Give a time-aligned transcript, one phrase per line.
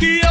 [0.00, 0.29] que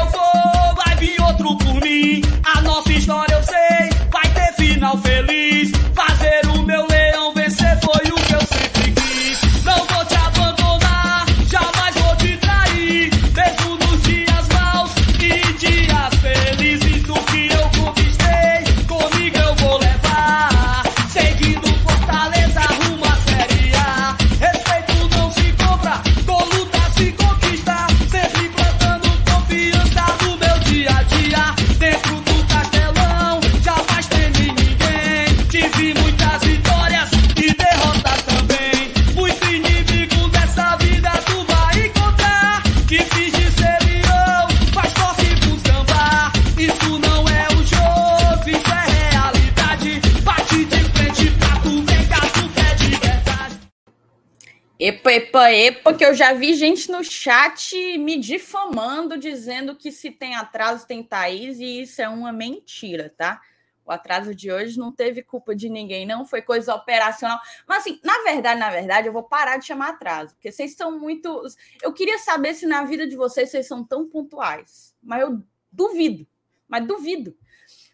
[55.89, 60.35] epa, epa, que eu já vi gente no chat me difamando, dizendo que se tem
[60.35, 63.41] atraso tem Thaís, e isso é uma mentira, tá?
[63.85, 67.39] O atraso de hoje não teve culpa de ninguém, não, foi coisa operacional.
[67.67, 70.99] Mas, assim, na verdade, na verdade, eu vou parar de chamar atraso, porque vocês são
[70.99, 71.43] muito.
[71.81, 76.27] Eu queria saber se na vida de vocês vocês são tão pontuais, mas eu duvido,
[76.67, 77.35] mas duvido.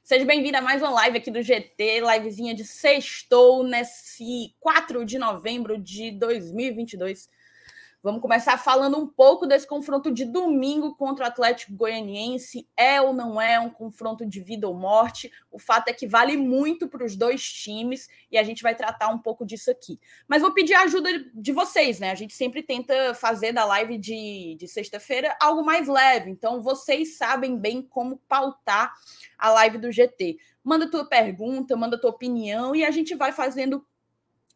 [0.04, 5.18] Seja bem-vindo a mais uma live aqui do GT, livezinha de sextou, nesse 4 de
[5.18, 7.28] novembro de 2022.
[8.06, 12.70] Vamos começar falando um pouco desse confronto de domingo contra o Atlético Goianiense.
[12.78, 15.32] É ou não é um confronto de vida ou morte?
[15.52, 19.08] O fato é que vale muito para os dois times e a gente vai tratar
[19.08, 20.00] um pouco disso aqui.
[20.28, 22.12] Mas vou pedir a ajuda de vocês, né?
[22.12, 26.30] A gente sempre tenta fazer da live de, de sexta-feira algo mais leve.
[26.30, 28.94] Então, vocês sabem bem como pautar
[29.36, 30.38] a live do GT.
[30.64, 33.84] Manda tua pergunta, manda tua opinião e a gente vai fazendo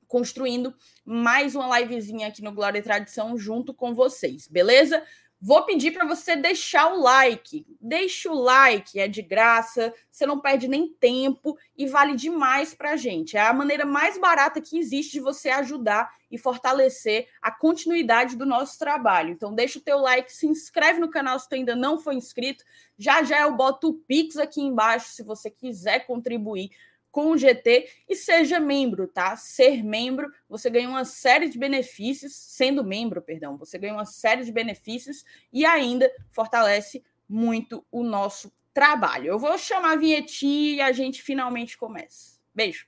[0.10, 5.02] construindo mais uma livezinha aqui no Glória e Tradição junto com vocês, beleza?
[5.42, 7.66] Vou pedir para você deixar o like.
[7.80, 12.92] Deixa o like, é de graça, você não perde nem tempo e vale demais para
[12.92, 13.38] a gente.
[13.38, 18.45] É a maneira mais barata que existe de você ajudar e fortalecer a continuidade do
[18.45, 19.30] nosso trabalho.
[19.30, 22.66] Então, deixa o teu like, se inscreve no canal se tu ainda não for inscrito.
[22.98, 26.70] Já já eu boto o Pix aqui embaixo se você quiser contribuir
[27.11, 29.36] com o GT e seja membro, tá?
[29.36, 34.43] Ser membro, você ganha uma série de benefícios, sendo membro, perdão, você ganha uma série
[34.43, 39.27] de benefícios e ainda fortalece muito o nosso trabalho.
[39.27, 42.39] Eu vou chamar a vinhetinha e a gente finalmente começa.
[42.53, 42.87] Beijo.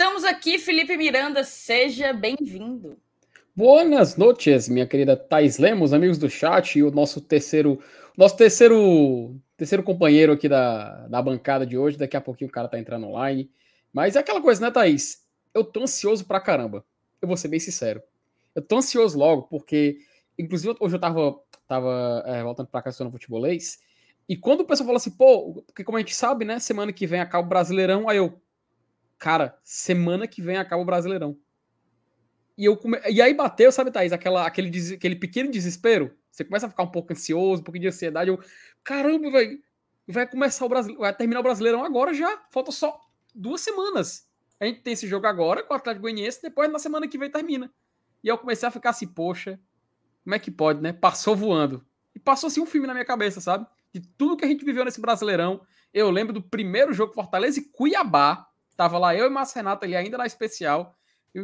[0.00, 2.96] Estamos aqui, Felipe Miranda, seja bem-vindo.
[3.52, 7.82] Boas noites, minha querida Thais Lemos, amigos do chat e o nosso terceiro,
[8.16, 11.98] nosso terceiro, terceiro companheiro aqui da, da bancada de hoje.
[11.98, 13.50] Daqui a pouquinho o cara tá entrando online.
[13.92, 15.26] Mas é aquela coisa, né, Thaís?
[15.52, 16.84] Eu tô ansioso pra caramba.
[17.20, 18.00] Eu vou ser bem sincero.
[18.54, 19.98] Eu tô ansioso logo, porque,
[20.38, 23.80] inclusive, hoje eu tava, tava é, voltando pra cá no futebolês.
[24.28, 27.04] E quando o pessoal fala assim, pô, porque como a gente sabe, né, semana que
[27.04, 28.40] vem acaba o Brasileirão, aí eu,
[29.18, 31.36] cara, semana que vem acaba o Brasileirão.
[32.56, 32.98] E, eu come...
[33.08, 34.92] e aí bateu, sabe, Thaís, aquela, aquele, des...
[34.92, 36.16] aquele pequeno desespero.
[36.30, 38.30] Você começa a ficar um pouco ansioso, um pouquinho de ansiedade.
[38.30, 38.40] Eu,
[38.82, 39.60] caramba, velho,
[40.06, 42.42] vai começar o Brasileirão, vai terminar o Brasileirão agora já.
[42.50, 43.00] Falta só
[43.34, 44.28] duas semanas.
[44.60, 47.30] A gente tem esse jogo agora com o Atlético Goianiense, depois na semana que vem
[47.30, 47.72] termina.
[48.22, 49.60] E eu comecei a ficar assim, poxa,
[50.24, 50.92] como é que pode, né?
[50.92, 51.86] Passou voando.
[52.14, 53.66] E passou assim um filme na minha cabeça, sabe?
[53.92, 55.60] De tudo que a gente viveu nesse Brasileirão.
[55.94, 58.47] Eu lembro do primeiro jogo Fortaleza e Cuiabá.
[58.78, 60.96] Tava lá eu e Márcio Renato ali ainda na especial,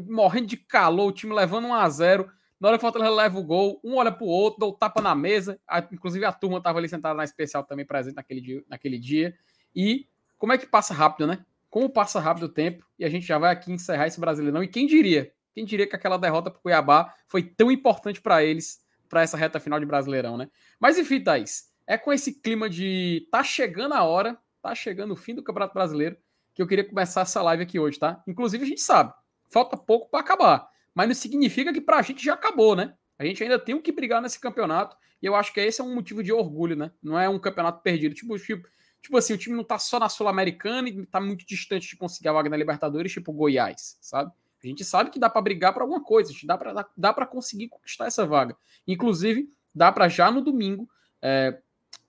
[0.06, 2.31] morrendo de calor, o time levando 1 a 0
[2.61, 5.03] Na hora que o Fortaleza leva o gol, um olha pro outro, dá o tapa
[5.03, 5.59] na mesa.
[5.67, 9.34] A, inclusive a turma tava ali sentada na especial também presente naquele dia, naquele dia.
[9.75, 10.06] E
[10.39, 11.44] como é que passa rápido, né?
[11.69, 14.62] Como passa rápido o tempo e a gente já vai aqui encerrar esse Brasileirão.
[14.62, 15.33] E quem diria?
[15.53, 18.78] Quem diria que aquela derrota pro Cuiabá foi tão importante para eles,
[19.09, 20.49] para essa reta final de Brasileirão, né?
[20.78, 25.17] Mas enfim, Thaís, é com esse clima de tá chegando a hora, tá chegando o
[25.17, 26.17] fim do Campeonato Brasileiro,
[26.55, 28.23] que eu queria começar essa live aqui hoje, tá?
[28.27, 29.12] Inclusive, a gente sabe,
[29.51, 32.95] falta pouco para acabar, mas não significa que para a gente já acabou, né?
[33.19, 35.85] A gente ainda tem o que brigar nesse campeonato, e eu acho que esse é
[35.85, 36.91] um motivo de orgulho, né?
[37.03, 38.15] Não é um campeonato perdido.
[38.15, 38.69] Tipo, tipo,
[39.01, 42.29] tipo assim, o time não tá só na Sul-Americana e tá muito distante de conseguir
[42.29, 44.31] a vaga na Libertadores, tipo Goiás, sabe?
[44.62, 47.12] A gente sabe que dá para brigar por alguma coisa, a gente dá para dá
[47.12, 48.56] para conseguir conquistar essa vaga.
[48.87, 50.89] Inclusive, dá para já no domingo,
[51.21, 51.59] é,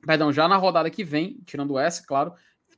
[0.06, 2.34] perdão, já na rodada que vem, tirando essa, claro,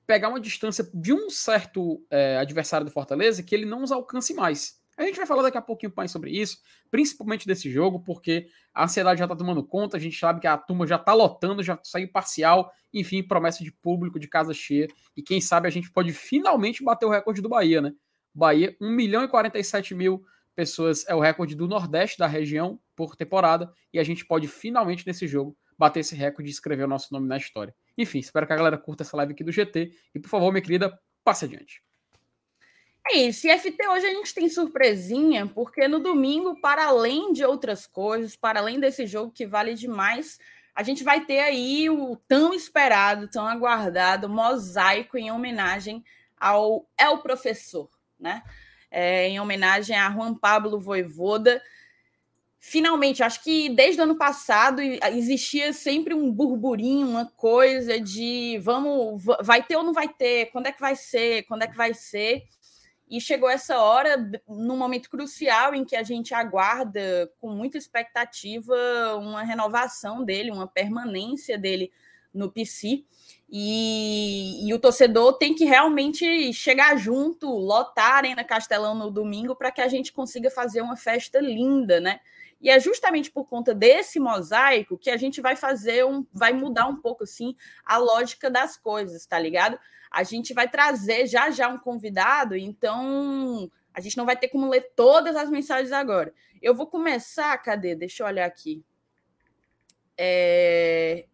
[0.08, 4.34] pegar uma distância de um certo é, adversário do Fortaleza que ele não os alcance
[4.34, 4.78] mais.
[4.98, 6.58] A gente vai falar daqui a pouquinho mais sobre isso,
[6.90, 10.58] principalmente desse jogo, porque a ansiedade já está tomando conta, a gente sabe que a
[10.58, 15.22] turma já está lotando, já saiu parcial, enfim, promessa de público, de casa cheia, e
[15.22, 17.94] quem sabe a gente pode finalmente bater o recorde do Bahia, né?
[18.34, 20.24] Bahia, 1 milhão e 47 mil
[20.56, 25.06] pessoas é o recorde do Nordeste da região por temporada, e a gente pode finalmente
[25.06, 27.76] nesse jogo bater esse recorde e escrever o nosso nome na história.
[27.98, 30.62] Enfim, espero que a galera curta essa live aqui do GT, e por favor, minha
[30.62, 31.82] querida, passe adiante.
[33.10, 33.48] É isso.
[33.48, 38.36] E FT hoje a gente tem surpresinha, porque no domingo, para além de outras coisas,
[38.36, 40.38] para além desse jogo que vale demais,
[40.76, 46.04] a gente vai ter aí o tão esperado, tão aguardado mosaico em homenagem
[46.40, 47.90] ao El Professor,
[48.20, 48.44] né?
[48.92, 51.62] É, em homenagem a Juan Pablo Voivoda.
[52.70, 59.24] Finalmente, acho que desde o ano passado existia sempre um burburinho, uma coisa de vamos,
[59.42, 61.94] vai ter ou não vai ter, quando é que vai ser, quando é que vai
[61.94, 62.44] ser.
[63.10, 68.76] E chegou essa hora, num momento crucial em que a gente aguarda com muita expectativa
[69.16, 71.90] uma renovação dele, uma permanência dele
[72.34, 73.06] no PC.
[73.50, 79.56] E, e, o torcedor tem que realmente chegar junto, lotar a Arena Castelão no domingo
[79.56, 82.20] para que a gente consiga fazer uma festa linda, né?
[82.60, 86.88] E é justamente por conta desse mosaico que a gente vai fazer um, vai mudar
[86.88, 87.56] um pouco assim
[87.86, 89.80] a lógica das coisas, tá ligado?
[90.10, 94.70] A gente vai trazer já já um convidado, então a gente não vai ter como
[94.70, 96.34] ler todas as mensagens agora.
[96.62, 97.96] Eu vou começar, cadê?
[97.96, 98.84] Deixa eu olhar aqui.
[100.18, 101.26] É,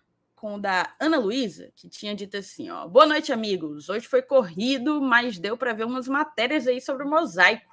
[0.43, 3.87] com o da Ana Luísa, que tinha dito assim: ó, boa noite, amigos.
[3.87, 7.72] Hoje foi corrido, mas deu para ver umas matérias aí sobre o mosaico.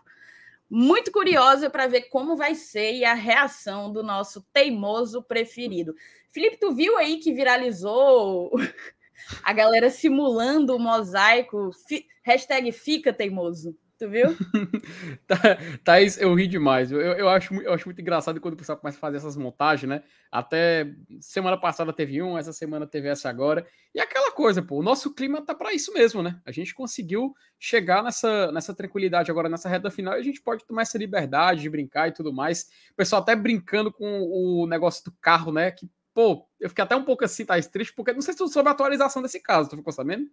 [0.71, 5.97] Muito curiosa para ver como vai ser e a reação do nosso teimoso preferido.
[6.31, 8.53] Felipe, tu viu aí que viralizou
[9.43, 11.73] a galera simulando o mosaico.
[11.89, 13.77] Fi, hashtag fica teimoso.
[14.01, 14.29] Tu viu?
[15.85, 16.91] Thaís, eu ri demais.
[16.91, 19.87] Eu, eu, acho, eu acho muito engraçado quando o pessoal começa a fazer essas montagens,
[19.87, 20.03] né?
[20.33, 23.67] Até semana passada teve um, essa semana teve essa agora.
[23.95, 26.41] E aquela coisa, pô, o nosso clima tá para isso mesmo, né?
[26.47, 30.65] A gente conseguiu chegar nessa, nessa tranquilidade agora nessa reta final e a gente pode
[30.65, 32.71] tomar essa liberdade de brincar e tudo mais.
[32.93, 35.71] O pessoal até brincando com o negócio do carro, né?
[35.73, 38.49] Que pô, eu fiquei até um pouco assim, tá triste, porque não sei se tu
[38.49, 40.27] soube a atualização desse caso, tu ficou sabendo?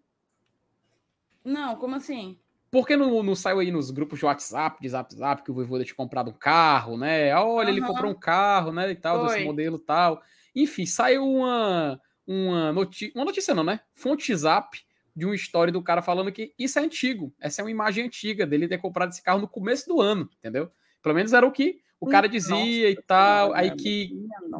[1.43, 2.39] Não, como assim?
[2.77, 5.83] Porque não, não saiu aí nos grupos de WhatsApp, de Zap Zap, que o Voivoda
[5.83, 7.35] tinha comprado um carro, né?
[7.35, 7.75] Olha, uhum.
[7.75, 8.91] ele comprou um carro, né?
[8.91, 9.33] E tal, Foi.
[9.33, 10.21] desse modelo tal.
[10.55, 13.79] Enfim, saiu uma, uma, noti uma notícia, não, né?
[13.93, 14.77] Fonte Zap
[15.15, 17.33] de uma história do cara falando que isso é antigo.
[17.39, 20.69] Essa é uma imagem antiga dele ter comprado esse carro no começo do ano, entendeu?
[21.01, 24.11] Pelo menos era o que o cara dizia Nossa, e tal, aí que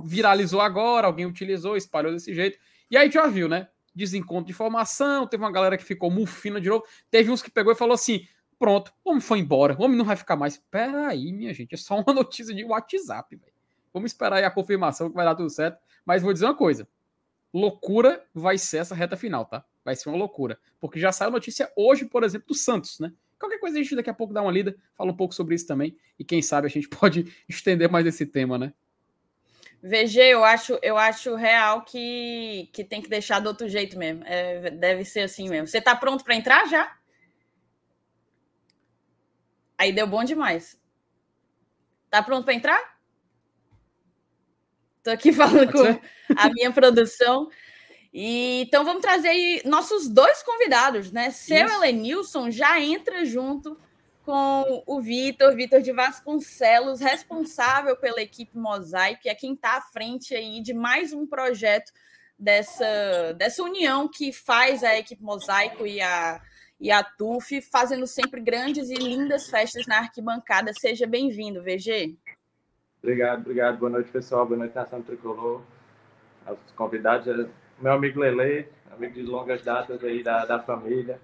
[0.03, 2.57] viralizou agora, alguém utilizou, espalhou desse jeito.
[2.89, 3.67] E aí já viu, né?
[3.97, 7.73] Desencontro de informação, teve uma galera que ficou mufina de novo, teve uns que pegou
[7.73, 8.25] e falou assim:
[8.59, 10.57] pronto, o homem foi embora, o homem não vai ficar mais.
[10.69, 13.53] Pera aí, minha gente, é só uma notícia de WhatsApp, velho.
[13.93, 15.79] Vamos esperar aí a confirmação que vai dar tudo certo.
[16.05, 16.87] Mas vou dizer uma coisa:
[17.53, 19.65] loucura vai ser essa reta final, tá?
[19.83, 20.59] Vai ser uma loucura.
[20.79, 23.11] Porque já saiu notícia hoje, por exemplo, do Santos, né?
[23.39, 25.67] Qualquer coisa a gente daqui a pouco dá uma lida, fala um pouco sobre isso
[25.67, 25.95] também.
[26.17, 28.73] E quem sabe a gente pode estender mais esse tema, né?
[29.81, 34.23] VG, eu acho, eu acho real que, que tem que deixar do outro jeito mesmo.
[34.25, 35.67] É, deve ser assim mesmo.
[35.67, 36.95] Você tá pronto para entrar já?
[39.77, 40.79] Aí deu bom demais.
[42.09, 42.97] Tá pronto para entrar?
[45.03, 45.99] Tô aqui falando com
[46.35, 47.49] a minha produção.
[48.11, 51.29] E, então vamos trazer aí nossos dois convidados, né?
[51.29, 53.79] Seu Elenilson já entra junto
[54.27, 59.81] com o Vitor, Vitor de Vasconcelos, responsável pela equipe Mosaico, e é quem está à
[59.81, 61.93] frente aí de mais um projeto
[62.37, 66.41] dessa, dessa união que faz a equipe Mosaico e a,
[66.77, 70.73] e a TUF, fazendo sempre grandes e lindas festas na arquibancada.
[70.77, 72.17] Seja bem-vindo, VG.
[73.01, 73.77] Obrigado, obrigado.
[73.77, 74.45] Boa noite, pessoal.
[74.45, 75.61] Boa noite, Nação Tricolor.
[76.45, 77.47] Os convidados
[77.79, 81.17] meu amigo Lele, amigo de longas datas aí da, da família.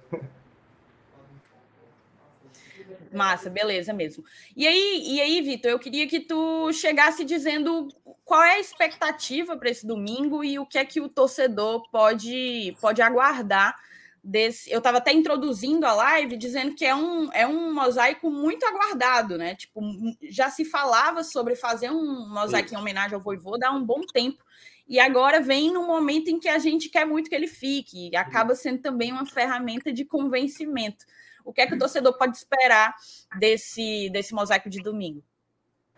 [3.11, 4.23] Massa, beleza mesmo.
[4.55, 7.87] E aí, e aí, Vitor, eu queria que tu chegasse dizendo
[8.25, 12.75] qual é a expectativa para esse domingo e o que é que o torcedor pode,
[12.79, 13.75] pode aguardar
[14.23, 14.71] desse.
[14.71, 19.37] Eu estava até introduzindo a live dizendo que é um, é um mosaico muito aguardado,
[19.37, 19.55] né?
[19.55, 19.81] Tipo,
[20.29, 24.43] já se falava sobre fazer um mosaico em homenagem ao Voivoda há um bom tempo.
[24.87, 28.15] E agora vem no momento em que a gente quer muito que ele fique, e
[28.15, 31.05] acaba sendo também uma ferramenta de convencimento.
[31.43, 32.93] O que é que o torcedor pode esperar
[33.37, 35.23] desse, desse mosaico de domingo?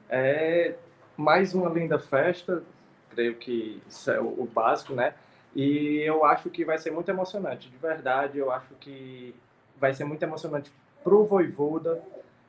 [0.09, 0.75] É
[1.17, 2.63] mais uma linda festa,
[3.09, 5.13] creio que isso é o, básico, né?
[5.55, 8.37] E eu acho que vai ser muito emocionante, de verdade.
[8.37, 9.33] Eu acho que
[9.77, 10.71] vai ser muito emocionante
[11.03, 12.01] para o Voivoda,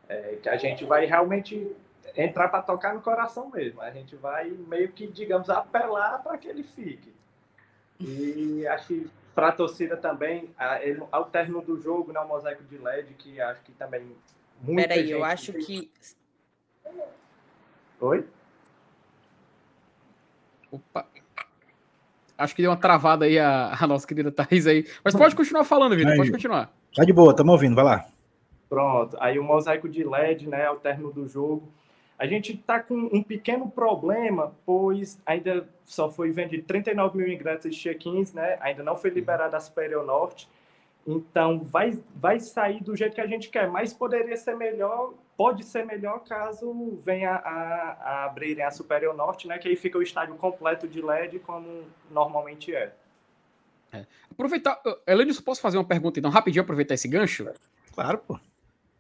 [0.09, 1.75] É, que a gente vai realmente
[2.17, 3.81] entrar para tocar no coração mesmo.
[3.81, 7.13] A gente vai meio que, digamos, apelar para que ele fique.
[7.99, 10.49] E acho que para a torcida também,
[11.13, 14.17] ao término do jogo, né, o mosaico de LED, que acho que também.
[14.75, 15.91] Peraí, eu acho que.
[18.01, 18.27] Oi?
[20.73, 21.07] Opa.
[22.39, 24.87] Acho que deu uma travada aí a, a nossa querida Thais aí.
[25.05, 26.73] Mas pode continuar falando, Vitor, pode continuar.
[26.95, 28.07] Tá de boa, estamos ouvindo, vai lá.
[28.71, 29.19] Pronto.
[29.21, 31.71] Aí o mosaico de LED, né, ao término do jogo.
[32.19, 37.75] A gente está com um pequeno problema, pois ainda só foi vendido 39 mil ingressos
[37.75, 38.57] de check-ins, né?
[38.61, 40.49] Ainda não foi liberada a Superior Norte.
[41.07, 45.63] Então, vai, vai sair do jeito que a gente quer, mas poderia ser melhor, pode
[45.63, 49.59] ser melhor caso venha a, a abrirem a Superior Norte, né?
[49.59, 52.93] Que aí fica o estádio completo de LED, como normalmente é.
[53.93, 54.07] é.
[54.31, 57.47] Aproveitar, Elênio, posso fazer uma pergunta então, rapidinho, aproveitar esse gancho?
[57.93, 58.41] Claro, pô.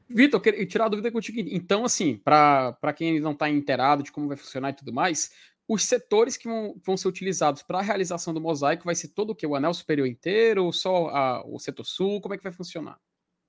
[0.09, 1.41] Vitor, queria tirar a dúvida contigo.
[1.53, 5.31] Então, assim, para quem não está inteirado de como vai funcionar e tudo mais,
[5.69, 9.31] os setores que vão, vão ser utilizados para a realização do mosaico vai ser todo
[9.31, 9.47] o que?
[9.47, 12.21] O anel superior inteiro, ou só a, o setor sul?
[12.21, 12.99] Como é que vai funcionar?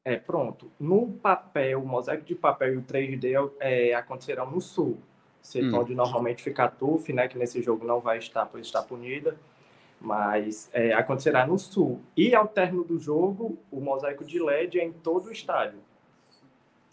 [0.04, 0.72] É, pronto.
[0.80, 4.98] No papel, o mosaico de papel e o 3D é, acontecerão no sul.
[5.42, 5.82] Setor hum.
[5.82, 7.28] onde normalmente fica a TUF, né?
[7.28, 9.38] Que nesse jogo não vai estar, pois está punida.
[10.00, 12.00] Mas é, acontecerá no sul.
[12.16, 15.80] E ao término do jogo, o mosaico de LED é em todo o estádio.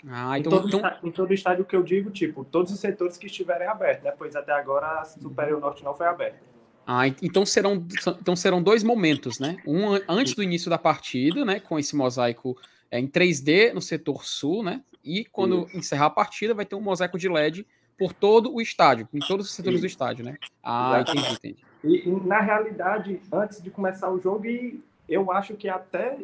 [0.08, 0.80] Ah, então, em, todo então...
[0.80, 4.04] Estádio, em todo o estádio que eu digo, tipo, todos os setores que estiverem abertos,
[4.04, 4.12] né?
[4.16, 6.38] Pois até agora a Superior Norte não foi aberta.
[6.86, 7.86] Ah, então serão,
[8.20, 9.56] então serão dois momentos, né?
[9.66, 11.58] Um antes do início da partida, né?
[11.58, 12.56] Com esse mosaico
[12.90, 14.82] é, em 3D no setor sul, né?
[15.02, 15.78] E quando Isso.
[15.78, 17.66] encerrar a partida, vai ter um mosaico de LED
[17.98, 19.86] por todo o estádio, em todos os setores Isso.
[19.86, 20.36] do estádio, né?
[20.62, 21.32] Ah, Exatamente.
[21.32, 22.06] entendi, entendi.
[22.06, 26.18] E, e, na realidade, antes de começar o jogo, e eu acho que até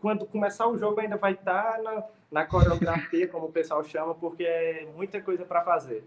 [0.00, 4.44] quando começar o jogo ainda vai estar na na coreografia, como o pessoal chama, porque
[4.44, 6.04] é muita coisa para fazer.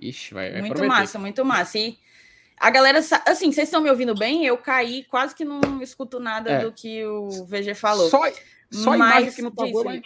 [0.00, 1.00] Ixi, vai, vai Muito prometer.
[1.00, 1.78] massa, muito massa.
[1.78, 1.98] E
[2.56, 4.44] a galera, assim, vocês estão me ouvindo bem?
[4.44, 6.58] Eu caí, quase que não escuto nada é.
[6.60, 8.08] do que o VG falou.
[8.08, 8.22] Só,
[8.70, 10.02] só a imagem que não tá boa, mas...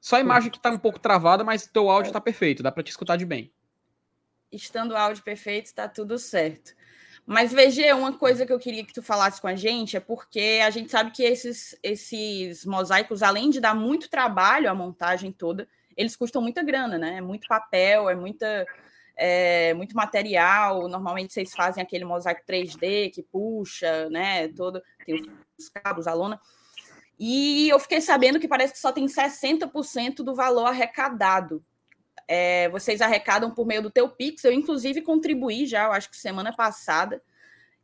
[0.00, 2.82] Só a imagem que tá um pouco travada, mas teu áudio tá perfeito, dá para
[2.82, 3.50] te escutar de bem.
[4.52, 6.74] Estando o áudio perfeito, está tudo certo.
[7.26, 10.60] Mas, VG, uma coisa que eu queria que tu falasse com a gente é porque
[10.64, 15.68] a gente sabe que esses, esses mosaicos, além de dar muito trabalho a montagem toda,
[15.96, 17.16] eles custam muita grana, né?
[17.16, 18.64] É muito papel, é muita,
[19.16, 20.88] é, muito material.
[20.88, 24.46] Normalmente vocês fazem aquele mosaico 3D que puxa, né?
[24.48, 25.28] Todo, tem
[25.58, 26.40] os cabos, a lona.
[27.18, 31.64] E eu fiquei sabendo que parece que só tem 60% do valor arrecadado
[32.28, 34.44] é, vocês arrecadam por meio do teu Pix.
[34.44, 37.22] Eu, inclusive, contribuí já, eu acho que semana passada.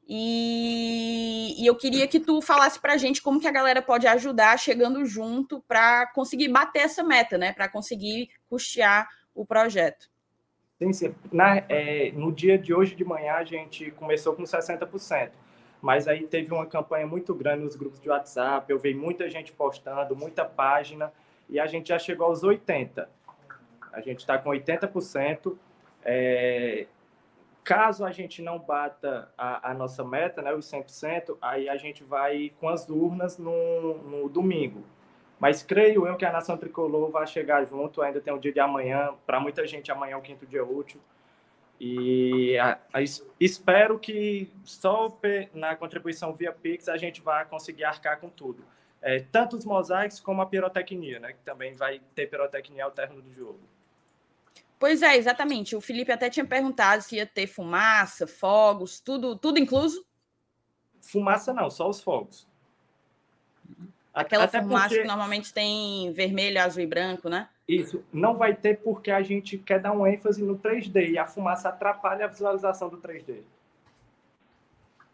[0.08, 4.06] E, e eu queria que tu falasse para a gente como que a galera pode
[4.06, 7.52] ajudar chegando junto para conseguir bater essa meta, né?
[7.52, 10.10] Para conseguir custear o projeto.
[10.78, 11.14] Sim, sim.
[11.32, 15.30] Na, é, no dia de hoje de manhã, a gente começou com 60%.
[15.80, 19.52] Mas aí teve uma campanha muito grande nos grupos de WhatsApp, eu vi muita gente
[19.52, 21.12] postando, muita página,
[21.48, 23.06] e a gente já chegou aos 80%.
[23.92, 25.56] A gente está com 80%.
[26.04, 26.86] É,
[27.64, 32.02] caso a gente não bata a, a, nossa meta, né, os 100%, aí a gente
[32.02, 34.84] vai com as urnas no, no domingo.
[35.38, 38.60] Mas creio eu que a Nação Tricolor vai chegar junto, ainda tem o dia de
[38.60, 41.00] amanhã, para muita gente amanhã é o quinto dia útil.
[41.80, 43.00] E a, a,
[43.40, 45.18] espero que só
[45.52, 48.64] na contribuição via Pix a gente vai conseguir arcar com tudo.
[49.00, 53.20] É, tanto os mosaicos como a pirotecnia, né, que também vai ter pirotecnia ao término
[53.20, 53.58] do jogo.
[54.82, 55.76] Pois é, exatamente.
[55.76, 60.04] O Felipe até tinha perguntado se ia ter fumaça, fogos, tudo, tudo incluso?
[61.00, 62.48] Fumaça não, só os fogos.
[64.12, 65.02] Aquela até fumaça porque...
[65.02, 67.48] que normalmente tem vermelho, azul e branco, né?
[67.68, 68.02] Isso.
[68.12, 71.68] Não vai ter porque a gente quer dar um ênfase no 3D e a fumaça
[71.68, 73.36] atrapalha a visualização do 3D.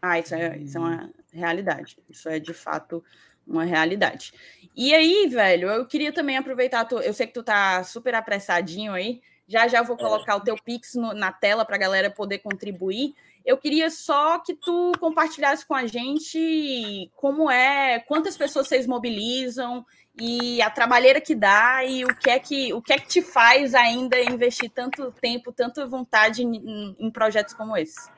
[0.01, 1.95] Ah, isso é, isso é uma realidade.
[2.09, 3.03] Isso é de fato
[3.45, 4.33] uma realidade.
[4.75, 6.87] E aí, velho, eu queria também aproveitar.
[6.91, 9.21] Eu sei que tu tá super apressadinho aí.
[9.49, 9.99] Já já vou é.
[9.99, 13.15] colocar o teu Pix no, na tela para a galera poder contribuir.
[13.43, 19.83] Eu queria só que tu compartilhasse com a gente como é, quantas pessoas vocês mobilizam
[20.21, 23.21] e a trabalheira que dá e o que é que o que é que te
[23.21, 28.11] faz ainda investir tanto tempo, tanta vontade em, em projetos como esse.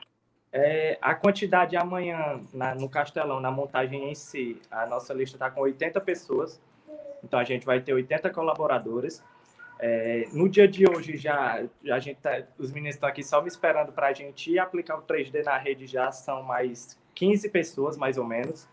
[0.52, 5.50] É, a quantidade amanhã na, no Castelão, na montagem em si, a nossa lista está
[5.50, 6.60] com 80 pessoas.
[7.24, 9.24] Então a gente vai ter 80 colaboradores.
[9.84, 11.60] É, no dia de hoje já,
[11.90, 15.02] a gente tá, os meninos estão aqui só me esperando para a gente aplicar o
[15.02, 16.12] 3D na rede já.
[16.12, 18.68] São mais 15 pessoas mais ou menos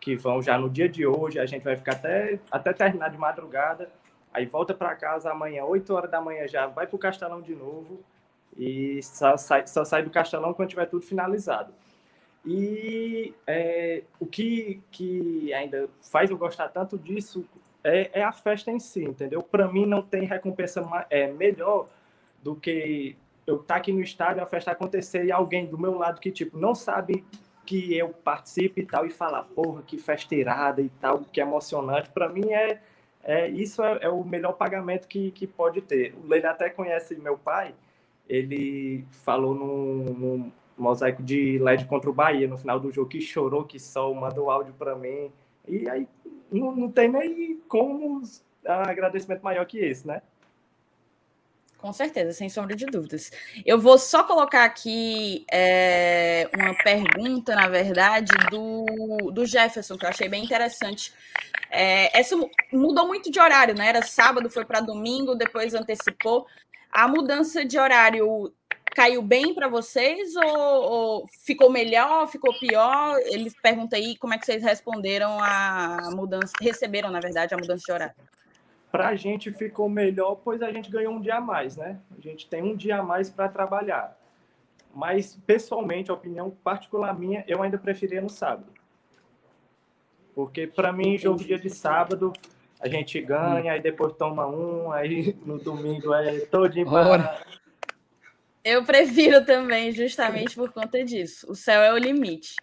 [0.00, 1.40] que vão já no dia de hoje.
[1.40, 3.90] A gente vai ficar até até terminar de madrugada.
[4.32, 7.56] Aí volta para casa amanhã, 8 horas da manhã já, vai para o Castelão de
[7.56, 7.98] novo.
[8.56, 11.74] E só sai, só sai do Castelão quando tiver tudo finalizado.
[12.44, 17.44] E é, o que, que ainda faz eu gostar tanto disso
[17.86, 19.42] é, é a festa em si, entendeu?
[19.42, 21.86] Para mim não tem recompensa é, melhor
[22.42, 23.16] do que
[23.46, 26.32] eu estar tá aqui no estádio, a festa acontecer e alguém do meu lado que,
[26.32, 27.24] tipo, não sabe
[27.64, 32.10] que eu participe e tal, e falar, porra, que festeirada e tal, que emocionante.
[32.10, 32.80] Para mim é,
[33.22, 36.14] é isso é, é, o melhor pagamento que, que pode ter.
[36.22, 37.74] O Leila até conhece meu pai,
[38.28, 43.64] ele falou num, mosaico de LED contra o Bahia no final do jogo, que chorou,
[43.64, 45.30] que só mandou áudio para mim.
[45.66, 46.08] E aí
[46.50, 48.22] não, não tem nem como
[48.64, 50.22] agradecimento maior que esse, né?
[51.78, 53.30] Com certeza, sem sombra de dúvidas.
[53.64, 60.08] Eu vou só colocar aqui é, uma pergunta, na verdade, do, do Jefferson, que eu
[60.08, 61.12] achei bem interessante.
[61.70, 62.34] É, essa
[62.72, 63.88] mudou muito de horário, né?
[63.88, 66.46] Era sábado, foi para domingo, depois antecipou.
[66.90, 68.52] A mudança de horário
[68.96, 73.18] caiu bem para vocês ou, ou, ficou melhor, ficou pior?
[73.26, 77.82] Eles perguntam aí como é que vocês responderam a mudança, receberam, na verdade, a mudança
[77.84, 78.14] de horário.
[78.90, 82.00] Para a gente ficou melhor, pois a gente ganhou um dia a mais, né?
[82.16, 84.16] A gente tem um dia a mais para trabalhar.
[84.94, 88.72] Mas, pessoalmente, a opinião particular minha, eu ainda preferia no sábado.
[90.34, 92.32] Porque, para mim, jogo dia de sábado,
[92.80, 97.44] a gente ganha, aí depois toma um, aí no domingo é todinho para
[98.66, 101.46] eu prefiro também, justamente por conta disso.
[101.48, 102.56] O céu é o limite.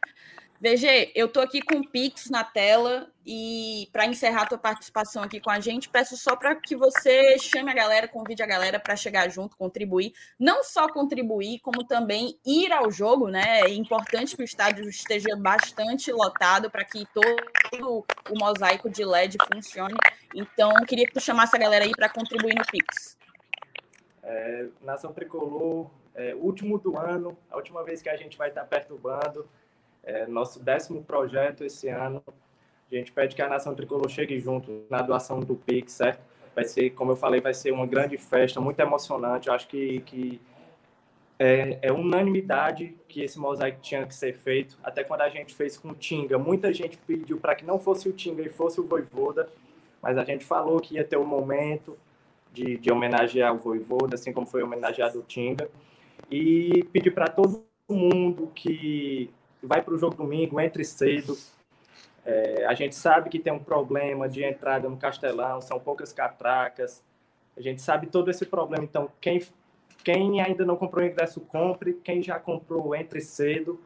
[0.60, 5.24] VG, eu tô aqui com o Pix na tela e para encerrar a tua participação
[5.24, 8.80] aqui com a gente, peço só para que você chame a galera, convide a galera
[8.80, 13.62] para chegar junto, contribuir, não só contribuir, como também ir ao jogo, né?
[13.62, 19.38] É importante que o estádio esteja bastante lotado para que todo o mosaico de LED
[19.54, 19.96] funcione.
[20.36, 23.18] Então, queria que tu chamasse a galera aí para contribuir no Pix.
[24.24, 28.64] É, Nação Tricolor, é, último do ano, a última vez que a gente vai estar
[28.66, 29.48] perturbando,
[30.04, 32.24] é, nosso décimo projeto esse ano.
[32.92, 36.22] A gente pede que a Nação Tricolor chegue junto na doação do Pix, certo?
[36.56, 39.48] Vai ser, como eu falei, vai ser uma grande festa, muito emocionante.
[39.48, 40.40] Eu acho que, que
[41.40, 44.78] é, é, unanimidade que esse mosaico tinha que ser feito.
[44.84, 48.08] Até quando a gente fez com o Tinga, muita gente pediu para que não fosse
[48.08, 49.50] o Tinga e fosse o Voivoda,
[50.02, 51.98] mas a gente falou que ia ter um momento,
[52.54, 55.70] de, de homenagear o Voivoda, assim como foi homenageado o Tinga.
[56.30, 59.30] E pedir para todo mundo que
[59.62, 61.36] vai para o jogo domingo, entre cedo.
[62.26, 67.04] É, a gente sabe que tem um problema de entrada no Castelão, são poucas catracas.
[67.58, 68.84] A gente sabe todo esse problema.
[68.84, 69.42] Então, quem,
[70.04, 71.94] quem ainda não comprou o ingresso, compre.
[72.04, 73.80] Quem já comprou, entre cedo.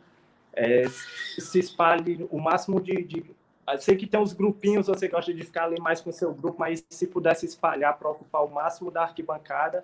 [0.54, 3.37] É, se espalhe o máximo de, de
[3.68, 6.60] eu sei que tem uns grupinhos, você gosta de ficar ali mais com seu grupo,
[6.60, 9.84] mas se pudesse espalhar para ocupar o máximo da arquibancada,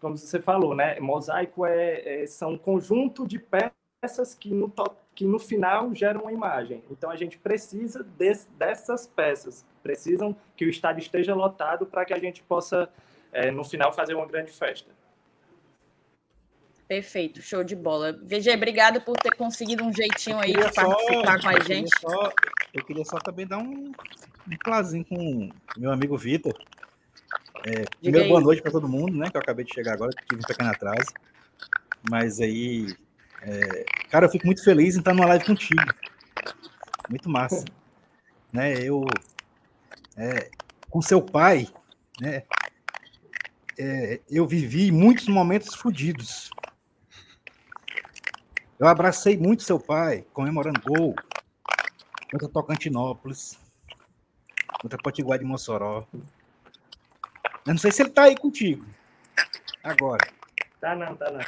[0.00, 0.98] como você falou, né?
[0.98, 4.72] Mosaico é, é são um conjunto de peças que no,
[5.14, 6.82] que no final geram uma imagem.
[6.90, 8.04] Então a gente precisa
[8.56, 12.88] dessas peças, precisam que o estádio esteja lotado para que a gente possa,
[13.32, 14.90] é, no final, fazer uma grande festa.
[16.90, 18.12] Perfeito, show de bola.
[18.12, 21.88] VG, obrigado por ter conseguido um jeitinho aí de participar com a gente.
[22.00, 22.32] Só,
[22.74, 26.52] eu queria só também dar um, um plazinho com meu amigo Vitor.
[27.64, 29.30] É, primeiro, boa noite para todo mundo, né?
[29.30, 31.12] Que eu acabei de chegar agora, tive um pequeno atraso.
[32.10, 32.92] Mas aí,
[33.42, 35.84] é, cara, eu fico muito feliz em estar numa live contigo.
[37.08, 37.64] Muito massa.
[38.52, 38.74] né?
[38.82, 39.06] Eu,
[40.16, 40.50] é,
[40.90, 41.68] com seu pai,
[42.20, 42.42] né?
[43.78, 46.50] É, eu vivi muitos momentos fodidos.
[48.80, 51.14] Eu abracei muito seu pai, comemorando gol
[52.32, 53.58] contra Tocantinópolis,
[54.80, 56.06] contra Potiguar de Mossoró.
[56.14, 58.86] Eu não sei se ele tá aí contigo.
[59.84, 60.26] Agora.
[60.80, 61.40] Tá não, tá não.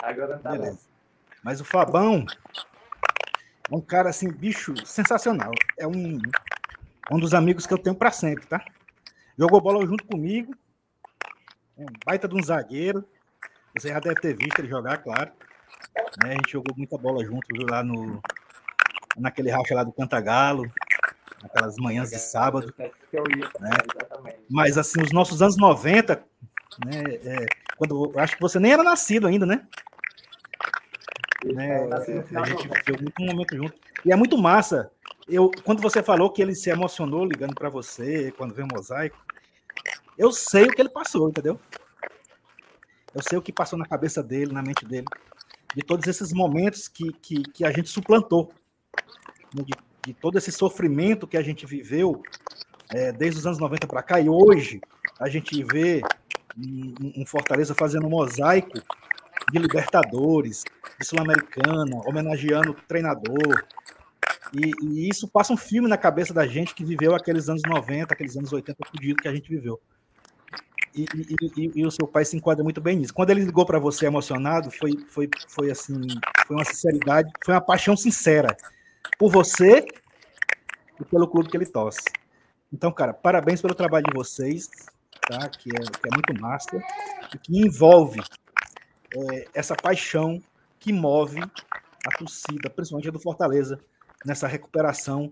[0.00, 0.70] Agora não tá Beleza.
[0.70, 0.78] não.
[1.42, 2.24] Mas o Fabão
[3.68, 5.50] é um cara assim, bicho, sensacional.
[5.76, 6.20] É um,
[7.10, 8.64] um dos amigos que eu tenho para sempre, tá?
[9.36, 10.54] Jogou bola junto comigo.
[11.76, 13.04] É um baita de um zagueiro.
[13.76, 15.32] Você já deve ter visto ele jogar, claro.
[16.22, 16.30] Né?
[16.30, 18.20] A gente jogou muita bola junto lá no
[19.16, 20.70] naquele racha lá do Cantagalo,
[21.42, 22.72] aquelas manhãs de sábado.
[22.78, 23.70] Né?
[24.48, 26.22] Mas assim, os nossos anos 90,
[26.84, 29.66] né, é, quando acho que você nem era nascido ainda, né?
[31.44, 33.74] né a gente viveu muito um momento junto.
[34.04, 34.90] E é muito massa.
[35.26, 39.16] Eu, quando você falou que ele se emocionou ligando para você, quando veio o mosaico,
[40.16, 41.58] eu sei o que ele passou, entendeu?
[43.14, 45.06] Eu sei o que passou na cabeça dele, na mente dele
[45.76, 48.50] de todos esses momentos que, que, que a gente suplantou,
[49.54, 49.74] né, de,
[50.06, 52.22] de, todo esse sofrimento que a gente viveu
[52.94, 54.80] é, desde os anos 90 para cá, e hoje
[55.20, 56.00] a gente vê
[56.56, 58.80] um, um Fortaleza fazendo um mosaico
[59.52, 60.64] de Libertadores,
[60.98, 63.62] de Sul-Americana, homenageando o treinador.
[64.54, 68.14] E, e, isso passa um filme na cabeça da gente que viveu aqueles anos 90,
[68.14, 69.78] aqueles anos 80 fudido que a gente viveu.
[70.96, 73.12] E, e, e, o seu pai se enquadra muito bem nisso.
[73.12, 76.00] Quando ele ligou para você emocionado, foi, foi, foi assim,
[76.46, 78.56] foi uma sinceridade, foi uma paixão sincera
[79.18, 79.84] por você
[80.98, 82.00] e pelo clube que ele torce.
[82.72, 84.70] Então, cara, parabéns pelo trabalho de vocês,
[85.28, 85.48] tá?
[85.50, 86.82] Que é, que é muito massa
[87.34, 88.22] e que envolve
[89.14, 90.42] é, essa paixão
[90.78, 93.78] que move a torcida, principalmente a do Fortaleza,
[94.24, 95.30] nessa recuperação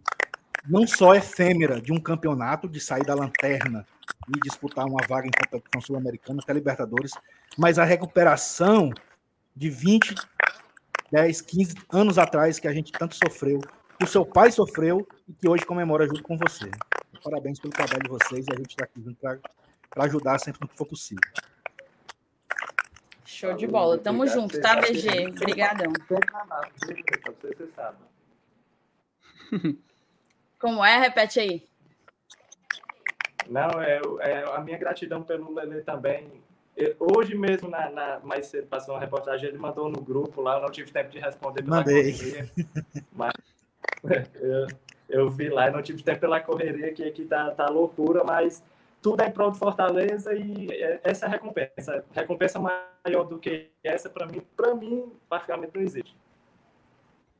[0.66, 3.86] não só efêmera de um campeonato, de sair da lanterna
[4.28, 7.12] e disputar uma vaga em competição sul-americana, até Libertadores,
[7.56, 8.90] mas a recuperação
[9.54, 10.14] de 20,
[11.12, 13.60] 10, 15 anos atrás que a gente tanto sofreu,
[13.98, 16.70] que o seu pai sofreu e que hoje comemora junto com você.
[17.22, 20.68] Parabéns pelo trabalho de vocês e a gente está aqui junto para ajudar sempre no
[20.68, 21.22] que for possível.
[23.24, 23.98] Show de bola.
[23.98, 25.28] Tamo junto, tá, VG?
[25.28, 25.92] Obrigadão.
[30.60, 30.98] Como é?
[30.98, 31.66] Repete aí.
[33.48, 36.30] Não, é, é a minha gratidão pelo Lele também.
[36.76, 40.56] Eu, hoje mesmo, na, na, mais cedo, passou uma reportagem, ele mandou no grupo lá,
[40.56, 42.12] eu não tive tempo de responder pela Mandei.
[42.12, 42.50] correria.
[43.12, 43.32] Mas
[44.34, 44.66] eu,
[45.08, 48.62] eu vi lá, não tive tempo pela correria, que aqui tá, tá loucura, mas
[49.00, 52.04] tudo é em prol de Fortaleza e é, essa é a recompensa.
[52.12, 56.16] Recompensa maior do que essa, para mim, para mim, praticamente não existe.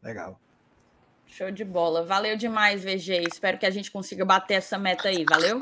[0.03, 0.39] Legal.
[1.27, 2.05] Show de bola.
[2.05, 3.25] Valeu demais, VG.
[3.27, 5.25] Espero que a gente consiga bater essa meta aí.
[5.29, 5.59] Valeu?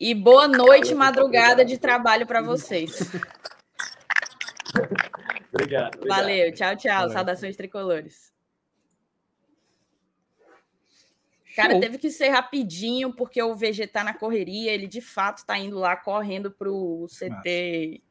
[0.00, 2.98] E boa noite, madrugada de trabalho para vocês.
[5.52, 7.00] obrigado, obrigado, Valeu, tchau, tchau.
[7.00, 7.12] Valeu.
[7.12, 8.32] Saudações tricolores.
[11.54, 15.58] Cara, teve que ser rapidinho, porque o VG tá na correria, ele de fato tá
[15.58, 18.02] indo lá correndo pro CT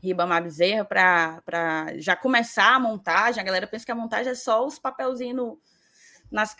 [0.00, 3.40] Ribamar Bezerra para já começar a montagem.
[3.40, 5.56] A galera pensa que a montagem é só os papelzinhos
[6.30, 6.54] nas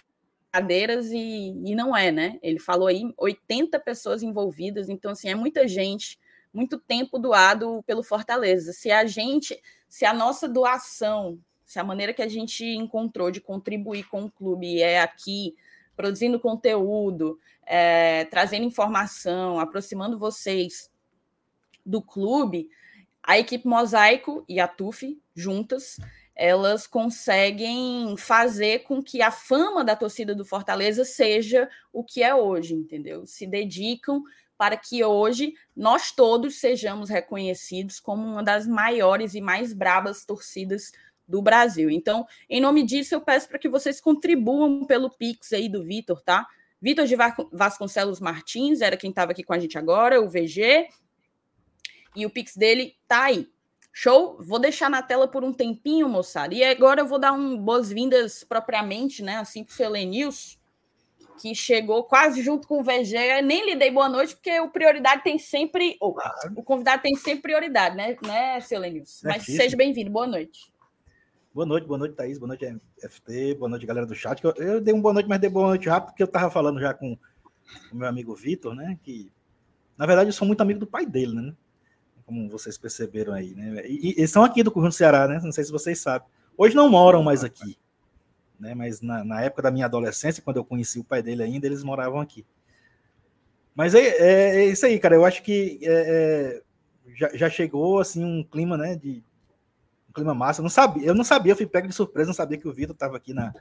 [0.55, 2.39] cadeiras e, e não é, né?
[2.41, 6.17] Ele falou aí 80 pessoas envolvidas, então assim, é muita gente,
[6.53, 8.73] muito tempo doado pelo Fortaleza.
[8.73, 13.41] Se a gente, se a nossa doação, se a maneira que a gente encontrou de
[13.41, 15.57] contribuir com o clube é aqui,
[15.97, 17.37] produzindo conteúdo,
[17.67, 20.89] é, trazendo informação, aproximando vocês
[21.85, 22.71] do clube,
[23.21, 25.99] a equipe Mosaico e a TUF juntas,
[26.35, 32.35] elas conseguem fazer com que a fama da torcida do Fortaleza seja o que é
[32.35, 33.25] hoje, entendeu?
[33.25, 34.23] Se dedicam
[34.57, 40.93] para que hoje nós todos sejamos reconhecidos como uma das maiores e mais brabas torcidas
[41.27, 41.91] do Brasil.
[41.91, 46.21] Então, em nome disso, eu peço para que vocês contribuam pelo Pix aí do Vitor,
[46.23, 46.47] tá?
[46.81, 47.17] Vitor de
[47.53, 50.89] Vasconcelos Martins era quem estava aqui com a gente agora, o VG,
[52.15, 53.49] e o Pix dele tá aí.
[53.97, 54.37] Show?
[54.41, 56.53] Vou deixar na tela por um tempinho, moçada.
[56.53, 59.37] E agora eu vou dar um boas-vindas propriamente, né?
[59.37, 60.59] Assim pro seu Lenils,
[61.41, 63.17] que chegou quase junto com o VG.
[63.17, 65.97] Eu nem lhe dei boa noite, porque o prioridade tem sempre.
[66.01, 66.13] Oh,
[66.57, 69.21] o convidado tem sempre prioridade, né, né seu Lenils?
[69.23, 70.75] Mas seja bem-vindo, boa noite.
[71.55, 74.43] Boa noite, boa noite, Thaís, boa noite, FT, boa noite, galera do chat.
[74.43, 76.81] Eu, eu dei um boa noite, mas dei boa noite rápido, porque eu tava falando
[76.81, 77.17] já com
[77.93, 78.99] o meu amigo Vitor, né?
[79.05, 79.31] Que,
[79.97, 81.55] na verdade, eu sou muito amigo do pai dele, né?
[82.27, 83.87] Como vocês perceberam aí, né?
[83.87, 85.41] E, e eles são aqui do Conjunto Ceará, né?
[85.43, 86.27] Não sei se vocês sabem.
[86.57, 87.77] Hoje não moram mais aqui,
[88.59, 88.75] né?
[88.75, 91.83] Mas na, na época da minha adolescência, quando eu conheci o pai dele ainda, eles
[91.83, 92.45] moravam aqui.
[93.75, 95.15] Mas é, é, é isso aí, cara.
[95.15, 96.63] Eu acho que é, é
[97.15, 98.97] já, já, chegou assim um clima, né?
[98.97, 99.23] De
[100.09, 100.61] um clima massa.
[100.61, 102.73] Eu não sabia, eu não sabia, eu fui pego de surpresa, não sabia que o
[102.73, 103.53] Vitor estava aqui na,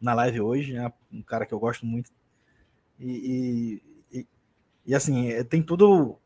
[0.00, 0.92] na live hoje, né?
[1.12, 2.10] Um cara que eu gosto muito.
[2.98, 3.80] E,
[4.12, 4.26] e, e,
[4.86, 6.18] e assim, é, tem tudo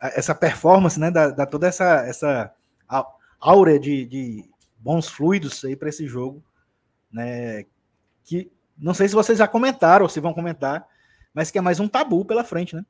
[0.00, 2.54] essa performance, né, da, da toda essa, essa
[3.40, 6.42] áurea de, de bons fluidos aí para esse jogo,
[7.10, 7.64] né,
[8.24, 10.86] que não sei se vocês já comentaram ou se vão comentar,
[11.32, 12.84] mas que é mais um tabu pela frente, né?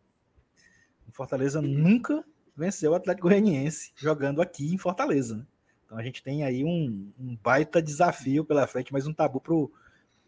[1.08, 2.24] O Fortaleza nunca
[2.56, 5.46] venceu o Atlético Goianiense jogando aqui em Fortaleza, né?
[5.84, 9.40] Então a gente tem aí um, um baita desafio pela frente, mais um tabu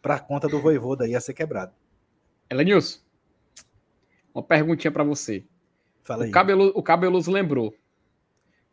[0.01, 1.73] para a conta do Voivoda aí a ser quebrado.
[2.49, 3.01] Elenilson,
[4.33, 5.45] uma perguntinha para você.
[6.09, 6.31] Fala aí.
[6.31, 7.75] O, cabelo, o Cabeloso lembrou.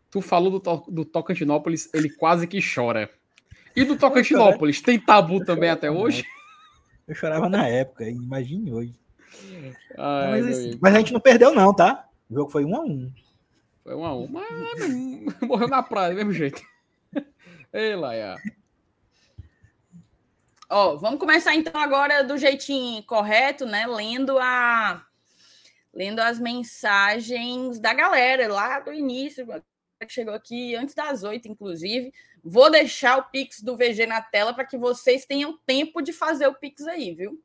[0.09, 3.09] Tu falou do, to, do Tocantinópolis, ele quase que chora.
[3.75, 6.25] E do Tocantinópolis, tem tabu também até hoje?
[7.05, 8.95] Eu chorava na época, imagine hoje.
[9.97, 12.07] Ai, mas, assim, mas, a gente não perdeu, não, tá?
[12.29, 13.11] O jogo foi um a um.
[13.83, 16.61] Foi um a um, mas morreu na praia, do mesmo jeito.
[17.73, 18.37] Ei, Laia.
[20.69, 23.85] Ó, vamos começar então agora do jeitinho correto, né?
[23.85, 25.05] Lendo a
[25.95, 29.47] lendo as mensagens da galera lá do início,
[30.05, 32.13] que chegou aqui antes das oito, inclusive.
[32.43, 36.47] Vou deixar o Pix do VG na tela para que vocês tenham tempo de fazer
[36.47, 37.41] o Pix aí, viu?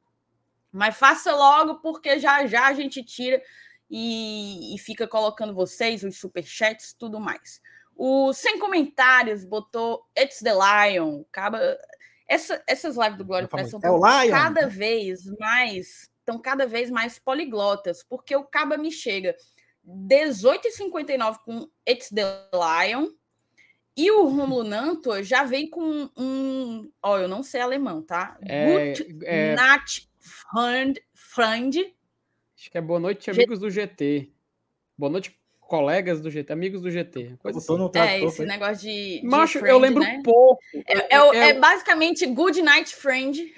[0.72, 3.40] Mas faça logo, porque já já a gente tira
[3.88, 7.60] e, e fica colocando vocês, os superchats, tudo mais.
[7.96, 11.22] O Sem Comentários botou It's the Lion.
[11.30, 11.78] Acaba...
[12.28, 18.02] Essa, essas lives do Glória são é cada vez mais estão cada vez mais poliglotas,
[18.02, 19.36] porque o Caba me chega
[19.86, 23.08] 18,59 com It's the Lion,
[23.96, 26.90] e o Romulo Nanto já vem com um.
[27.02, 28.38] Ó, eu não sei alemão, tá?
[28.42, 29.54] É, Gut é...
[29.54, 31.76] Nacht Freund, Freund.
[32.56, 33.64] Acho que é boa noite, amigos G...
[33.64, 34.30] do GT.
[34.96, 37.36] Boa noite, colegas do GT, amigos do GT.
[37.40, 37.76] Coisa assim.
[37.76, 38.46] no trator, é, esse foi?
[38.46, 39.20] negócio de.
[39.24, 40.20] Macho, friend, eu lembro né?
[40.24, 40.62] pouco.
[40.86, 43.54] É, é, é, é, basicamente Good Night Friend.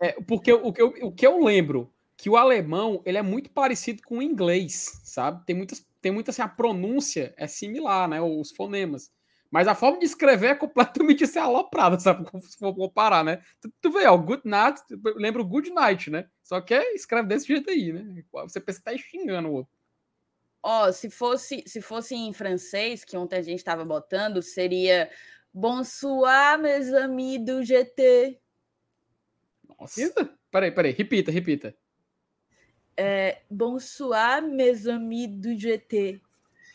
[0.00, 3.50] É, porque o que, eu, o que eu lembro que o alemão ele é muito
[3.50, 5.44] parecido com o inglês, sabe?
[5.44, 8.20] Tem muitas, tem muita assim, a pronúncia é similar, né?
[8.20, 9.10] Os fonemas.
[9.50, 12.26] Mas a forma de escrever é completamente assim, aloprada, sabe?
[12.48, 13.42] Se for comparar, né?
[13.60, 14.80] Tu, tu vê, ó, good night,
[15.16, 16.26] lembra o good night, né?
[16.42, 18.24] Só que é, escreve desse jeito aí, né?
[18.32, 19.72] Você pensa que tá xingando o outro.
[20.62, 25.10] Ó, oh, se fosse, se fosse em francês, que ontem a gente estava botando, seria
[25.52, 28.40] Bonsoir, mes amis do GT.
[29.78, 30.38] Nossa.
[30.50, 31.74] Peraí, peraí, repita, repita
[32.96, 36.20] é, bonsoir, mes amis do GT.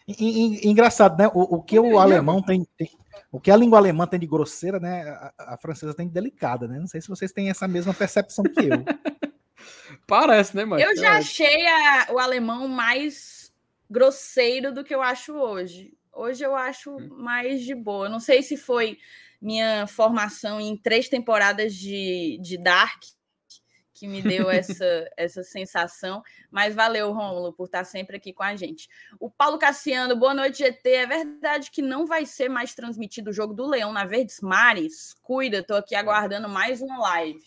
[0.07, 1.27] Engraçado, né?
[1.33, 2.89] O, o que o alemão tem, tem,
[3.31, 5.01] o que a língua alemã tem de grosseira, né?
[5.09, 6.79] A, a, francesa tem de delicada, né?
[6.79, 8.85] Não sei se vocês têm essa mesma percepção que eu.
[10.07, 10.81] Parece, né, mano?
[10.81, 13.51] Eu já achei a, o alemão mais
[13.89, 15.93] grosseiro do que eu acho hoje.
[16.13, 17.09] Hoje eu acho hum.
[17.11, 18.07] mais de boa.
[18.07, 18.97] Não sei se foi
[19.41, 23.03] minha formação em três temporadas de, de Dark
[23.97, 26.21] que me deu essa, essa sensação.
[26.51, 28.87] Mas valeu, Rômulo, por estar sempre aqui com a gente.
[29.19, 30.89] O Paulo Cassiano, boa noite, GT.
[30.89, 35.15] É verdade que não vai ser mais transmitido o jogo do Leão na Verdes Mares?
[35.23, 37.43] Cuida, estou aqui aguardando mais uma live.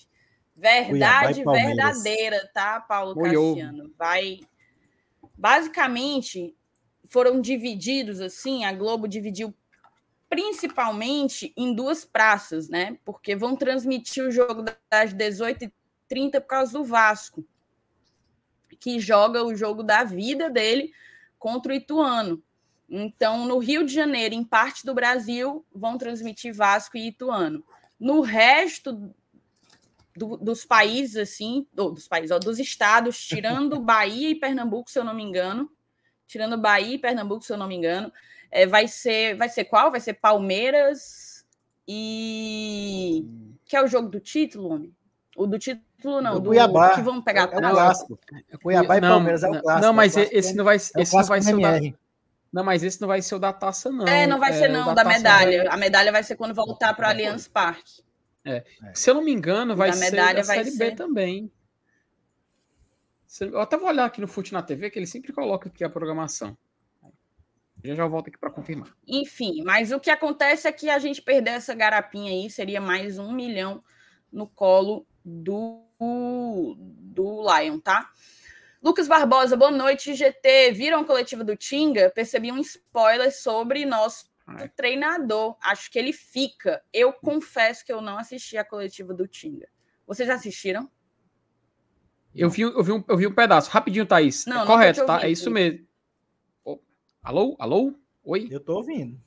[0.57, 3.95] Verdade verdadeira, tá, Paulo Cassiano?
[3.97, 4.41] Vai.
[5.39, 6.55] Basicamente,
[7.09, 9.55] foram divididos assim, a Globo dividiu
[10.29, 12.99] principalmente em duas praças, né?
[13.05, 15.73] Porque vão transmitir o jogo das 18
[16.11, 17.47] 30 por causa do Vasco,
[18.81, 20.93] que joga o jogo da vida dele
[21.39, 22.43] contra o Ituano.
[22.89, 27.65] Então, no Rio de Janeiro, em parte do Brasil, vão transmitir Vasco e Ituano.
[27.99, 29.15] No resto
[30.17, 35.05] do, dos países, assim, dos países, ó, dos estados, tirando Bahia e Pernambuco, se eu
[35.05, 35.71] não me engano,
[36.27, 38.13] tirando Bahia e Pernambuco, se eu não me engano,
[38.51, 39.93] é, vai ser, vai ser qual?
[39.93, 41.47] Vai ser Palmeiras
[41.87, 43.25] e
[43.65, 44.93] que é o jogo do título, homem?
[45.41, 46.35] O do título, não.
[46.35, 46.95] Do, do Cuiabá.
[46.95, 48.19] que vamos pegar é, é o clássico.
[48.51, 49.87] É Cuiabá e Palmeiras é o clássico.
[49.87, 51.81] Não, mas é esse não vai, é esse não vai ser o da...
[52.53, 54.07] Não, mas esse não vai ser o da taça, não.
[54.07, 55.65] É, não vai ser, não, da, da medalha.
[55.65, 55.75] Vai...
[55.75, 58.03] A medalha vai ser quando voltar para o Allianz Parque.
[58.45, 58.63] É.
[58.93, 60.91] Se eu não me engano, vai ser a Série ser...
[60.91, 61.51] B também.
[63.41, 65.89] Eu até vou olhar aqui no Fute na TV, que ele sempre coloca aqui a
[65.89, 66.55] programação.
[67.83, 68.95] Já já volto aqui para confirmar.
[69.09, 73.19] Enfim, mas o que acontece é que a gente perder essa garapinha aí seria mais
[73.19, 73.83] um milhão
[74.31, 75.85] no colo do,
[76.79, 78.11] do Lion, tá?
[78.83, 80.73] Lucas Barbosa, boa noite, GT.
[80.73, 82.11] Viram a coletiva do Tinga?
[82.11, 84.31] Percebi um spoiler sobre nosso
[84.75, 85.57] treinador.
[85.63, 86.83] Acho que ele fica.
[86.93, 89.69] Eu confesso que eu não assisti a coletiva do Tinga.
[90.07, 90.91] Vocês assistiram?
[92.35, 93.71] Eu vi, eu vi, um, eu vi um pedaço.
[93.71, 94.47] Rapidinho, Thaís.
[94.47, 95.23] Não, é correto, tá?
[95.23, 95.87] É isso mesmo.
[96.65, 96.79] Oh,
[97.23, 97.57] alô?
[97.59, 97.95] Alô?
[98.25, 98.49] Oi?
[98.51, 99.21] Eu tô ouvindo.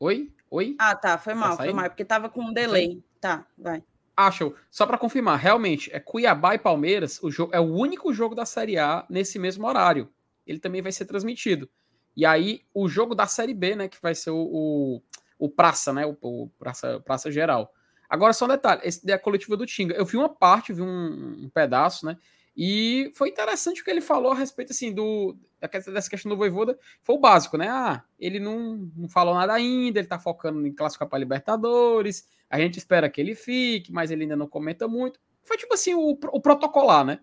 [0.00, 0.34] Oi?
[0.50, 0.74] Oi?
[0.78, 1.18] Ah, tá.
[1.18, 1.88] Foi mal, tá foi mal.
[1.88, 3.02] Porque tava com um delay.
[3.20, 3.84] Tá, vai.
[4.16, 8.34] Acham, só para confirmar, realmente, é Cuiabá e Palmeiras, o jogo é o único jogo
[8.34, 10.10] da Série A nesse mesmo horário.
[10.46, 11.68] Ele também vai ser transmitido.
[12.14, 15.02] E aí, o jogo da Série B, né, que vai ser o, o,
[15.38, 17.72] o Praça, né, o, o, Praça, Praça Geral.
[18.08, 21.44] Agora, só um detalhe, esse da coletiva do Tinga, eu vi uma parte, vi um,
[21.44, 22.18] um pedaço, né,
[22.56, 26.78] e foi interessante o que ele falou a respeito, assim, do, dessa questão do Voivoda,
[27.02, 30.72] foi o básico, né, ah, ele não, não falou nada ainda, ele tá focando em
[30.72, 35.18] classificar para Libertadores, a gente espera que ele fique, mas ele ainda não comenta muito.
[35.42, 37.20] Foi tipo assim, o, o protocolar, né?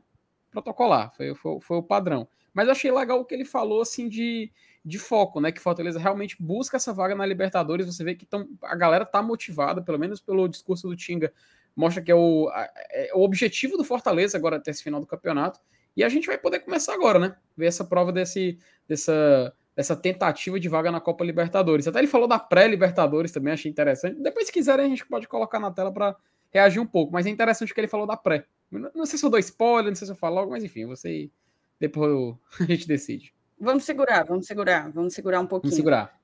[0.49, 2.27] Protocolar, foi, foi, foi o padrão.
[2.51, 4.51] Mas eu achei legal o que ele falou, assim, de,
[4.83, 5.51] de foco, né?
[5.51, 7.85] Que Fortaleza realmente busca essa vaga na Libertadores.
[7.85, 11.31] Você vê que tão, a galera tá motivada, pelo menos pelo discurso do Tinga,
[11.79, 12.51] mostra que é o,
[12.91, 15.61] é o objetivo do Fortaleza agora até esse final do campeonato.
[15.95, 17.35] E a gente vai poder começar agora, né?
[17.55, 21.87] Ver essa prova desse, dessa, essa tentativa de vaga na Copa Libertadores.
[21.87, 24.21] Até ele falou da pré-Libertadores também, achei interessante.
[24.21, 26.17] Depois, se quiserem, a gente pode colocar na tela para
[26.51, 28.45] reagir um pouco, mas é interessante o que ele falou da pré.
[28.69, 30.85] Não, não sei se eu dou spoiler, não sei se eu falo logo, mas enfim,
[30.85, 31.31] você
[31.79, 33.33] depois a gente decide.
[33.57, 35.71] Vamos segurar, vamos segurar, vamos segurar um pouquinho.
[35.71, 36.19] Vamos segurar.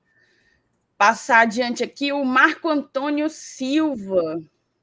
[0.98, 4.38] Passar adiante aqui, o Marco Antônio Silva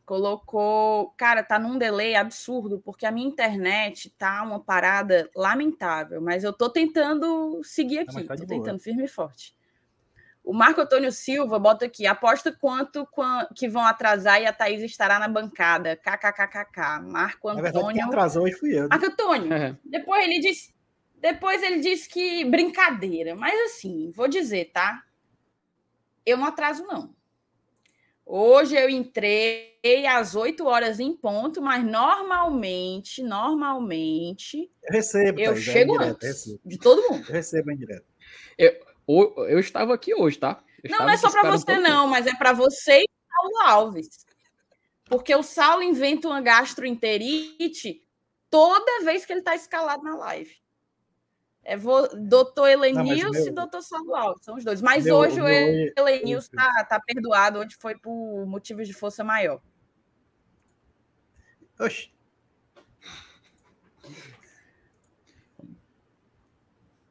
[0.06, 1.12] colocou.
[1.18, 6.54] Cara, tá num delay absurdo, porque a minha internet tá uma parada lamentável, mas eu
[6.54, 9.56] tô tentando seguir aqui, tá tô tentando firme e forte.
[10.44, 13.08] O Marco Antônio Silva bota aqui: aposta quanto
[13.56, 15.96] que vão atrasar e a Thaís estará na bancada.
[15.96, 17.02] KKKKK.
[17.02, 17.64] Marco Antônio.
[17.64, 18.84] Na verdade, quem atrasou hoje fui eu.
[18.84, 18.88] Né?
[18.92, 19.54] Marco Antônio.
[19.54, 19.78] É.
[19.86, 20.74] Depois ele disse.
[21.16, 23.34] Depois ele disse que brincadeira.
[23.34, 25.02] Mas assim, vou dizer, tá?
[26.26, 27.16] Eu não atraso, não.
[28.26, 29.78] Hoje eu entrei
[30.10, 34.72] às 8 horas em ponto, mas normalmente, normalmente.
[34.84, 37.26] Eu recebo, eu Thaís, é chego é antes de todo mundo.
[37.28, 38.06] Eu recebo em direto.
[38.58, 38.74] Eu,
[39.50, 40.64] eu estava aqui hoje, tá?
[40.84, 44.26] Eu não, não é só para você, não, mas é para você e Paulo Alves.
[45.06, 48.04] Porque o Saulo inventa uma gastroenterite
[48.50, 50.63] toda vez que ele está escalado na live.
[51.64, 52.08] É vo...
[52.16, 53.48] doutor Helenilson meu...
[53.48, 53.82] e doutor
[54.16, 54.82] Alves, são os dois.
[54.82, 55.46] Mas meu, hoje meu...
[55.46, 59.62] o Helenilson está tá perdoado, hoje foi por motivos de força maior.
[61.80, 62.14] Oxi.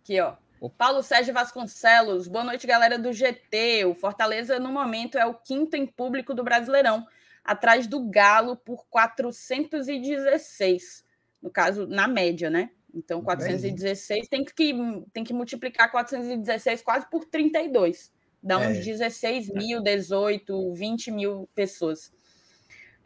[0.03, 0.37] Aqui, ó.
[0.77, 3.87] Paulo Sérgio Vasconcelos, boa noite, galera do GT.
[3.87, 7.07] O Fortaleza, no momento, é o quinto em público do Brasileirão,
[7.45, 11.05] atrás do Galo por 416.
[11.41, 12.71] No caso, na média, né?
[12.95, 14.75] Então, 416 tem que,
[15.13, 18.13] tem que multiplicar 416 quase por 32.
[18.43, 18.81] Dá uns é.
[18.81, 22.13] 16 mil, 18, 20 mil pessoas.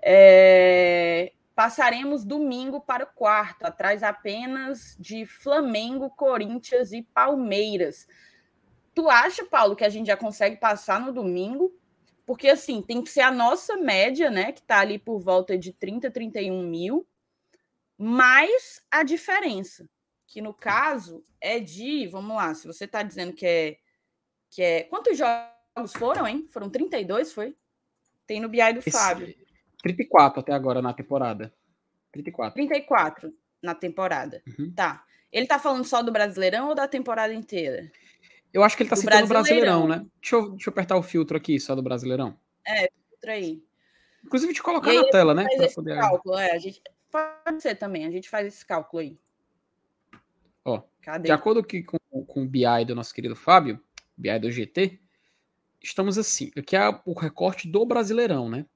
[0.03, 8.09] É, passaremos domingo para o quarto, atrás apenas de Flamengo, Corinthians e Palmeiras.
[8.95, 11.75] Tu acha, Paulo, que a gente já consegue passar no domingo?
[12.25, 14.53] Porque, assim, tem que ser a nossa média, né?
[14.53, 17.07] Que está ali por volta de 30, 31 mil
[17.99, 19.89] mais a diferença,
[20.27, 23.79] que no caso é de, vamos lá, se você está dizendo que é,
[24.51, 24.83] que é.
[24.85, 26.47] Quantos jogos foram, hein?
[26.51, 27.55] Foram 32, foi?
[28.27, 29.35] Tem no BI do Esse, Fábio.
[29.83, 31.53] 34 até agora na temporada.
[32.13, 32.55] 34.
[32.55, 33.33] 34
[33.63, 34.43] na temporada.
[34.59, 34.73] Uhum.
[34.75, 35.05] Tá.
[35.33, 37.91] Ele tá falando só do Brasileirão ou da temporada inteira?
[38.53, 40.07] Eu acho que ele tá do citando o Brasileirão, né?
[40.21, 42.39] Deixa eu, deixa eu apertar o filtro aqui, só do Brasileirão.
[42.67, 43.63] É, filtro aí.
[44.25, 45.47] Inclusive, te colocar na tela, né?
[45.75, 45.99] Poder...
[45.99, 46.81] Cálculo, é, a gente,
[47.45, 49.19] Pode ser também, a gente faz esse cálculo aí.
[50.65, 51.29] Ó, Cadê?
[51.29, 53.83] de acordo aqui com, com o BI do nosso querido Fábio,
[54.17, 55.01] BI do GT,
[55.83, 56.51] estamos assim.
[56.57, 58.67] Aqui é o recorte do Brasileirão, né?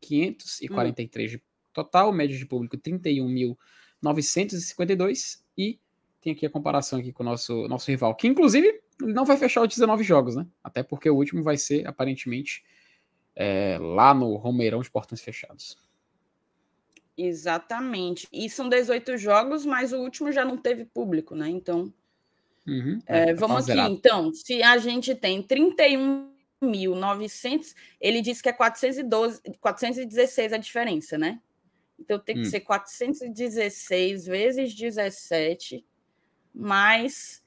[0.00, 1.36] 543 hum.
[1.36, 5.80] de total, média de público 31.952 e
[6.20, 9.62] tem aqui a comparação aqui com o nosso, nosso rival, que inclusive não vai fechar
[9.62, 10.46] os 19 jogos, né?
[10.62, 12.64] Até porque o último vai ser, aparentemente,
[13.34, 15.87] é, lá no Romeirão de Portões Fechados.
[17.18, 18.26] Exatamente.
[18.32, 21.48] E são 18 jogos, mas o último já não teve público, né?
[21.48, 21.92] Então.
[22.64, 24.32] Uhum, é, é, tá vamos aqui, então.
[24.32, 31.40] Se a gente tem 31.900, ele disse que é 412, 416 a diferença, né?
[31.98, 32.44] Então tem que hum.
[32.44, 35.84] ser 416 vezes 17
[36.54, 37.42] mais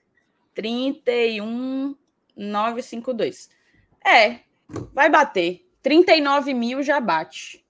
[0.53, 3.49] 31.952.
[4.05, 4.41] É,
[4.93, 5.65] vai bater.
[5.81, 7.60] 39 mil já bate.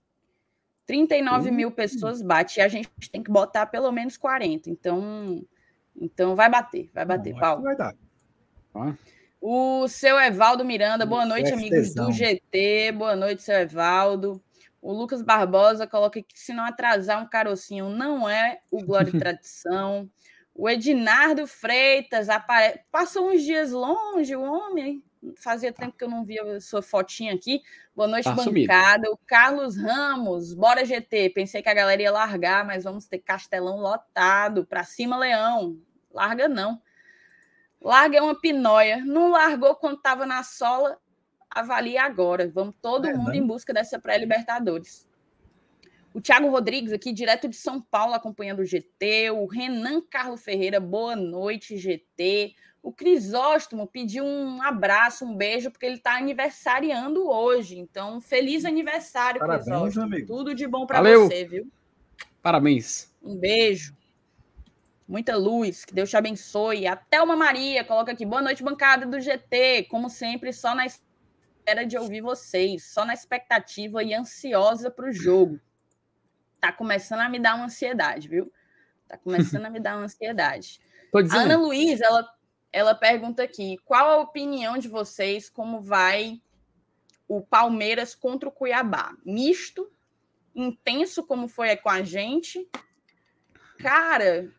[0.86, 1.56] 39 uhum.
[1.56, 4.70] mil pessoas bate e a gente tem que botar pelo menos 40.
[4.70, 5.46] Então,
[5.96, 7.64] então vai bater, vai bater, Não, Paulo.
[7.64, 7.96] Vai dar.
[8.74, 8.94] Ah.
[9.40, 12.92] O seu Evaldo Miranda, boa noite, amigos do GT.
[12.92, 14.42] Boa noite, seu Evaldo.
[14.82, 19.18] O Lucas Barbosa coloca que se não atrasar um carocinho, não é o Glória e
[19.20, 20.10] Tradição.
[20.54, 22.82] O Ednardo Freitas apare...
[22.92, 25.04] passou uns dias longe, o homem
[25.36, 27.62] fazia tempo que eu não via sua fotinha aqui.
[27.96, 29.08] Boa noite, tá bancada.
[29.08, 29.12] Sumido.
[29.12, 31.30] O Carlos Ramos, bora GT.
[31.30, 34.66] Pensei que a galera ia largar, mas vamos ter Castelão lotado.
[34.66, 35.78] Para cima, Leão.
[36.12, 36.82] Larga não.
[37.82, 39.04] Larga é uma pinóia.
[39.06, 40.98] Não largou quando estava na sola.
[41.50, 42.50] Avalie agora.
[42.50, 43.38] Vamos todo é, mundo né?
[43.38, 45.10] em busca dessa pré-Libertadores.
[46.14, 49.32] O Thiago Rodrigues aqui, direto de São Paulo, acompanhando o GT.
[49.32, 52.54] O Renan Carlos Ferreira, boa noite, GT.
[52.84, 57.78] O Crisóstomo pediu um abraço, um beijo, porque ele está aniversariando hoje.
[57.78, 60.06] Então, feliz aniversário, Parabéns, Crisóstomo.
[60.06, 60.28] Amigo.
[60.28, 61.72] Tudo de bom para você, viu?
[62.42, 63.14] Parabéns.
[63.22, 63.96] Um beijo.
[65.08, 66.88] Muita luz, que Deus te abençoe.
[66.88, 68.26] Até uma Maria, coloca aqui.
[68.26, 69.84] Boa noite, bancada do GT.
[69.84, 75.14] Como sempre, só na espera de ouvir vocês, só na expectativa e ansiosa para o
[75.14, 75.60] jogo.
[76.60, 78.52] Tá começando a me dar uma ansiedade, viu?
[79.08, 80.80] Tá começando a me dar uma ansiedade.
[81.14, 82.26] A Ana Luiz, ela
[82.72, 86.42] ela pergunta aqui: qual a opinião de vocês como vai
[87.28, 89.16] o Palmeiras contra o Cuiabá?
[89.26, 89.92] Misto
[90.56, 92.68] intenso como foi com a gente,
[93.80, 94.52] cara,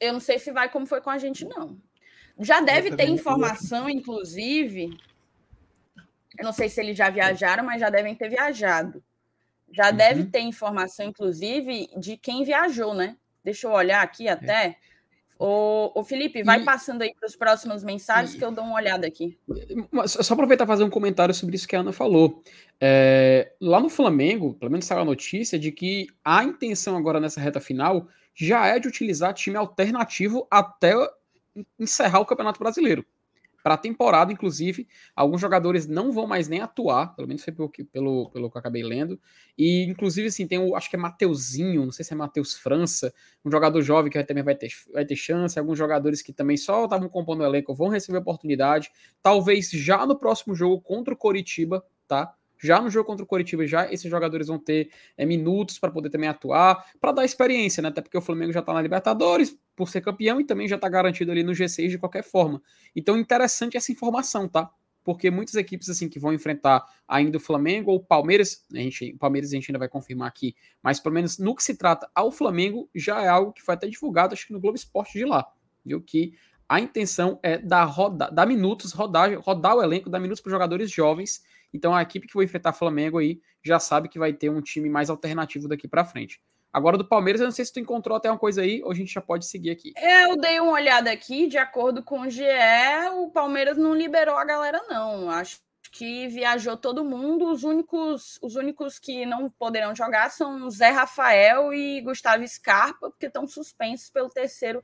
[0.00, 1.76] eu não sei se vai como foi com a gente, não.
[2.38, 4.96] Já deve ter informação, inclusive.
[6.38, 9.02] Eu não sei se eles já viajaram, mas já devem ter viajado.
[9.70, 9.96] Já uhum.
[9.96, 13.16] deve ter informação, inclusive, de quem viajou, né?
[13.44, 14.32] Deixa eu olhar aqui é.
[14.32, 14.66] até.
[14.66, 14.76] É.
[15.44, 16.64] Ô, Felipe, vai e...
[16.64, 18.38] passando aí para os próximos mensagens e...
[18.38, 19.36] que eu dou uma olhada aqui.
[20.06, 22.44] Só aproveitar e fazer um comentário sobre isso que a Ana falou.
[22.80, 27.40] É, lá no Flamengo, pelo menos saiu a notícia de que a intenção agora nessa
[27.40, 30.94] reta final já é de utilizar time alternativo até
[31.76, 33.04] encerrar o Campeonato Brasileiro.
[33.62, 37.70] Para a temporada, inclusive, alguns jogadores não vão mais nem atuar, pelo menos foi pelo,
[37.70, 39.20] pelo, pelo que eu acabei lendo.
[39.56, 43.12] E, inclusive, assim, tem o, acho que é Mateuzinho, não sei se é Matheus França,
[43.44, 45.58] um jogador jovem que também vai ter, vai ter chance.
[45.58, 48.90] Alguns jogadores que também só estavam compondo o elenco vão receber oportunidade.
[49.22, 52.34] Talvez já no próximo jogo contra o Coritiba, tá?
[52.62, 56.10] Já no jogo contra o Coritiba, já esses jogadores vão ter é, minutos para poder
[56.10, 57.88] também atuar, para dar experiência, né?
[57.88, 60.88] Até porque o Flamengo já está na Libertadores por ser campeão e também já está
[60.88, 62.62] garantido ali no G6 de qualquer forma.
[62.94, 64.70] Então, interessante essa informação, tá?
[65.02, 69.12] Porque muitas equipes assim que vão enfrentar ainda o Flamengo ou o Palmeiras, a gente,
[69.12, 72.08] o Palmeiras a gente ainda vai confirmar aqui, mas pelo menos no que se trata
[72.14, 75.24] ao Flamengo, já é algo que foi até divulgado, acho que no Globo Esporte de
[75.24, 75.44] lá,
[75.84, 76.00] viu?
[76.00, 76.34] Que
[76.68, 80.90] a intenção é dar, roda, dar minutos, rodar, rodar o elenco, dar minutos para jogadores
[80.90, 81.42] jovens
[81.72, 84.88] então a equipe que vai enfrentar Flamengo aí já sabe que vai ter um time
[84.88, 86.40] mais alternativo daqui para frente.
[86.72, 88.94] Agora do Palmeiras, eu não sei se tu encontrou até uma coisa aí, ou a
[88.94, 89.92] gente já pode seguir aqui.
[89.96, 92.42] Eu dei uma olhada aqui, de acordo com o GE,
[93.18, 95.30] o Palmeiras não liberou a galera, não.
[95.30, 95.60] Acho
[95.92, 97.50] que viajou todo mundo.
[97.50, 103.26] Os únicos, os únicos que não poderão jogar são Zé Rafael e Gustavo Scarpa, porque
[103.26, 104.82] estão suspensos pelo terceiro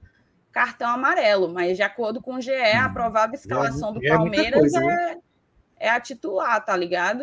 [0.52, 1.48] cartão amarelo.
[1.48, 2.92] Mas, de acordo com o GE, a hum.
[2.92, 5.16] provável escalação do é Palmeiras coisa, é,
[5.78, 7.22] é a titular, tá ligado?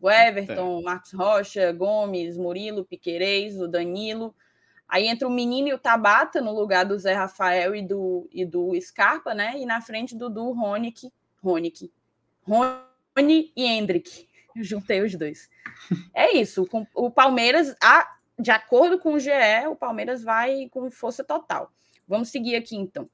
[0.00, 0.82] O Everton, é.
[0.82, 4.34] Marcos Rocha, Gomes, Murilo, Piquerez, o Danilo.
[4.88, 8.44] Aí entra o menino e o Tabata no lugar do Zé Rafael e do, e
[8.44, 9.54] do Scarpa, né?
[9.56, 11.12] E na frente Dudu, Ronick,
[11.42, 11.92] Ronick,
[12.42, 14.28] Rony e Hendrick.
[14.54, 15.48] Eu juntei os dois.
[16.12, 16.68] É isso.
[16.94, 19.30] O Palmeiras, a, de acordo com o GE,
[19.70, 21.72] o Palmeiras vai com força total.
[22.08, 23.08] Vamos seguir aqui então.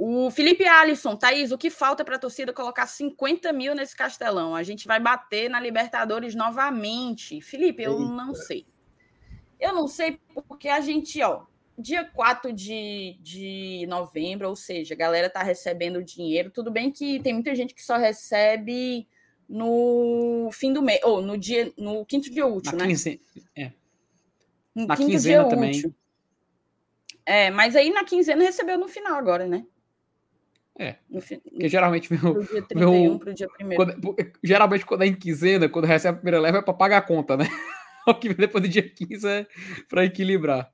[0.00, 4.54] O Felipe Alisson, Thaís, o que falta para a torcida colocar 50 mil nesse castelão?
[4.54, 7.40] A gente vai bater na Libertadores novamente.
[7.40, 8.12] Felipe, eu Eita.
[8.12, 8.64] não sei.
[9.58, 11.42] Eu não sei porque a gente, ó,
[11.76, 16.52] dia 4 de, de novembro, ou seja, a galera tá recebendo dinheiro.
[16.52, 19.04] Tudo bem que tem muita gente que só recebe
[19.48, 22.86] no fim do mês, ou no dia, no quinto dia útil, na né?
[22.86, 23.20] Quinze...
[23.56, 23.72] É.
[24.72, 25.70] No na quinzena também.
[25.70, 25.94] Útil.
[27.26, 29.66] É, mas aí na quinzena recebeu no final agora, né?
[30.78, 30.96] É.
[31.10, 32.34] Porque geralmente meu.
[32.34, 33.84] Pro dia 31, meu, pro dia primeiro.
[33.84, 37.02] Quando, geralmente, quando é em quinzena, quando recebe a primeira leva, é para pagar a
[37.02, 37.46] conta, né?
[38.06, 39.46] o que depois do dia 15 é
[39.88, 40.72] para equilibrar.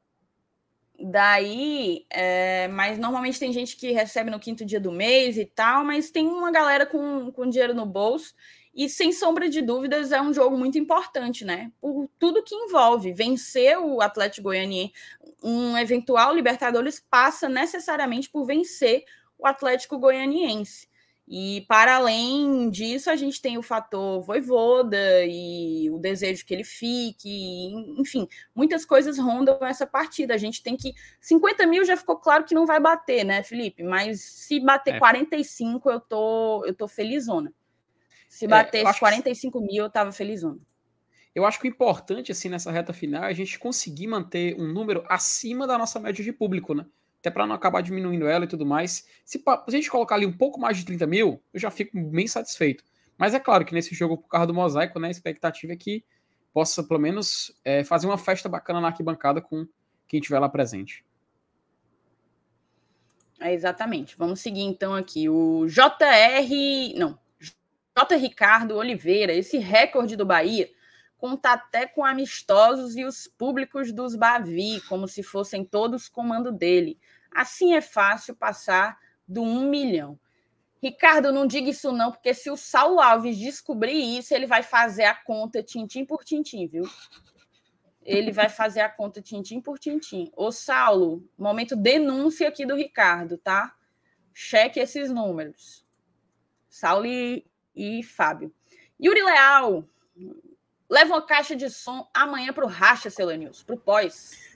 [1.01, 5.85] Daí, é, mas normalmente tem gente que recebe no quinto dia do mês e tal,
[5.85, 8.35] mas tem uma galera com, com dinheiro no bolso.
[8.75, 11.71] E sem sombra de dúvidas, é um jogo muito importante, né?
[11.81, 13.13] Por tudo que envolve.
[13.13, 14.93] Vencer o Atlético Goianiense,
[15.43, 19.05] um eventual Libertadores passa necessariamente por vencer
[19.39, 20.89] o Atlético Goianiense.
[21.27, 26.65] E para além disso, a gente tem o fator voivoda e o desejo que ele
[26.65, 30.35] fique, enfim, muitas coisas rondam essa partida.
[30.35, 30.93] A gente tem que.
[31.23, 33.83] 50 mil já ficou claro que não vai bater, né, Felipe?
[33.83, 34.99] Mas se bater é.
[34.99, 37.51] 45, eu tô, eu tô felizona.
[38.29, 39.67] Se bater é, 45 que...
[39.67, 40.61] mil, eu tava felizona.
[41.35, 44.71] Eu acho que o importante, assim, nessa reta final é a gente conseguir manter um
[44.71, 46.85] número acima da nossa média de público, né?
[47.25, 49.07] Até para não acabar diminuindo ela e tudo mais.
[49.25, 51.99] Se, se, a gente colocar ali um pouco mais de 30 mil, eu já fico
[51.99, 52.85] bem satisfeito.
[53.17, 56.05] Mas é claro que nesse jogo, por causa do mosaico, né, a expectativa é que
[56.53, 59.67] possa, pelo menos, é, fazer uma festa bacana na arquibancada com
[60.07, 61.03] quem estiver lá presente.
[63.41, 64.17] É, exatamente.
[64.19, 65.27] Vamos seguir então aqui.
[65.27, 66.99] O JR.
[66.99, 67.19] Não.
[67.97, 68.17] J.
[68.17, 70.69] Ricardo Oliveira, esse recorde do Bahia
[71.17, 76.99] conta até com amistosos e os públicos dos Bavi, como se fossem todos comando dele.
[77.35, 80.19] Assim é fácil passar do um milhão.
[80.83, 85.05] Ricardo, não diga isso não, porque se o Saulo Alves descobrir isso, ele vai fazer
[85.05, 86.85] a conta tintim por tintim, viu?
[88.03, 90.31] Ele vai fazer a conta tintim por tintim.
[90.37, 93.75] Ô, Saulo, momento denúncia aqui do Ricardo, tá?
[94.35, 95.87] Cheque esses números.
[96.69, 98.53] Saulo e, e Fábio.
[99.03, 99.89] Yuri Leal,
[100.91, 104.54] leva uma caixa de som amanhã para o Racha, Selenius, para o pós.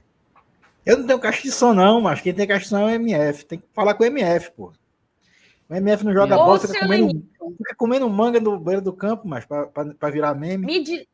[0.89, 2.89] Eu não tenho caixa de som, não, mas quem tem caixa de som é o
[2.89, 3.45] MF.
[3.45, 4.73] Tem que falar com o MF, pô.
[5.69, 7.29] O MF não joga Ô, bola, fica comendo,
[7.59, 10.65] fica comendo, manga no beira do campo, mas para virar meme.
[10.65, 11.07] Me, di...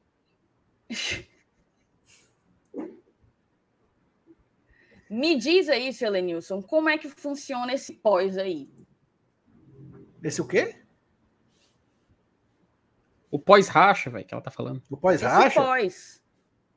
[5.11, 8.72] Me diz aí, seu Lenilson, como é que funciona esse pós aí?
[10.22, 10.77] Esse o quê?
[13.29, 14.79] O pós-racha, velho, que ela tá falando.
[14.89, 15.61] O Esse pós-racha?
[15.61, 16.24] pós.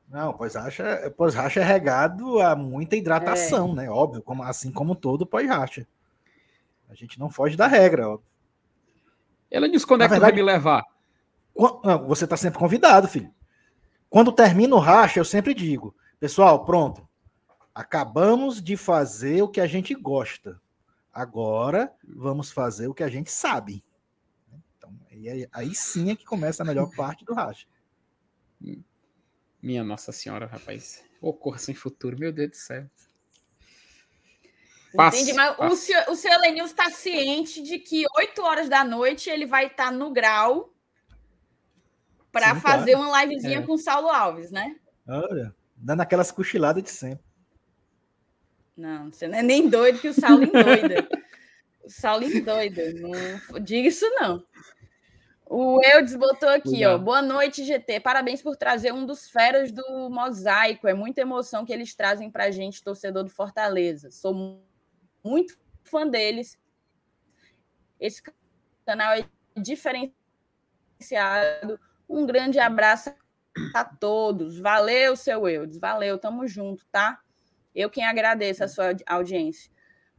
[0.08, 3.90] Não, pós-racha pós-racha é regado a muita hidratação, né?
[3.90, 5.86] Óbvio, como, assim como todo pós-racha.
[6.88, 8.26] A gente não foge da regra, óbvio.
[9.50, 10.84] Ela disse quando Na é que verdade- vai me levar?
[12.06, 13.32] Você está sempre convidado, filho.
[14.08, 17.06] Quando termina o racha, eu sempre digo, pessoal, pronto.
[17.74, 20.58] Acabamos de fazer o que a gente gosta.
[21.12, 23.84] Agora vamos fazer o que a gente sabe.
[24.78, 27.66] Então, aí, aí- aí sim é que começa a melhor parte do racha.
[29.62, 31.04] Minha Nossa Senhora, rapaz.
[31.20, 32.86] Ocorra sem futuro, meu Deus do céu.
[34.94, 39.28] Passa, Entendi, mas o senhor, o senhor está ciente de que 8 horas da noite
[39.28, 40.72] ele vai estar no grau
[42.32, 43.62] para fazer uma livezinha É.
[43.62, 44.76] com o Saulo Alves, né?
[45.06, 47.24] Olha, dando aquelas cochiladas de sempre.
[48.76, 51.08] Não, você não é nem doido que o Saulo endoida.
[51.84, 52.82] o Saulo endoida.
[52.94, 54.42] Não diga isso, não.
[55.50, 56.90] O Eudes botou aqui, ó.
[56.90, 57.04] Cuidado.
[57.04, 58.00] Boa noite, GT.
[58.00, 60.86] Parabéns por trazer um dos feras do mosaico.
[60.86, 64.10] É muita emoção que eles trazem pra gente, torcedor do Fortaleza.
[64.10, 64.62] Sou mu-
[65.24, 66.58] muito fã deles.
[67.98, 68.22] Esse
[68.84, 69.24] canal é
[69.56, 70.20] diferenciado.
[72.06, 73.10] Um grande abraço
[73.74, 74.58] a todos.
[74.58, 75.78] Valeu, seu Eudes.
[75.78, 77.20] Valeu, tamo junto, tá?
[77.74, 79.70] Eu quem agradeço a sua audi- audiência.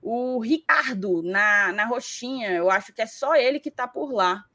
[0.02, 4.46] O Ricardo, na, na roxinha, eu acho que é só ele que tá por lá.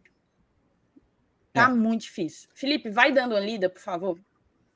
[1.55, 1.73] Tá É.
[1.73, 2.49] muito difícil.
[2.53, 4.19] Felipe, vai dando uma lida, por favor.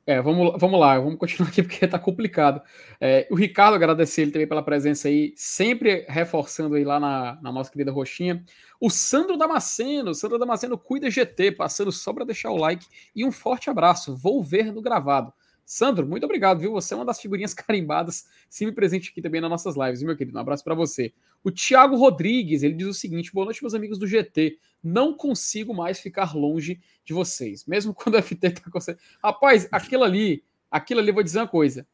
[0.07, 2.63] É, vamos, vamos lá, vamos continuar aqui porque tá complicado.
[2.99, 7.53] É, o Ricardo, agradecer ele também pela presença aí, sempre reforçando aí lá na, na
[7.53, 8.43] nossa querida Roxinha.
[8.81, 13.23] O Sandro Damasceno, o Sandro Damasceno cuida GT, passando só para deixar o like e
[13.23, 14.17] um forte abraço.
[14.17, 15.31] Vou ver no gravado.
[15.71, 16.73] Sandro, muito obrigado, viu?
[16.73, 20.39] Você é uma das figurinhas carimbadas, sempre presente aqui também nas nossas lives, meu querido?
[20.39, 21.13] Um abraço para você.
[21.45, 24.59] O Thiago Rodrigues, ele diz o seguinte: boa noite, meus amigos do GT.
[24.83, 28.97] Não consigo mais ficar longe de vocês, mesmo quando o FT tá você.
[29.23, 31.87] Rapaz, aquilo ali, aquilo ali, vou dizer uma coisa.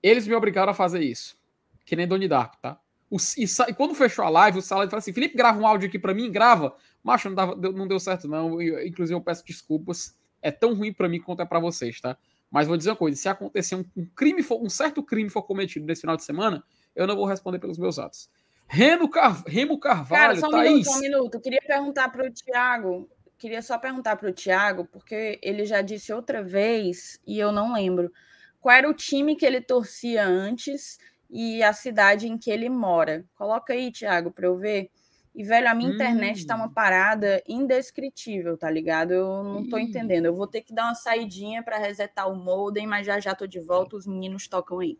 [0.00, 1.36] Eles me obrigaram a fazer isso.
[1.84, 2.78] Que nem Donnie Dark, tá?
[3.10, 5.88] O, e, e quando fechou a live, o Salah falou assim: Felipe, grava um áudio
[5.88, 6.76] aqui pra mim, grava.
[7.02, 8.62] Macho, não, dava- não deu certo, não.
[8.62, 10.16] Eu- inclusive, eu peço desculpas.
[10.40, 12.16] É tão ruim pra mim quanto é pra vocês, tá?
[12.50, 15.42] Mas vou dizer uma coisa: se acontecer um, um crime, for, um certo crime for
[15.42, 18.30] cometido nesse final de semana, eu não vou responder pelos meus atos.
[18.68, 19.44] Remo, Car...
[19.46, 20.70] Remo Cara, Carvalho, só um Thaís.
[20.70, 21.34] minuto, só um minuto.
[21.34, 25.82] Eu queria perguntar para o Tiago, queria só perguntar para o Tiago, porque ele já
[25.82, 28.12] disse outra vez e eu não lembro.
[28.60, 30.98] Qual era o time que ele torcia antes
[31.30, 33.24] e a cidade em que ele mora?
[33.36, 34.90] Coloca aí, Tiago, para eu ver.
[35.36, 36.72] E, velho, a minha internet tá uma Hum.
[36.72, 39.12] parada indescritível, tá ligado?
[39.12, 39.82] Eu não tô Ih.
[39.82, 40.24] entendendo.
[40.24, 43.46] Eu vou ter que dar uma saidinha para resetar o modem, mas já já tô
[43.46, 44.98] de volta, os meninos tocam aí.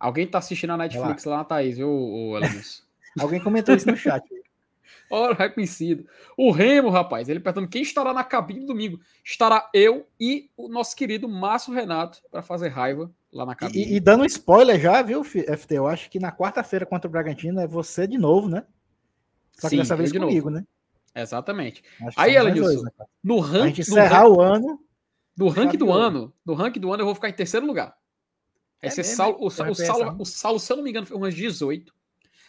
[0.00, 1.90] Alguém tá assistindo a Netflix lá na Thaís, viu,
[2.34, 2.84] Elenilson?
[3.20, 4.24] Alguém comentou isso no chat.
[5.10, 6.08] Ora, reconhecido.
[6.38, 8.98] O Remo, rapaz, ele perguntando quem estará na cabine domingo.
[9.22, 13.84] Estará eu e o nosso querido Márcio Renato para fazer raiva lá na cabine.
[13.84, 15.74] E, e dando um spoiler já, viu, FT?
[15.74, 18.64] Eu acho que na quarta-feira contra o Bragantino é você de novo, né?
[19.58, 20.64] Só que Sim, dessa vez de comigo, né?
[21.14, 21.82] Exatamente.
[22.16, 22.90] Aí, Elenilson, dois, né?
[23.24, 24.80] No A ranking, gente no encerrar ranking, o ano.
[25.34, 27.96] do ranking do ano, do ranking do ano eu vou ficar em terceiro lugar.
[28.82, 29.70] É ser mesmo, Saulo, o, é?
[29.70, 31.94] O, Saulo, o Saulo, se eu não me engano, fez umas 18.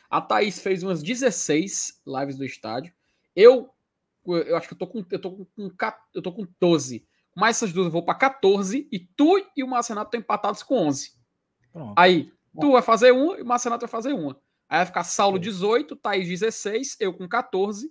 [0.10, 2.94] A Thaís fez umas 16 lives do estádio.
[3.34, 3.70] Eu,
[4.26, 5.48] eu acho que eu tô com, eu tô com,
[6.14, 7.08] eu tô com 12.
[7.36, 10.64] Mais essas duas eu vou para 14 e tu e o Márcio Renato estão empatados
[10.64, 11.14] com 11.
[11.72, 11.94] Pronto.
[11.96, 14.38] Aí, tu vai fazer uma e o Márcio Renato vai fazer uma.
[14.70, 15.40] Aí vai ficar Saulo É.
[15.40, 17.90] 18, Thaís 16, eu com 14,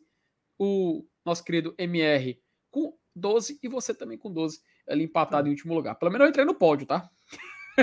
[0.58, 2.38] o nosso querido MR
[2.70, 5.94] com 12 e você também com 12, ali empatado em último lugar.
[5.94, 7.08] Pelo menos eu entrei no pódio, tá?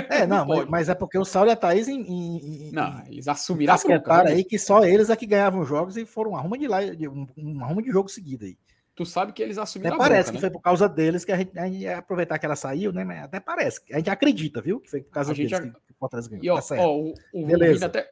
[0.08, 3.04] É, não, mas, mas é porque o Saulo e a Thaís em, em, em, Não,
[3.06, 4.02] eles assumiram a viu?
[4.26, 7.26] aí que só eles é que ganhavam jogos e foram um arruma de, lá, um,
[7.36, 8.56] um arruma de jogo seguido aí.
[8.94, 10.40] Tu sabe que eles Até assumiram a parece bronca, que né?
[10.40, 13.02] foi por causa deles que a gente, a gente ia aproveitar que ela saiu, né?
[13.02, 13.80] Mas até parece.
[13.92, 14.78] A gente acredita, viu?
[14.78, 16.44] Que foi por causa A gente deles ac- que, o Fortaleza ganhou.
[16.44, 17.72] E ó, tá ó, o, o Beleza.
[17.74, 18.08] Vini até...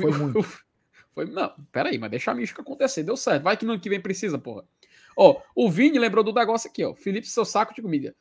[0.00, 0.64] Foi muito.
[1.12, 3.02] Foi, não, peraí, mas deixa a mística acontecer.
[3.02, 3.42] Deu certo.
[3.42, 4.64] Vai que no ano que vem precisa, porra.
[5.16, 6.94] Ó, o Vini lembrou do negócio aqui, ó.
[6.94, 8.14] Felipe, seu saco de comida.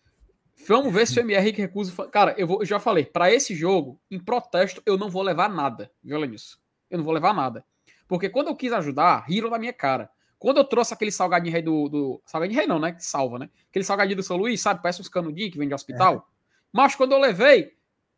[0.67, 2.07] Vamos ver se o MR que recusa.
[2.07, 5.49] Cara, eu, vou, eu já falei, para esse jogo, em protesto, eu não vou levar
[5.49, 5.91] nada.
[6.03, 6.57] Viu, Lenilson?
[6.89, 7.65] Eu não vou levar nada.
[8.07, 10.09] Porque quando eu quis ajudar, riram na minha cara.
[10.37, 12.21] Quando eu trouxe aquele salgadinho rei do, do.
[12.25, 12.91] Salgadinho rei não, né?
[12.91, 13.49] Que salva, né?
[13.69, 14.81] Aquele salgadinho do São Luís, sabe?
[14.81, 16.29] Parece uns canudinhos que vem de hospital.
[16.71, 17.73] Mas quando eu levei,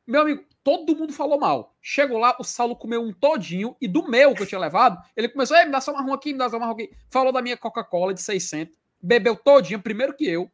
[0.05, 1.75] meu amigo, todo mundo falou mal.
[1.79, 5.29] Chegou lá, o Saulo comeu um todinho e do meu que eu tinha levado, ele
[5.29, 6.91] começou, me dá só marrom aqui, me dá só marrom aqui.
[7.07, 10.51] Falou da minha Coca-Cola de 600, bebeu todinho, primeiro que eu.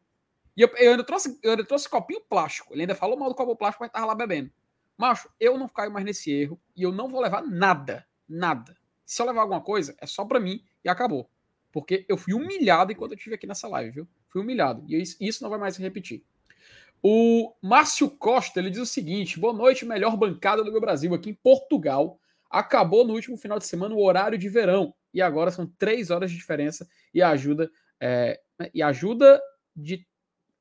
[0.54, 2.74] E eu, eu, ainda trouxe, eu ainda trouxe copinho plástico.
[2.74, 4.50] Ele ainda falou mal do copo plástico, mas tava lá bebendo.
[4.98, 8.06] Macho, eu não caio mais nesse erro e eu não vou levar nada.
[8.28, 8.76] Nada.
[9.06, 11.30] Se eu levar alguma coisa, é só para mim e acabou.
[11.72, 14.08] Porque eu fui humilhado enquanto eu estive aqui nessa live, viu?
[14.28, 14.84] Fui humilhado.
[14.86, 16.22] E isso, isso não vai mais se repetir.
[17.02, 21.30] O Márcio Costa, ele diz o seguinte: boa noite, melhor bancada do meu Brasil, aqui
[21.30, 22.18] em Portugal.
[22.48, 24.94] Acabou no último final de semana o horário de verão.
[25.12, 27.70] E agora são três horas de diferença e ajuda.
[28.00, 28.40] É,
[28.72, 29.40] e ajuda
[29.74, 30.06] de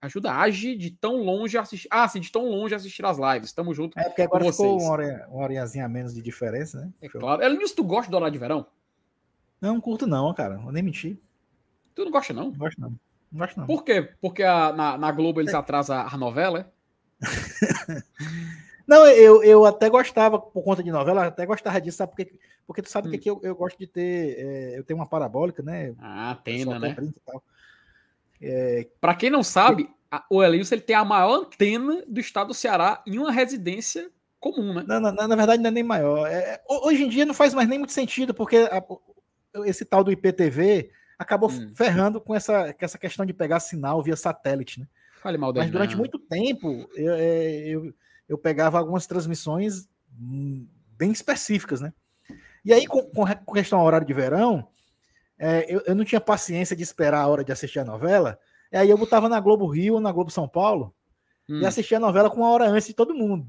[0.01, 1.87] ajuda age de tão longe assistir.
[1.91, 3.53] Ah, sim, de tão longe assistir as lives.
[3.53, 3.99] Tamo junto.
[3.99, 6.91] É porque agora ficou uma, hora, uma horinhazinha a menos de diferença, né?
[7.01, 7.43] É claro.
[7.43, 8.65] Elinius, tu gosta do horário de verão?
[9.59, 10.57] Não, não curto não, cara.
[10.57, 11.19] Vou nem mentir.
[11.93, 12.45] Tu não gosta, não?
[12.45, 12.97] Não gosto, não.
[13.31, 13.67] Não gosto, não.
[13.67, 14.09] Por quê?
[14.19, 15.57] Porque a, na, na Globo eles é.
[15.57, 16.81] atrasam a novela, é?
[18.87, 22.11] não, eu, eu até gostava, por conta de novela, até gostava disso, sabe?
[22.15, 22.33] Porque,
[22.65, 23.11] porque tu sabe hum.
[23.11, 24.35] que aqui eu, eu gosto de ter.
[24.37, 25.93] É, eu tenho uma parabólica, né?
[25.99, 26.95] Ah, antena, né?
[28.41, 28.87] É...
[28.99, 32.53] Para quem não sabe, a, o Elius ele tem a maior antena do estado do
[32.53, 34.09] Ceará em uma residência
[34.39, 34.83] comum, né?
[34.87, 36.27] Não, não, na verdade não é nem maior.
[36.27, 38.83] É, é hoje em dia não faz mais nem muito sentido, porque a,
[39.63, 40.89] esse tal do IPTV
[41.21, 41.71] acabou hum.
[41.75, 44.87] ferrando com essa, com essa questão de pegar sinal via satélite, né?
[45.21, 47.93] Fale mal Mas durante muito tempo eu, é, eu,
[48.27, 49.87] eu pegava algumas transmissões
[50.19, 50.67] hum,
[50.97, 51.93] bem específicas, né?
[52.65, 54.67] E aí, com, com questão ao horário de verão,
[55.37, 58.39] é, eu, eu não tinha paciência de esperar a hora de assistir a novela.
[58.71, 60.93] E aí eu botava na Globo Rio ou na Globo São Paulo
[61.47, 61.59] hum.
[61.59, 63.47] e assistia a novela com uma hora antes de todo mundo.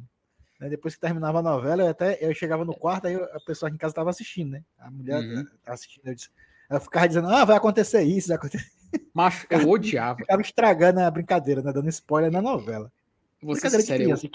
[0.61, 0.69] Né?
[0.69, 3.77] Depois que terminava a novela, eu até eu chegava no quarto, aí a pessoa aqui
[3.77, 4.65] em casa estava assistindo, né?
[4.79, 5.47] A mulher uhum.
[5.67, 6.31] assistindo, eu disse,
[6.73, 8.71] ela ficava dizendo, ah, vai acontecer isso, vai acontecer.
[9.15, 10.19] Macho, eu odiava.
[10.19, 11.73] Ficava estragando a brincadeira, né?
[11.73, 12.91] Dando spoiler na novela.
[13.43, 14.29] Você sério, criança,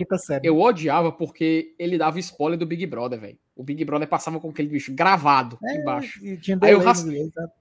[0.43, 3.39] eu, eu odiava porque ele dava spoiler do Big Brother, velho.
[3.55, 6.19] O Big Brother passava com aquele bicho gravado é, embaixo.
[6.61, 6.81] Aí eu,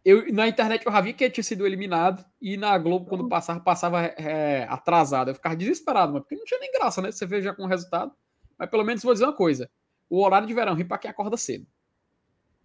[0.04, 3.60] eu, na internet eu já vi que tinha sido eliminado e na Globo, quando passava,
[3.60, 5.30] passava é, atrasado.
[5.30, 7.12] Eu ficava desesperado, mas porque não tinha nem graça, né?
[7.12, 8.10] Você vê já com o resultado.
[8.58, 9.70] Mas pelo menos vou dizer uma coisa:
[10.10, 11.64] o horário de verão, ri pra quem acorda cedo.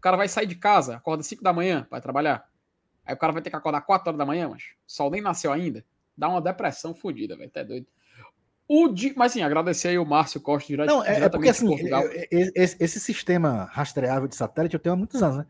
[0.02, 2.50] O cara vai sair de casa, acorda 5 da manhã, vai trabalhar.
[3.06, 5.22] Aí o cara vai ter que acordar 4 horas da manhã, mas o sol nem
[5.22, 5.86] nasceu ainda.
[6.18, 7.52] Dá uma depressão fodida, velho.
[7.52, 7.86] Tá doido.
[8.68, 9.14] O di...
[9.16, 11.76] Mas sim, agradecer aí o Márcio Costa direto, Não, é, é porque assim,
[12.32, 15.46] esse, esse, sistema rastreável de satélite eu tenho há muitos anos, né?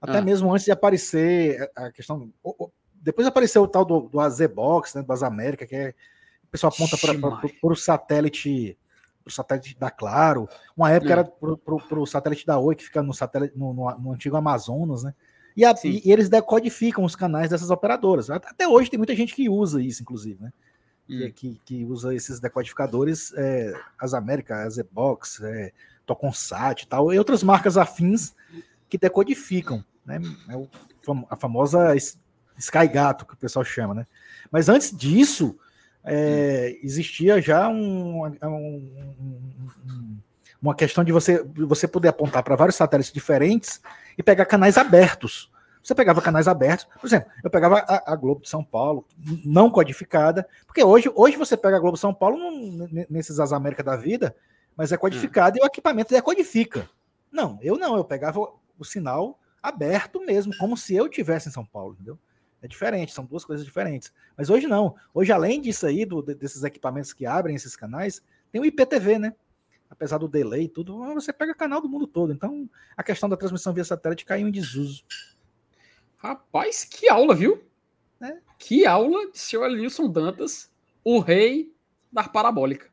[0.00, 0.22] Até ah.
[0.22, 2.32] mesmo antes de aparecer a questão.
[2.94, 5.02] Depois apareceu o tal do, do AZ-Box, né?
[5.02, 5.94] Do Asa América, que é.
[6.44, 8.78] O pessoal aponta para o satélite
[9.28, 10.48] pro satélite da Claro.
[10.76, 11.12] Uma época hum.
[11.12, 14.36] era pro, pro, pro, satélite da Oi, que fica no satélite no, no, no antigo
[14.36, 15.14] Amazonas, né?
[15.56, 18.30] E, a, e, e, eles decodificam os canais dessas operadoras.
[18.30, 20.52] Até hoje tem muita gente que usa isso, inclusive, né?
[21.08, 21.32] hum.
[21.34, 25.72] que, que, usa esses decodificadores, é, as Américas, a Zbox, é,
[26.06, 28.34] Toconsat e tal, e outras marcas afins
[28.88, 30.20] que decodificam, né?
[30.48, 30.68] É o,
[31.28, 31.94] a famosa
[32.56, 34.06] Sky Gato, que o pessoal chama, né?
[34.50, 35.58] Mas antes disso,
[36.04, 40.18] é, existia já um, um, um,
[40.60, 43.80] uma questão de você, você poder apontar para vários satélites diferentes
[44.16, 45.50] e pegar canais abertos.
[45.82, 49.06] Você pegava canais abertos, por exemplo, eu pegava a, a, Globo de São Paulo,
[49.44, 52.38] não codificada, porque hoje, hoje você pega a Globo de São Paulo
[53.08, 54.34] nesses As da vida,
[54.76, 55.60] mas é codificada hum.
[55.60, 56.88] e o equipamento decodifica.
[57.32, 61.52] Não, eu não, eu pegava o, o sinal aberto mesmo, como se eu tivesse em
[61.52, 62.18] São Paulo, entendeu?
[62.60, 64.12] É diferente, são duas coisas diferentes.
[64.36, 64.96] Mas hoje não.
[65.14, 69.34] Hoje, além disso aí, do, desses equipamentos que abrem esses canais, tem o IPTV, né?
[69.90, 72.32] Apesar do delay e tudo, você pega canal do mundo todo.
[72.32, 75.04] Então, a questão da transmissão via satélite caiu em desuso.
[76.18, 77.62] Rapaz, que aula, viu?
[78.20, 78.38] É.
[78.58, 80.70] Que aula de senhor Nilson Dantas,
[81.04, 81.72] o rei
[82.12, 82.90] da parabólica.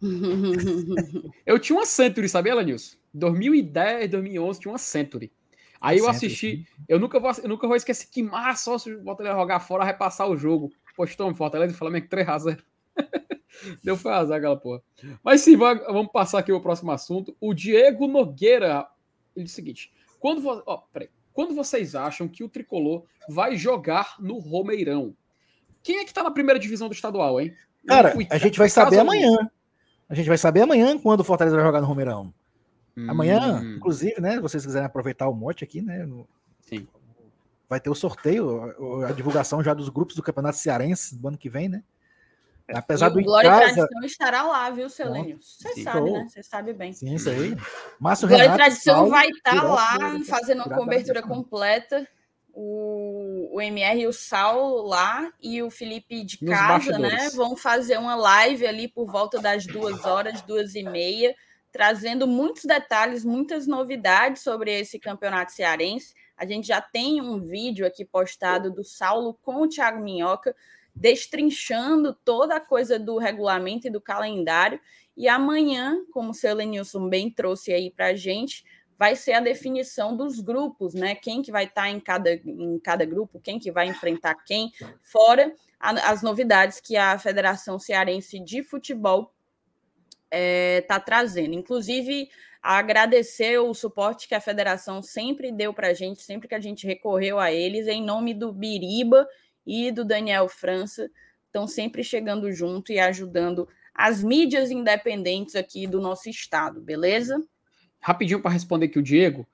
[1.44, 2.96] eu tinha uma Century, sabia, Elenilson?
[3.12, 5.32] 2010, 2011, tinha uma Century.
[5.80, 9.36] Aí eu assisti, eu nunca vou, eu nunca vou esquecer que massa se o Fortaleza
[9.36, 10.70] jogar fora, repassar o jogo.
[10.94, 12.62] Postou Fortaleza e Flamengo 3 a 0.
[13.82, 14.82] Deu foi azar aquela porra.
[15.22, 17.34] Mas sim, vamos passar aqui o próximo assunto.
[17.40, 18.86] O Diego Nogueira,
[19.34, 20.42] ele disse o seguinte: quando
[20.92, 25.14] peraí, quando vocês acham que o tricolor vai jogar no Romeirão?
[25.82, 27.54] Quem é que tá na primeira divisão do estadual, hein?
[27.86, 29.50] Cara, a gente vai saber amanhã.
[30.08, 32.34] A gente vai saber amanhã quando o Fortaleza vai jogar no Romeirão.
[33.00, 33.10] Hum.
[33.10, 34.34] Amanhã, inclusive, né?
[34.34, 36.06] Se vocês quiserem aproveitar o mote aqui, né?
[36.60, 36.86] Sim.
[37.68, 41.48] Vai ter o sorteio, a divulgação já dos grupos do Campeonato Cearense do ano que
[41.48, 41.82] vem, né?
[42.74, 43.64] Apesar e do Glória casa...
[43.64, 45.38] e Tradição estará lá, viu, seu Lênio?
[45.40, 46.26] Você sabe, né?
[46.28, 46.92] Você sabe bem.
[46.92, 47.56] Sim, isso aí.
[47.98, 52.06] Márcio Glória Renato, e Tradição Paulo, vai estar tá lá fazendo uma cobertura completa.
[52.52, 57.30] O, o MR e o Sal lá e o Felipe de Nos casa, né?
[57.34, 61.34] Vão fazer uma live ali por volta das duas horas, duas e meia,
[61.72, 66.14] trazendo muitos detalhes, muitas novidades sobre esse campeonato cearense.
[66.36, 70.54] A gente já tem um vídeo aqui postado do Saulo com o Thiago Minhoca
[70.94, 74.80] destrinchando toda a coisa do regulamento e do calendário.
[75.16, 78.64] E amanhã, como o seu Lenilson bem trouxe aí para a gente,
[78.98, 81.14] vai ser a definição dos grupos, né?
[81.14, 84.70] Quem que vai estar tá em cada, em cada grupo, quem que vai enfrentar quem,
[85.00, 89.32] fora as novidades que a Federação Cearense de Futebol
[90.30, 91.54] está é, tá trazendo.
[91.54, 92.28] Inclusive,
[92.62, 96.86] agradecer o suporte que a federação sempre deu para a gente, sempre que a gente
[96.86, 99.26] recorreu a eles, em nome do Biriba
[99.66, 101.10] e do Daniel França,
[101.46, 107.42] estão sempre chegando junto e ajudando as mídias independentes aqui do nosso estado, beleza?
[108.00, 109.46] Rapidinho para responder aqui o Diego.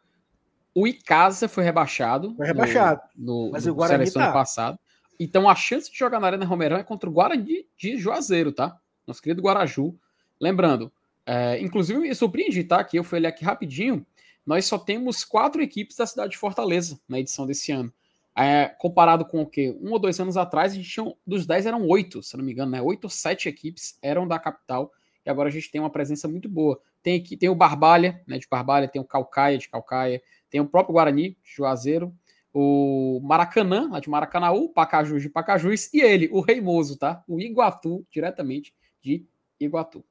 [0.74, 2.34] O Icasa foi rebaixado.
[2.36, 3.00] Foi rebaixado.
[3.16, 4.32] No, no, mas no o Guarani seleção tá.
[4.32, 4.78] passado.
[5.18, 8.76] Então a chance de jogar na Arena Romerão é contra o Guarani de Juazeiro, tá?
[9.06, 9.98] Nosso querido Guaraju.
[10.40, 10.92] Lembrando,
[11.24, 12.82] é, inclusive me surpreendi, tá?
[12.84, 14.06] Que eu fui olhar aqui rapidinho.
[14.44, 17.92] Nós só temos quatro equipes da cidade de Fortaleza na edição desse ano.
[18.38, 19.76] É, comparado com o quê?
[19.80, 22.52] Um ou dois anos atrás, a gente tinha, dos dez eram oito, se não me
[22.52, 22.82] engano, né?
[22.82, 24.92] Oito ou sete equipes eram da capital.
[25.24, 26.78] E agora a gente tem uma presença muito boa.
[27.02, 28.38] Tem aqui, tem o Barbalha, né?
[28.38, 32.14] De Barbalha, tem o Calcaia de Calcaia, tem o próprio Guarani, de Juazeiro,
[32.52, 37.24] o Maracanã, lá de Maracanaú, Pacajus de Pacajus, e ele, o Reimoso, tá?
[37.26, 38.72] O Iguatu, diretamente
[39.02, 39.26] de
[39.58, 40.04] Iguatu.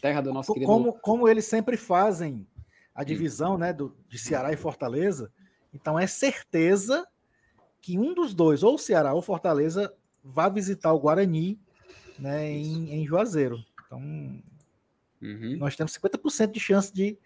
[0.00, 0.70] Terra do nosso querido.
[0.70, 2.46] Como, como eles sempre fazem
[2.94, 5.30] a divisão né, do, de Ceará e Fortaleza,
[5.72, 7.06] então é certeza
[7.80, 9.94] que um dos dois, ou Ceará ou Fortaleza,
[10.24, 11.60] vá visitar o Guarani
[12.18, 13.62] né, em, em Juazeiro.
[13.86, 15.56] Então, uhum.
[15.58, 17.18] nós temos 50% de chance de,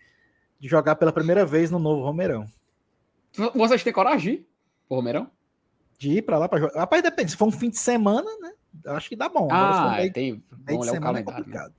[0.58, 2.46] de jogar pela primeira vez no novo Romeirão.
[3.54, 4.46] Vocês têm coragem de ir
[4.88, 5.30] pro Romeirão?
[5.98, 6.80] De ir para lá para jogar.
[6.80, 7.30] Rapaz, depende.
[7.30, 8.52] Se for um fim de semana, né?
[8.86, 9.48] Acho que dá bom.
[9.50, 10.42] Ah, meio, tem.
[10.50, 11.44] Vamos olhar o é calendário.
[11.46, 11.72] É né?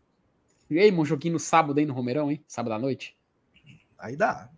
[0.72, 2.41] E aí, um joguinho no sábado aí no Romeirão, hein?
[2.47, 3.17] Sábado à noite?
[3.99, 4.49] Aí dá.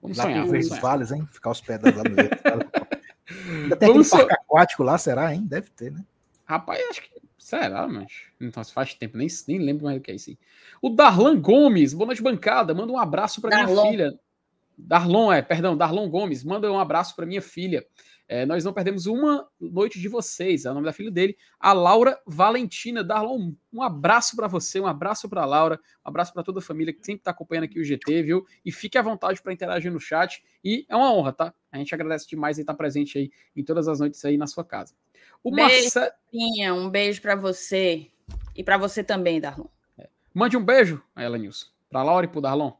[0.00, 0.46] Vamos lá sonhar.
[0.46, 1.28] Vamos Vales, hein?
[1.30, 2.00] Ficar os pés lá no.
[3.62, 5.42] Ainda tem vamos parque aquático lá, será, hein?
[5.46, 6.02] Deve ter, né?
[6.46, 7.10] Rapaz, acho que.
[7.36, 8.12] Será, mas.
[8.40, 10.38] Então, faz tempo, nem, nem lembro mais o que é isso aí.
[10.80, 12.74] O Darlan Gomes, boa noite, bancada.
[12.74, 14.18] Manda um abraço para minha filha.
[14.76, 17.86] Darlon, é, perdão, Darlon Gomes, manda um abraço para minha filha.
[18.26, 20.64] É, nós não perdemos uma noite de vocês.
[20.64, 23.04] É o nome da filha dele, a Laura Valentina.
[23.04, 26.92] Darlon, um abraço para você, um abraço para Laura, um abraço para toda a família
[26.92, 28.46] que sempre está acompanhando aqui o GT, viu?
[28.64, 30.42] E fique à vontade para interagir no chat.
[30.64, 31.54] E é uma honra, tá?
[31.70, 34.64] A gente agradece demais em estar presente aí em todas as noites aí na sua
[34.64, 34.94] casa.
[35.42, 36.12] O beijo, Marce...
[36.72, 38.10] um beijo para você
[38.56, 39.66] e para você também, Darlon.
[39.98, 40.08] É.
[40.32, 42.72] Mande um beijo, Ela Nilson, para Laura e para Darlon.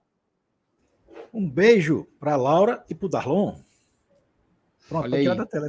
[1.33, 3.64] Um beijo para Laura e para Darlon.
[4.89, 5.37] Pronto, Olha aí.
[5.37, 5.69] da tela.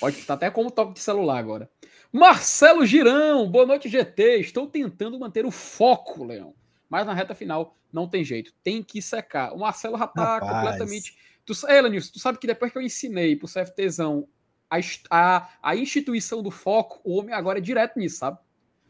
[0.00, 1.70] Pode estar até como toque de celular agora.
[2.10, 4.40] Marcelo Girão, boa noite, GT.
[4.40, 6.54] Estou tentando manter o foco, Leão.
[6.88, 8.52] Mas na reta final não tem jeito.
[8.62, 9.52] Tem que secar.
[9.52, 10.52] O Marcelo já tá Rapaz.
[10.52, 11.16] completamente.
[11.44, 14.26] Tu, Ei, tu sabe que depois que eu ensinei pro CFTzão
[14.70, 14.78] a,
[15.10, 18.38] a, a instituição do foco, o homem agora é direto nisso, sabe?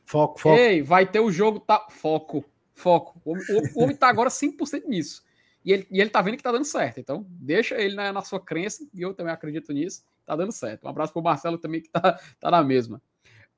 [0.06, 0.56] Foco, foco.
[0.56, 1.86] Ei, vai ter o jogo, tá.
[1.90, 2.44] Foco,
[2.74, 3.20] foco.
[3.24, 5.24] O, o, o homem tá agora 100% nisso.
[5.64, 7.00] E ele, e ele tá vendo que tá dando certo.
[7.00, 10.04] Então, deixa ele na, na sua crença, e eu também acredito nisso.
[10.26, 10.84] Tá dando certo.
[10.84, 13.00] Um abraço pro Marcelo também, que tá, tá na mesma.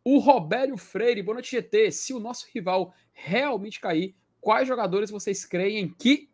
[0.05, 1.91] O Robério Freire, boa noite, GT.
[1.91, 6.31] Se o nosso rival realmente cair, quais jogadores vocês creem que.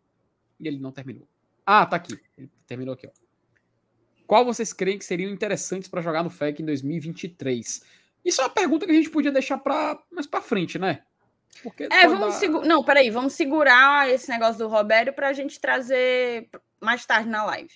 [0.59, 1.27] E ele não terminou.
[1.65, 2.19] Ah, tá aqui.
[2.37, 3.23] Ele terminou aqui, ó.
[4.27, 7.83] Qual vocês creem que seriam interessantes para jogar no FEC em 2023?
[8.23, 11.03] Isso é uma pergunta que a gente podia deixar para mais para frente, né?
[11.61, 12.65] Porque é, vamos segurar.
[12.65, 16.49] Não, peraí, vamos segurar esse negócio do Roberto para a gente trazer
[16.81, 17.73] mais tarde na live.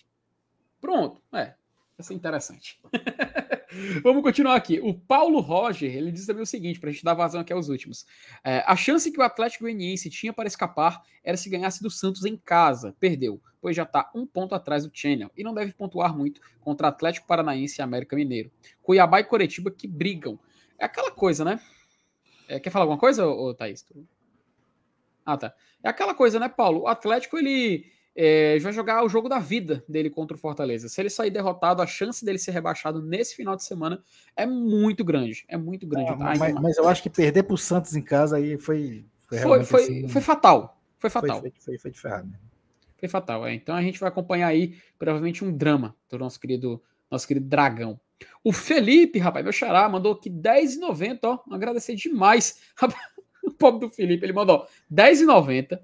[0.80, 1.54] Pronto, é.
[1.98, 2.80] Vai ser interessante.
[4.04, 4.80] Vamos continuar aqui.
[4.80, 7.70] O Paulo Roger, ele diz também o seguinte, para a gente dar vazão aqui aos
[7.70, 8.06] últimos.
[8.44, 12.24] É, a chance que o Atlético Goianiense tinha para escapar era se ganhasse do Santos
[12.24, 12.96] em casa.
[13.00, 16.88] Perdeu, pois já está um ponto atrás do Channel e não deve pontuar muito contra
[16.88, 18.52] Atlético Paranaense e América Mineiro.
[18.84, 20.40] Cuiabá e Coretiba que brigam.
[20.78, 21.60] É aquela coisa, né?
[22.48, 23.86] É, quer falar alguma coisa, ô, Thaís?
[25.26, 25.54] Ah, tá.
[25.84, 26.82] É aquela coisa, né, Paulo?
[26.82, 27.86] O Atlético, ele
[28.16, 30.90] é, vai jogar o jogo da vida dele contra o Fortaleza.
[30.90, 34.02] Se ele sair derrotado, a chance dele ser rebaixado nesse final de semana
[34.36, 35.46] é muito grande.
[35.48, 36.10] É muito grande.
[36.12, 39.06] Ah, mas, mas, eu acho que perder para o Santos em casa aí foi.
[39.28, 40.82] Foi, foi, foi, assim, foi fatal.
[40.98, 41.42] Foi fatal.
[41.42, 42.34] Foi, foi, foi de ferrado.
[42.98, 43.54] Foi fatal, é.
[43.54, 46.82] Então a gente vai acompanhar aí, provavelmente, um drama do nosso querido,
[47.12, 48.00] nosso querido Dragão.
[48.44, 51.40] O Felipe, rapaz, meu xará, mandou aqui R$10,90, ó.
[51.54, 52.62] Agradecer demais.
[53.44, 55.80] o pobre do Felipe, ele mandou R$10,90.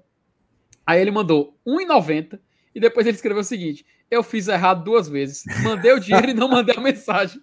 [0.86, 2.38] Aí ele mandou R$1,90.
[2.74, 5.44] E depois ele escreveu o seguinte: Eu fiz errado duas vezes.
[5.62, 7.40] Mandei o dinheiro e não mandei a mensagem.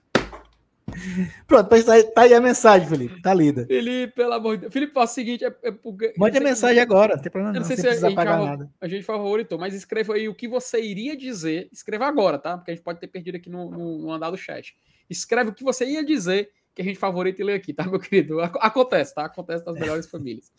[1.47, 3.21] Pronto, tá, tá aí a mensagem, Felipe.
[3.21, 3.65] Tá lida.
[3.65, 4.73] Felipe, pelo amor de Deus.
[4.73, 6.81] Felipe, faz o seguinte: é, é porque, Mande a mensagem que...
[6.81, 7.55] agora, não tem problema.
[7.55, 8.69] Eu não, sei se a, gente, nada.
[8.79, 11.69] a gente favoritou, mas escreva aí o que você iria dizer.
[11.71, 12.57] Escreva agora, tá?
[12.57, 14.75] Porque a gente pode ter perdido aqui no, no, no andar do chat.
[15.09, 17.99] Escreve o que você ia dizer que a gente favorita e lê aqui, tá, meu
[17.99, 18.39] querido?
[18.41, 19.25] Acontece, tá?
[19.25, 20.51] Acontece nas melhores famílias.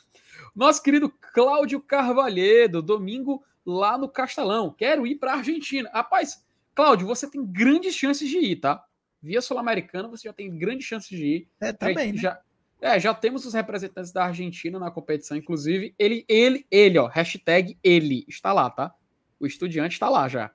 [0.55, 4.75] Nosso querido Cláudio Carvalhedo, domingo lá no Castelão.
[4.77, 5.91] Quero ir para Argentina.
[5.93, 8.85] Rapaz, Cláudio, você tem grandes chances de ir, tá?
[9.23, 11.49] Via Sul-Americana, você já tem grandes chances de ir.
[11.61, 12.21] É, também, tá né?
[12.21, 12.41] já,
[12.81, 15.95] é, já temos os representantes da Argentina na competição, inclusive.
[15.97, 18.93] Ele, ele, ele, ó, hashtag ele está lá, tá?
[19.39, 20.51] O estudiante está lá já.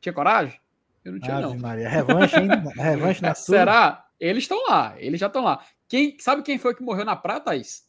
[0.00, 0.60] Tinha coragem?
[1.04, 1.58] Eu não tinha, Ave não.
[1.58, 2.48] Maria, revanche, hein?
[2.76, 3.56] revanche na sua.
[3.56, 4.08] Será?
[4.20, 5.64] Eles estão lá, eles já estão lá.
[5.88, 7.88] Quem, sabe quem foi que morreu na praia, Thaís?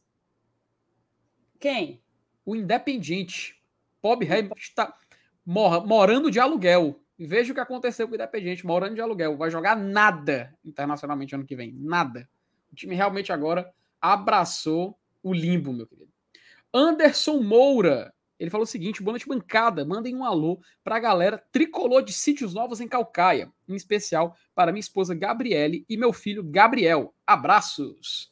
[1.60, 2.02] Quem?
[2.46, 3.62] O Independiente.
[4.02, 4.98] Bob Hamilton está
[5.46, 7.00] morando de aluguel.
[7.26, 9.36] Veja o que aconteceu com o Independiente, morando de aluguel.
[9.36, 11.74] Vai jogar nada internacionalmente ano que vem.
[11.74, 12.30] Nada.
[12.72, 13.70] O time realmente agora
[14.02, 16.12] abraçou o limbo, meu querido.
[16.74, 18.14] Anderson Moura.
[18.40, 19.84] Ele falou o seguinte: boa noite, bancada.
[19.84, 23.52] Mandem um alô para a galera tricolor de sítios novos em Calcaia.
[23.68, 27.14] Em especial para minha esposa Gabriele e meu filho Gabriel.
[27.28, 28.32] Abraços.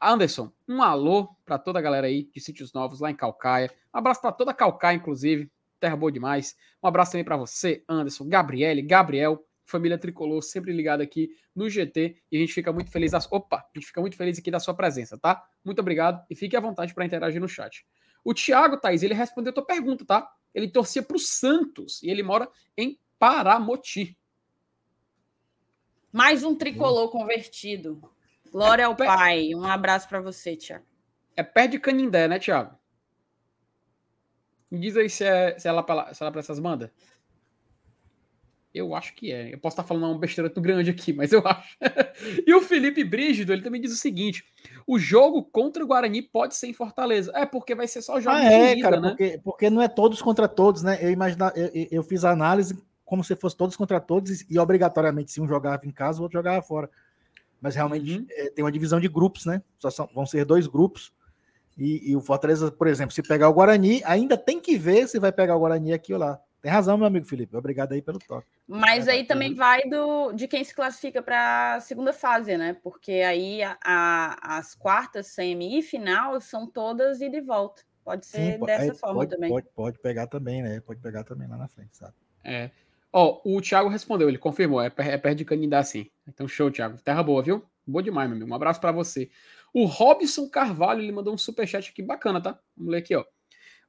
[0.00, 3.68] Anderson, um alô para toda a galera aí de sítios novos lá em Calcaia.
[3.92, 6.56] Um abraço para toda Calcaia, inclusive terra boa demais.
[6.82, 12.16] Um abraço também para você, Anderson, Gabriele, Gabriel, família tricolor, sempre ligado aqui no GT
[12.32, 13.12] e a gente fica muito feliz.
[13.30, 15.44] Opa, a gente fica muito feliz aqui da sua presença, tá?
[15.64, 17.86] Muito obrigado e fique à vontade para interagir no chat.
[18.24, 20.30] O Thiago, Thaís, ele respondeu a tua pergunta, tá?
[20.54, 24.16] Ele torcia para o Santos e ele mora em Paramoti.
[26.10, 28.00] Mais um tricolor convertido.
[28.50, 29.54] Glória ao Pai.
[29.54, 30.86] Um abraço para você, Thiago.
[31.36, 32.76] É perto de Canindé, né, Thiago?
[34.70, 36.90] Me diz aí se, é, se, ela, se ela para essas bandas.
[38.72, 39.52] Eu acho que é.
[39.52, 41.76] Eu posso estar falando uma besteira tão grande aqui, mas eu acho.
[42.46, 44.42] e o Felipe Brígido, ele também diz o segugue:
[44.86, 47.32] o jogo contra o Guarani pode ser em Fortaleza.
[47.34, 49.08] É, porque vai ser só jogo ah, é, ida, cara, né?
[49.08, 50.98] porque, porque não é todos contra todos, né?
[51.00, 55.32] Eu, imagina, eu, eu fiz a análise como se fosse todos contra todos e, obrigatoriamente,
[55.32, 56.90] se um jogava em casa, o outro jogava fora.
[57.58, 58.26] Mas realmente uhum.
[58.28, 59.62] é, tem uma divisão de grupos, né?
[59.78, 61.10] Só são, vão ser dois grupos.
[61.78, 65.20] E, e, o Fortaleza, por exemplo, se pegar o Guarani, ainda tem que ver se
[65.20, 66.40] vai pegar o Guarani aqui ou lá.
[66.60, 67.56] Tem razão, meu amigo Felipe.
[67.56, 68.48] Obrigado aí pelo toque.
[68.66, 72.76] Mas aí também vai do de quem se classifica para a segunda fase, né?
[72.82, 77.82] Porque aí a, a, as quartas, semi e final são todas ida e volta.
[78.04, 79.50] Pode ser Sim, dessa é, forma pode, também.
[79.50, 80.80] Pode, pode pegar também, né?
[80.80, 82.14] Pode pegar também lá na frente, sabe?
[82.42, 82.70] É.
[83.12, 86.10] Ó, o Thiago respondeu, ele confirmou, é, é perto de Canindá, sim.
[86.26, 86.98] Então, show, Thiago.
[87.02, 87.64] Terra boa, viu?
[87.86, 88.50] Boa demais, meu amigo.
[88.50, 89.30] Um abraço para você.
[89.72, 92.58] O Robson Carvalho, ele mandou um superchat aqui bacana, tá?
[92.76, 93.24] Vamos ler aqui, ó.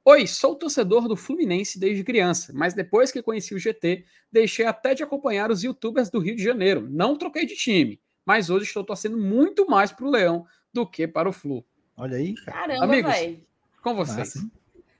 [0.02, 4.94] Oi, sou torcedor do Fluminense desde criança, mas depois que conheci o GT, deixei até
[4.94, 6.88] de acompanhar os youtubers do Rio de Janeiro.
[6.90, 11.06] Não troquei de time, mas hoje estou torcendo muito mais para o Leão do que
[11.06, 11.64] para o Flu.
[11.96, 12.34] Olha aí.
[12.34, 13.40] Caramba, Amigos, véio.
[13.82, 14.34] com vocês.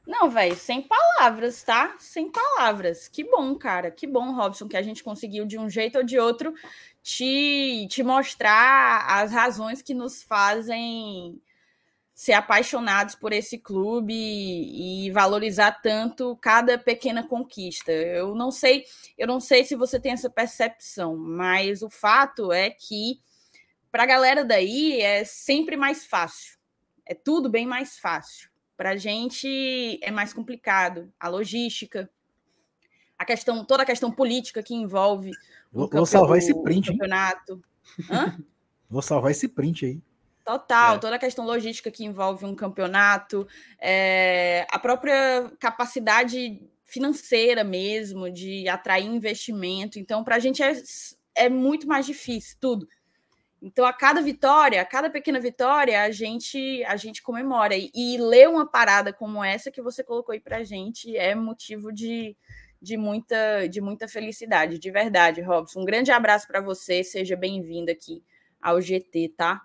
[0.07, 1.95] Não, velho, sem palavras, tá?
[1.99, 3.07] Sem palavras.
[3.07, 3.91] Que bom, cara.
[3.91, 6.53] Que bom, Robson, que a gente conseguiu de um jeito ou de outro
[7.03, 11.41] te, te mostrar as razões que nos fazem
[12.21, 17.91] ser apaixonados por esse clube e valorizar tanto cada pequena conquista.
[17.91, 18.85] Eu não sei,
[19.17, 23.21] eu não sei se você tem essa percepção, mas o fato é que
[23.91, 26.59] para a galera daí é sempre mais fácil.
[27.07, 28.51] É tudo bem mais fácil.
[28.77, 31.11] Para a gente é mais complicado.
[31.19, 32.11] A logística,
[33.21, 35.31] a questão, toda a questão política que envolve
[35.71, 36.91] Vou, vou salvar esse print.
[36.91, 37.63] Campeonato.
[38.11, 38.39] Hã?
[38.89, 40.03] Vou salvar esse print aí.
[40.45, 40.99] Total, é.
[40.99, 43.47] toda a questão logística que envolve um campeonato,
[43.79, 49.97] é, a própria capacidade financeira mesmo de atrair investimento.
[49.97, 50.73] Então, para a gente é,
[51.37, 52.89] é muito mais difícil tudo.
[53.63, 57.77] Então, a cada vitória, a cada pequena vitória, a gente a gente comemora.
[57.77, 61.33] E, e ler uma parada como essa que você colocou aí para a gente é
[61.33, 62.37] motivo de,
[62.81, 65.81] de muita, de muita felicidade, de verdade, Robson.
[65.83, 68.23] Um grande abraço para você, seja bem-vindo aqui
[68.61, 69.63] ao GT, tá?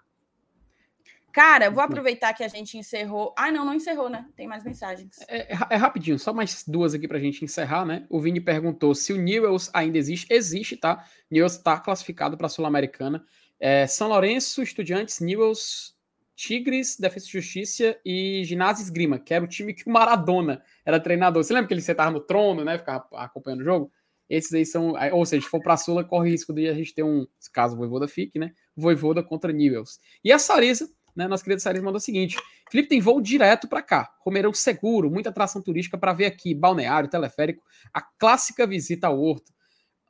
[1.35, 3.35] Cara, vou aproveitar que a gente encerrou.
[3.37, 4.25] Ah, não, não encerrou, né?
[4.37, 5.17] Tem mais mensagens.
[5.27, 8.05] É, é, é rapidinho, só mais duas aqui pra gente encerrar, né?
[8.09, 10.27] O Vini perguntou se o Newells ainda existe.
[10.33, 11.05] Existe, tá?
[11.29, 13.25] Newells está classificado para a Sul-Americana.
[13.59, 15.94] É, São Lourenço, Estudiantes, Newells,
[16.35, 20.99] Tigres, Defesa e Justiça e Ginásio Esgrima, que era o time que o Maradona era
[20.99, 21.43] treinador.
[21.43, 22.77] Você lembra que ele sentava no trono, né?
[22.77, 23.91] Ficava acompanhando o jogo?
[24.29, 24.93] Esses aí são.
[25.13, 27.25] Ou seja, se for para a Sula, corre risco de a gente ter um.
[27.53, 28.51] Caso o Voivoda fique, né?
[28.75, 29.99] Voivoda contra Nivels.
[30.23, 31.27] E a Sarisa, né?
[31.27, 32.35] Nossa querida Sarisa mandou o seguinte:
[32.69, 34.11] Felipe tem voo direto para cá.
[34.19, 36.53] Romeirão seguro, muita atração turística para ver aqui.
[36.53, 37.63] Balneário, teleférico,
[37.93, 39.53] a clássica visita ao Horto.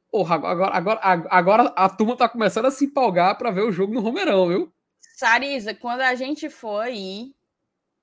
[0.09, 0.99] Porra, agora, agora,
[1.29, 4.74] agora a turma tá começando a se empolgar para ver o jogo no Romerão, viu?
[5.15, 7.33] Sarisa, quando a gente for aí,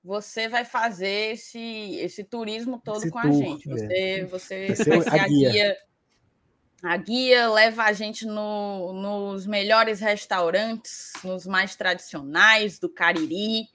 [0.03, 1.59] você vai fazer esse,
[1.97, 3.69] esse turismo todo esse com tour, a gente.
[3.69, 4.25] Você, é.
[4.25, 5.51] você vai ser a, a guia.
[5.51, 5.77] guia.
[6.81, 13.67] A guia leva a gente no, nos melhores restaurantes, nos mais tradicionais do Cariri,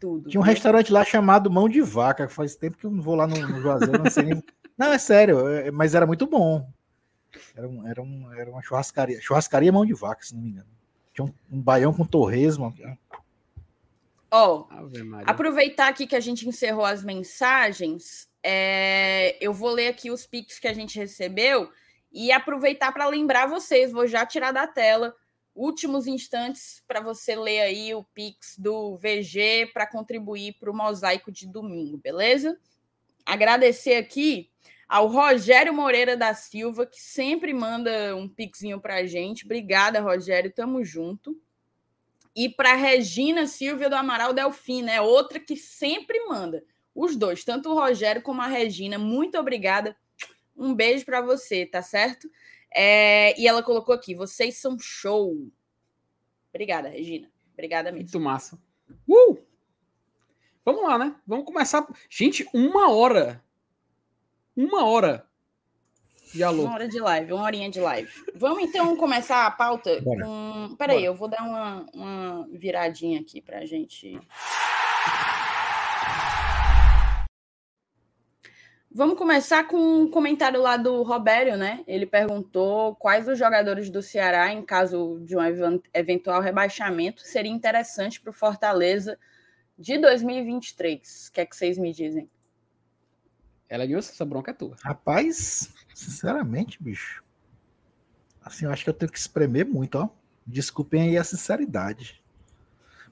[0.00, 0.30] tudo.
[0.30, 3.26] Tinha um restaurante lá chamado Mão de Vaca, faz tempo que eu não vou lá
[3.26, 4.42] no, no Juazeiro, não sei nem...
[4.78, 6.66] Não, é sério, é, mas era muito bom.
[7.54, 9.20] Era, um, era, um, era uma churrascaria.
[9.20, 10.66] Churrascaria Mão de Vaca, se não me engano.
[11.12, 12.74] Tinha um, um baião com torresmo.
[14.30, 14.66] Ó, oh,
[15.26, 20.58] aproveitar aqui que a gente encerrou as mensagens, é, eu vou ler aqui os pics
[20.58, 21.70] que a gente recebeu
[22.10, 25.14] e aproveitar para lembrar vocês, vou já tirar da tela
[25.54, 31.30] últimos instantes para você ler aí o pix do VG para contribuir para o mosaico
[31.30, 32.58] de domingo, beleza?
[33.24, 34.50] Agradecer aqui
[34.92, 39.46] ao Rogério Moreira da Silva, que sempre manda um pixinho para a gente.
[39.46, 41.34] Obrigada, Rogério, tamo junto
[42.36, 45.00] e para Regina Silvia do Amaral Delfim, né?
[45.00, 46.62] Outra que sempre manda.
[46.94, 49.96] Os dois, tanto o Rogério como a Regina, muito obrigada.
[50.54, 52.30] Um beijo para você, tá certo?
[52.70, 55.50] É, e ela colocou aqui: vocês são show.
[56.50, 57.30] Obrigada, Regina.
[57.54, 58.04] Obrigada mesmo.
[58.04, 58.62] Muito massa.
[59.08, 59.38] Uh!
[60.62, 61.16] Vamos lá, né?
[61.26, 61.86] Vamos começar.
[62.10, 63.42] Gente, uma hora.
[64.56, 65.26] Uma hora
[66.64, 68.10] uma hora de live, uma horinha de live.
[68.34, 70.24] Vamos então começar a pauta Bora.
[70.24, 70.74] com.
[70.78, 71.06] Peraí, Bora.
[71.06, 74.18] eu vou dar uma, uma viradinha aqui para a gente.
[78.94, 81.82] Vamos começar com um comentário lá do Robério, né?
[81.86, 85.40] Ele perguntou quais os jogadores do Ceará, em caso de um
[85.94, 89.18] eventual rebaixamento, seria interessante para o Fortaleza
[89.78, 91.28] de 2023.
[91.28, 92.28] O que é que vocês me dizem?
[93.72, 94.76] Ela disse, essa bronca é tua.
[94.82, 97.22] Rapaz, Sinceramente, bicho.
[98.42, 100.08] Assim, eu acho que eu tenho que espremer muito, ó.
[100.46, 102.22] Desculpem aí a sinceridade.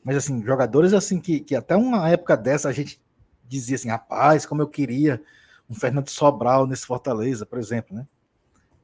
[0.03, 3.01] Mas assim, jogadores assim que, que até uma época dessa a gente
[3.47, 5.23] dizia assim, rapaz, como eu queria
[5.69, 8.07] um Fernando Sobral nesse Fortaleza, por exemplo, né?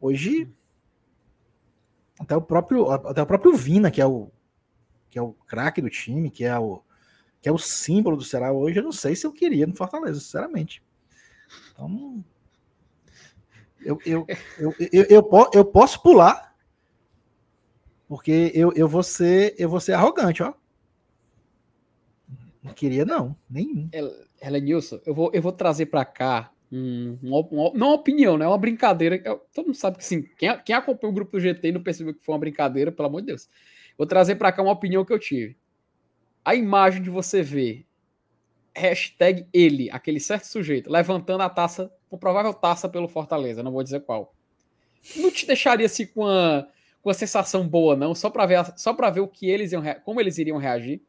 [0.00, 0.50] Hoje
[2.18, 4.30] até o próprio até o próprio Vina, que é o
[5.10, 6.82] que é o craque do time, que é o
[7.40, 10.20] que é o símbolo do Ceará hoje, eu não sei se eu queria no Fortaleza,
[10.20, 10.82] sinceramente.
[11.72, 12.24] Então,
[13.80, 14.26] eu, eu,
[14.58, 16.54] eu, eu, eu, posso pular,
[18.08, 20.52] porque eu, eu, vou ser, eu vou ser arrogante, ó.
[22.62, 23.88] Não queria, não, nenhum.
[24.40, 27.40] Ela, Nilson, eu vou, eu vou trazer para cá um, não
[27.72, 28.46] uma opinião, né?
[28.46, 29.18] Uma brincadeira.
[29.54, 30.22] Todo mundo sabe que sim.
[30.36, 33.20] Quem, quem acompanha o grupo do GT não percebeu que foi uma brincadeira, pelo amor
[33.20, 33.48] de Deus.
[33.96, 35.56] Vou trazer para cá uma opinião que eu tive.
[36.44, 37.85] A imagem de você ver
[38.76, 43.82] hashtag ele, aquele certo sujeito, levantando a taça, com provável taça pelo Fortaleza, não vou
[43.82, 44.34] dizer qual.
[45.16, 46.68] Não te deixaria assim com uma,
[47.02, 49.82] com uma sensação boa, não, só para ver, só para ver o que eles iam,
[50.04, 51.00] como eles iriam reagir.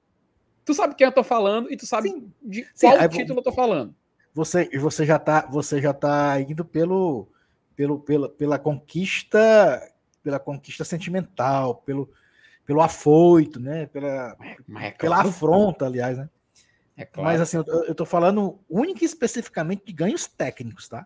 [0.64, 3.44] Tu sabe quem eu tô falando e tu sabe sim, de sim, qual título eu
[3.44, 3.94] tô falando.
[4.34, 7.28] Você, você já tá, você já tá indo pelo,
[7.76, 9.82] pelo pela, pela conquista,
[10.24, 12.10] pela conquista sentimental, pelo
[12.66, 13.86] pelo afoito, né?
[13.86, 14.38] Pela,
[14.82, 16.30] é, pela afronta, aliás, né?
[16.98, 17.30] É claro.
[17.30, 21.06] Mas assim, eu, tô falando única e especificamente de ganhos técnicos, tá?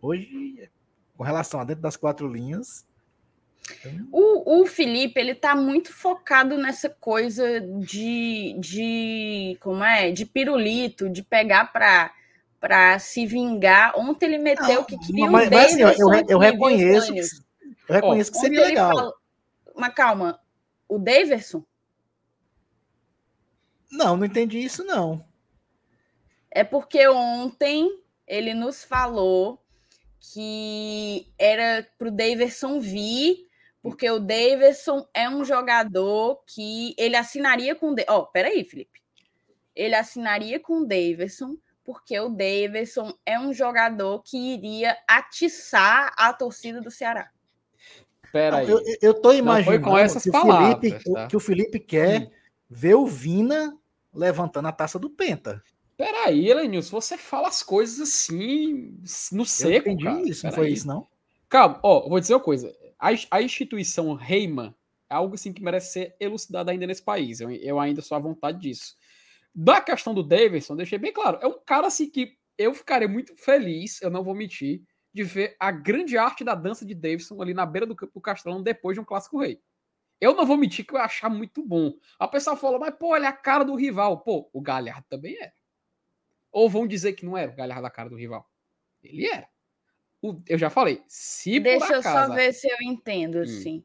[0.00, 0.70] Hoje,
[1.16, 2.86] com relação a dentro das quatro linhas.
[4.12, 10.12] O, o Felipe, ele tá muito focado nessa coisa de, de como é?
[10.12, 12.12] De pirulito, de pegar para
[12.60, 13.92] para se vingar.
[13.98, 17.94] Ontem ele meteu Não, que queria mas, mas, assim, eu, eu, eu reconheço, que, eu
[17.94, 18.96] reconheço que seria legal.
[18.96, 19.12] Fala,
[19.74, 20.40] mas calma,
[20.88, 21.62] o Daverson
[23.90, 25.24] não, não entendi isso, não.
[26.50, 29.62] É porque ontem ele nos falou
[30.18, 33.46] que era para o Daverson vir,
[33.82, 37.94] porque o Daverson é um jogador que ele assinaria com.
[38.08, 39.00] Ó, oh, peraí, Felipe.
[39.74, 46.32] Ele assinaria com o Daverson, porque o Daverson é um jogador que iria atiçar a
[46.32, 47.30] torcida do Ceará.
[48.32, 48.68] Peraí.
[48.68, 51.26] Eu, eu tô imaginando com essas que, palavras, o Felipe, tá?
[51.28, 52.22] que o Felipe quer.
[52.22, 53.76] Hum ver o Vina
[54.12, 55.62] levantando a taça do Penta.
[55.96, 58.98] Peraí, Elenilson, você fala as coisas assim,
[59.32, 60.28] no seco, Eu entendi cara.
[60.28, 61.06] isso, não foi isso, não?
[61.48, 62.74] Calma, ó, vou dizer uma coisa.
[62.98, 64.74] A, a instituição Reiman
[65.08, 67.40] é algo assim que merece ser elucidado ainda nesse país.
[67.40, 68.96] Eu, eu ainda sou à vontade disso.
[69.54, 71.38] Da questão do Davidson, deixei bem claro.
[71.40, 74.82] É um cara assim que eu ficaria muito feliz, eu não vou mentir,
[75.14, 78.20] de ver a grande arte da dança de Davidson ali na beira do campo do
[78.20, 79.60] Castelão depois de um clássico rei.
[80.20, 81.92] Eu não vou mentir que eu ia achar muito bom.
[82.18, 84.20] A pessoa fala, mas pô, olha a cara do rival.
[84.20, 85.52] Pô, o Galhardo também é.
[86.50, 88.48] Ou vão dizer que não era o Galhardo a cara do rival.
[89.02, 89.48] Ele era.
[90.22, 92.28] o, eu já falei, se Deixa eu acaso...
[92.28, 93.42] só ver se eu entendo, Hum.
[93.42, 93.84] assim.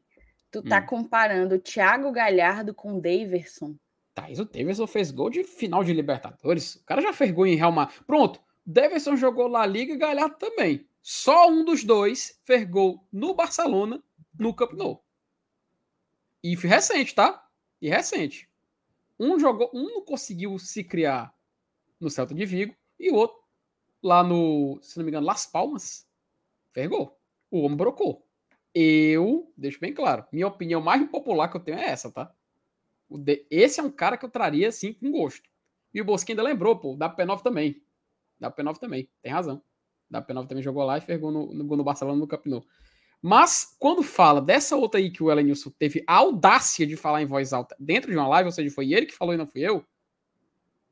[0.50, 0.86] Tu tá Hum.
[0.86, 3.76] comparando o Thiago Galhardo com o Daverson.
[4.14, 6.74] Thaís, o Davidson fez gol de final de Libertadores.
[6.76, 7.98] O cara já fez gol em Real Madrid.
[8.06, 10.86] Pronto, Davidson jogou La Liga e Galhardo também.
[11.00, 14.02] Só um dos dois fez gol no Barcelona,
[14.38, 15.02] no Camp Nou.
[16.42, 17.46] E recente, tá?
[17.80, 18.48] E recente.
[19.18, 21.34] Um jogou, um não conseguiu se criar
[22.00, 23.42] no Celta de Vigo e o outro
[24.02, 26.08] lá no, se não me engano, Las Palmas,
[26.72, 27.16] fez gol.
[27.50, 28.26] O homem brocou.
[28.74, 32.34] Eu, deixo bem claro, minha opinião mais impopular que eu tenho é essa, tá?
[33.50, 35.48] Esse é um cara que eu traria assim com gosto.
[35.92, 37.82] E o Bosquinha ainda lembrou, pô, da P9 também.
[38.40, 39.62] Da P9 também, tem razão.
[40.10, 42.64] Da P9 também jogou lá e fez gol no, no, no Barcelona no Camp Nou.
[43.22, 47.26] Mas quando fala dessa outra aí que o Elenilson teve a audácia de falar em
[47.26, 49.60] voz alta dentro de uma live, ou seja, foi ele que falou e não fui
[49.60, 49.86] eu,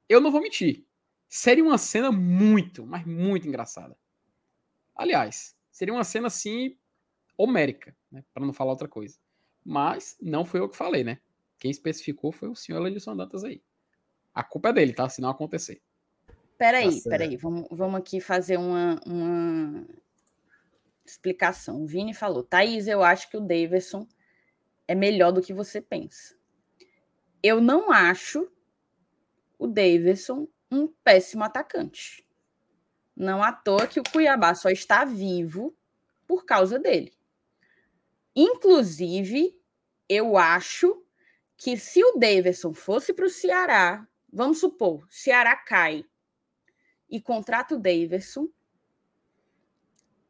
[0.08, 0.86] eu não vou mentir.
[1.28, 3.96] Seria uma cena muito, mas muito engraçada.
[4.94, 6.76] Aliás, seria uma cena assim
[7.36, 9.18] homérica, né, para não falar outra coisa.
[9.64, 11.20] Mas não foi eu que falei, né?
[11.58, 13.60] Quem especificou foi o senhor Elenilson Dantas aí.
[14.32, 15.08] A culpa é dele, tá?
[15.08, 15.82] Se não acontecer.
[16.56, 17.08] Peraí, certo.
[17.08, 19.86] peraí, vamos, vamos aqui fazer uma, uma
[21.10, 21.86] explicação.
[21.86, 24.06] Vini falou, Thaís, eu acho que o Davidson
[24.86, 26.36] é melhor do que você pensa.
[27.42, 28.50] Eu não acho
[29.58, 32.26] o Davidson um péssimo atacante.
[33.16, 35.76] Não à toa que o Cuiabá só está vivo
[36.26, 37.12] por causa dele.
[38.34, 39.60] Inclusive,
[40.08, 41.04] eu acho
[41.56, 46.04] que se o Davidson fosse para o Ceará, vamos supor, Ceará cai
[47.10, 48.48] e contrata o Davidson,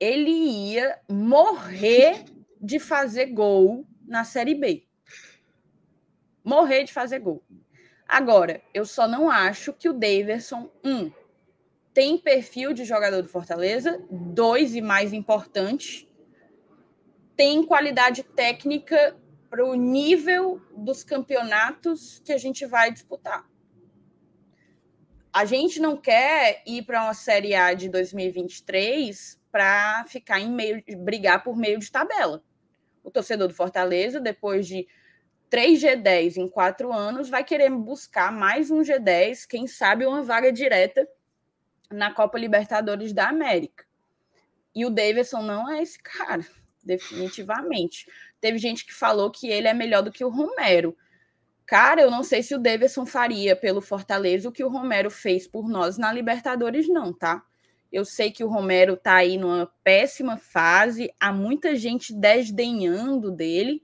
[0.01, 2.25] ele ia morrer
[2.59, 4.87] de fazer gol na Série B.
[6.43, 7.45] Morrer de fazer gol.
[8.09, 11.13] Agora, eu só não acho que o Davidson, um,
[11.93, 16.11] tem perfil de jogador do Fortaleza, dois, e mais importante,
[17.37, 19.17] tem qualidade técnica
[19.49, 23.49] para o nível dos campeonatos que a gente vai disputar.
[25.33, 30.83] A gente não quer ir para uma Série A de 2023 para ficar em meio,
[30.99, 32.43] brigar por meio de tabela.
[33.03, 34.87] O torcedor do Fortaleza, depois de
[35.49, 40.53] 3 G10 em quatro anos, vai querer buscar mais um G10, quem sabe uma vaga
[40.53, 41.07] direta
[41.91, 43.85] na Copa Libertadores da América.
[44.75, 46.47] E o Davidson não é esse cara,
[46.85, 48.07] definitivamente.
[48.41, 50.97] Teve gente que falou que ele é melhor do que o Romero.
[51.67, 55.47] Cara, eu não sei se o Davidson faria pelo Fortaleza o que o Romero fez
[55.47, 57.45] por nós na Libertadores, não, tá?
[57.93, 63.83] Eu sei que o Romero tá aí numa péssima fase, há muita gente desdenhando dele,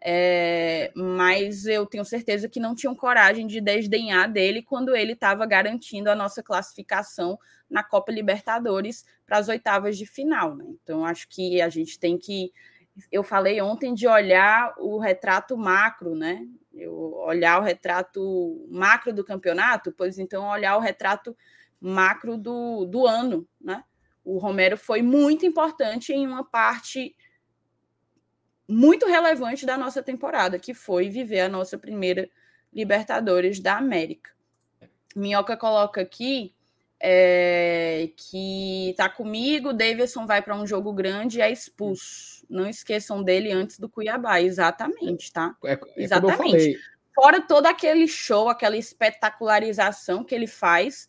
[0.00, 5.44] é, mas eu tenho certeza que não tinham coragem de desdenhar dele quando ele estava
[5.44, 10.54] garantindo a nossa classificação na Copa Libertadores para as oitavas de final.
[10.54, 10.64] Né?
[10.82, 12.52] Então, acho que a gente tem que.
[13.10, 16.46] Eu falei ontem de olhar o retrato macro, né?
[16.72, 21.36] Eu olhar o retrato macro do campeonato, pois então olhar o retrato
[21.80, 23.84] macro do, do ano, né?
[24.24, 27.14] O Romero foi muito importante em uma parte
[28.68, 32.28] muito relevante da nossa temporada, que foi viver a nossa primeira
[32.72, 34.32] Libertadores da América.
[35.14, 36.54] Minhoca coloca aqui
[37.00, 42.44] é, que tá comigo, Davidson vai para um jogo grande e é expulso.
[42.48, 45.54] Não esqueçam dele antes do Cuiabá, exatamente, tá?
[45.64, 46.78] É, é Exatamente.
[47.14, 51.08] Fora todo aquele show, aquela espetacularização que ele faz,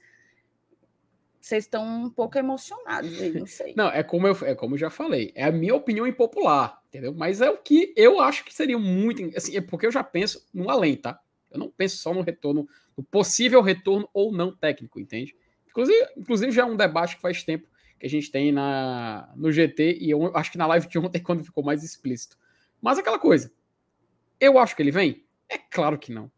[1.48, 3.74] vocês estão um pouco emocionados aí, não sei.
[3.76, 5.32] Não, é como, eu, é como eu já falei.
[5.34, 7.14] É a minha opinião impopular, entendeu?
[7.14, 9.24] Mas é o que eu acho que seria muito.
[9.36, 11.20] Assim, é porque eu já penso no além, tá?
[11.50, 12.68] Eu não penso só no retorno,
[12.98, 15.36] no possível retorno ou não técnico, entende?
[15.70, 17.68] Inclusive, inclusive já é um debate que faz tempo
[18.00, 21.20] que a gente tem na, no GT, e eu acho que na live de ontem,
[21.24, 22.38] quando ficou mais explícito.
[22.82, 23.52] Mas aquela coisa.
[24.40, 25.24] Eu acho que ele vem?
[25.50, 26.30] É claro que não.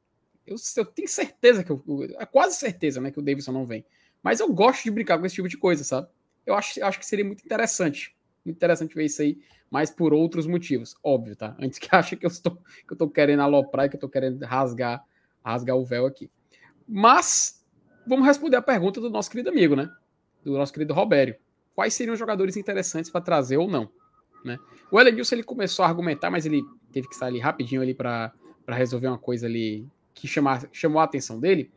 [0.45, 1.83] Eu, eu tenho certeza que eu.
[2.17, 3.83] É quase certeza, né, que o Davidson não vem.
[4.21, 6.07] Mas eu gosto de brincar com esse tipo de coisa, sabe?
[6.45, 8.15] Eu acho, acho que seria muito interessante.
[8.45, 9.37] Muito interessante ver isso aí,
[9.69, 11.55] mas por outros motivos, óbvio, tá?
[11.59, 14.09] Antes que ache que eu estou que eu tô querendo aloprar e que eu tô
[14.09, 15.03] querendo rasgar,
[15.43, 16.29] rasgar o véu aqui.
[16.87, 17.65] Mas
[18.07, 19.89] vamos responder a pergunta do nosso querido amigo, né?
[20.43, 21.35] Do nosso querido Robério.
[21.75, 23.89] Quais seriam os jogadores interessantes para trazer ou não?
[24.43, 24.57] Né?
[24.91, 28.33] O Elenilson ele começou a argumentar, mas ele teve que sair ali rapidinho ali para
[28.67, 31.71] resolver uma coisa ali que chamar, chamou a atenção dele.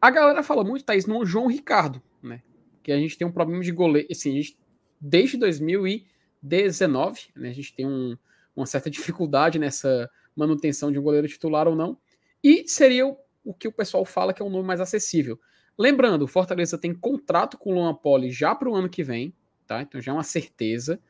[0.00, 2.42] A galera fala muito, Thaís, no João Ricardo, né?
[2.82, 4.08] Que a gente tem um problema de goleiro.
[4.10, 4.58] Assim, gente,
[5.00, 7.50] desde 2019, né?
[7.50, 8.16] A gente tem um,
[8.56, 11.98] uma certa dificuldade nessa manutenção de um goleiro titular ou não.
[12.42, 15.38] E seria o, o que o pessoal fala que é um nome mais acessível.
[15.78, 19.34] Lembrando, o Fortaleza tem contrato com o Luan Poli já para o ano que vem,
[19.66, 19.82] tá?
[19.82, 21.00] Então já é uma certeza.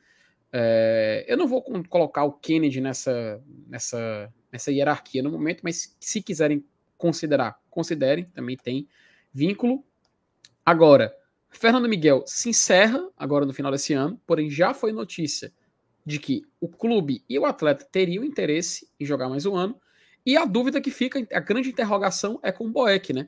[0.51, 6.21] É, eu não vou colocar o Kennedy nessa, nessa, nessa hierarquia no momento, mas se
[6.21, 6.65] quiserem
[7.01, 8.87] considerar, considerem, também tem
[9.33, 9.83] vínculo.
[10.63, 11.11] Agora,
[11.49, 15.51] Fernando Miguel se encerra agora no final desse ano, porém já foi notícia
[16.05, 19.81] de que o clube e o atleta teriam interesse em jogar mais um ano.
[20.23, 23.27] E a dúvida que fica, a grande interrogação é com o Boeck, né?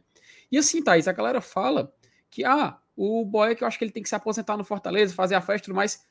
[0.52, 1.91] E assim, Thaís, a galera fala
[2.30, 5.34] que, ah, o Boeck, eu acho que ele tem que se aposentar no Fortaleza, fazer
[5.34, 6.08] a festa e tudo mais.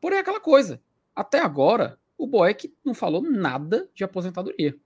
[0.00, 0.82] Porém, é aquela coisa.
[1.14, 4.76] Até agora, o Boeck não falou nada de aposentadoria.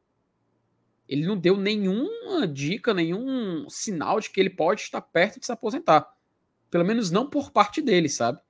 [1.10, 5.50] Ele não deu nenhuma dica, nenhum sinal de que ele pode estar perto de se
[5.50, 6.08] aposentar.
[6.70, 8.40] Pelo menos não por parte dele, sabe?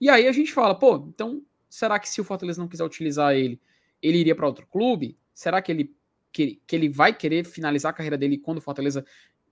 [0.00, 3.34] E aí a gente fala, pô, então será que se o Fortaleza não quiser utilizar
[3.34, 3.60] ele,
[4.00, 5.18] ele iria para outro clube?
[5.34, 5.94] Será que ele,
[6.32, 9.04] que, que ele vai querer finalizar a carreira dele quando o Fortaleza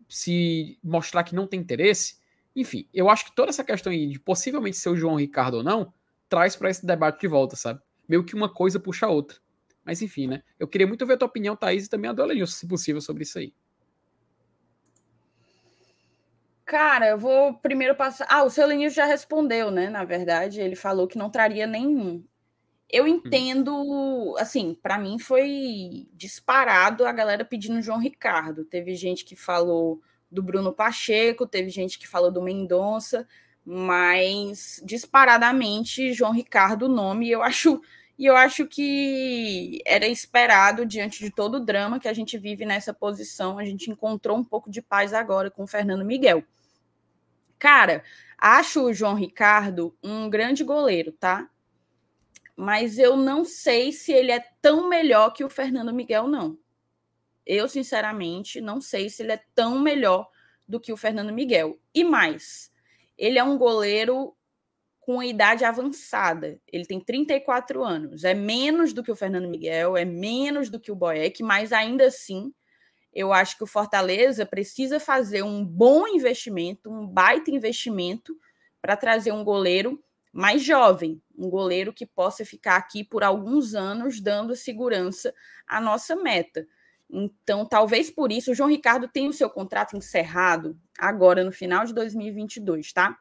[0.08, 2.16] se mostrar que não tem interesse?
[2.54, 5.62] Enfim, eu acho que toda essa questão aí de possivelmente ser o João Ricardo ou
[5.62, 5.92] não,
[6.26, 7.82] traz para esse debate de volta, sabe?
[8.08, 9.36] Meio que uma coisa puxa a outra.
[9.86, 10.42] Mas enfim, né?
[10.58, 13.00] Eu queria muito ver a tua opinião, Thaís, e também a do Elenilson, se possível,
[13.00, 13.54] sobre isso aí.
[16.64, 18.26] Cara, eu vou primeiro passar.
[18.28, 19.88] Ah, o seu Lenilson já respondeu, né?
[19.88, 22.24] Na verdade, ele falou que não traria nenhum.
[22.90, 23.08] Eu hum.
[23.08, 28.64] entendo, assim, para mim foi disparado a galera pedindo João Ricardo.
[28.64, 33.28] Teve gente que falou do Bruno Pacheco, teve gente que falou do Mendonça,
[33.64, 37.80] mas disparadamente João Ricardo o nome, eu acho
[38.18, 42.64] e eu acho que era esperado diante de todo o drama que a gente vive
[42.64, 46.42] nessa posição, a gente encontrou um pouco de paz agora com o Fernando Miguel.
[47.58, 48.02] Cara,
[48.38, 51.48] acho o João Ricardo um grande goleiro, tá?
[52.56, 56.58] Mas eu não sei se ele é tão melhor que o Fernando Miguel, não.
[57.44, 60.28] Eu, sinceramente, não sei se ele é tão melhor
[60.66, 61.78] do que o Fernando Miguel.
[61.94, 62.72] E mais,
[63.16, 64.34] ele é um goleiro
[65.06, 66.60] com idade avançada.
[66.66, 68.24] Ele tem 34 anos.
[68.24, 72.06] É menos do que o Fernando Miguel, é menos do que o Boeck, mas ainda
[72.06, 72.52] assim,
[73.14, 78.36] eu acho que o Fortaleza precisa fazer um bom investimento, um baita investimento
[78.82, 80.02] para trazer um goleiro
[80.32, 85.32] mais jovem, um goleiro que possa ficar aqui por alguns anos dando segurança
[85.68, 86.66] à nossa meta.
[87.08, 91.84] Então, talvez por isso o João Ricardo tenha o seu contrato encerrado agora no final
[91.84, 93.16] de 2022, tá?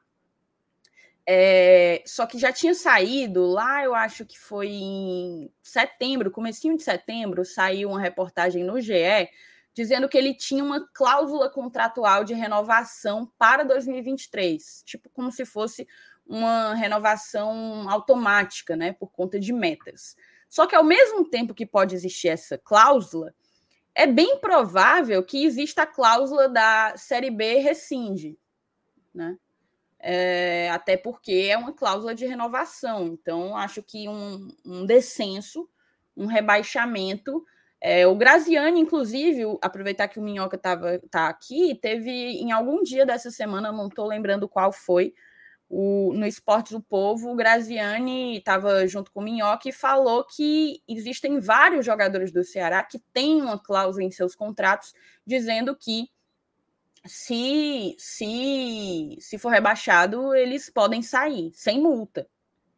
[1.27, 6.83] É, só que já tinha saído lá, eu acho que foi em setembro, comecinho de
[6.83, 9.29] setembro, saiu uma reportagem no GE
[9.73, 15.85] dizendo que ele tinha uma cláusula contratual de renovação para 2023, tipo como se fosse
[16.25, 20.15] uma renovação automática, né, por conta de metas.
[20.47, 23.33] Só que ao mesmo tempo que pode existir essa cláusula,
[23.93, 28.37] é bem provável que exista a cláusula da Série B rescinde,
[29.13, 29.37] né?
[30.07, 33.07] É, até porque é uma cláusula de renovação.
[33.07, 35.67] Então, acho que um, um descenso,
[36.15, 37.43] um rebaixamento.
[37.81, 43.03] É, o Graziani, inclusive, aproveitar que o Minhoca estava tá aqui, teve em algum dia
[43.03, 45.11] dessa semana, não estou lembrando qual foi,
[45.67, 50.83] o, no Esportes do Povo, o Graziani estava junto com o Minhoca e falou que
[50.87, 54.93] existem vários jogadores do Ceará que têm uma cláusula em seus contratos
[55.25, 56.09] dizendo que
[57.05, 62.27] se, se, se for rebaixado, eles podem sair sem multa,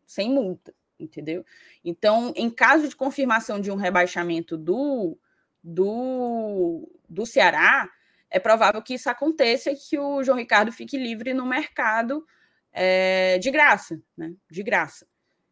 [0.05, 1.45] sem multa, entendeu?
[1.83, 5.17] Então, em caso de confirmação de um rebaixamento do,
[5.63, 7.89] do, do Ceará,
[8.29, 12.25] é provável que isso aconteça e que o João Ricardo fique livre no mercado
[12.73, 14.33] é, de graça, né?
[14.51, 15.07] De graça.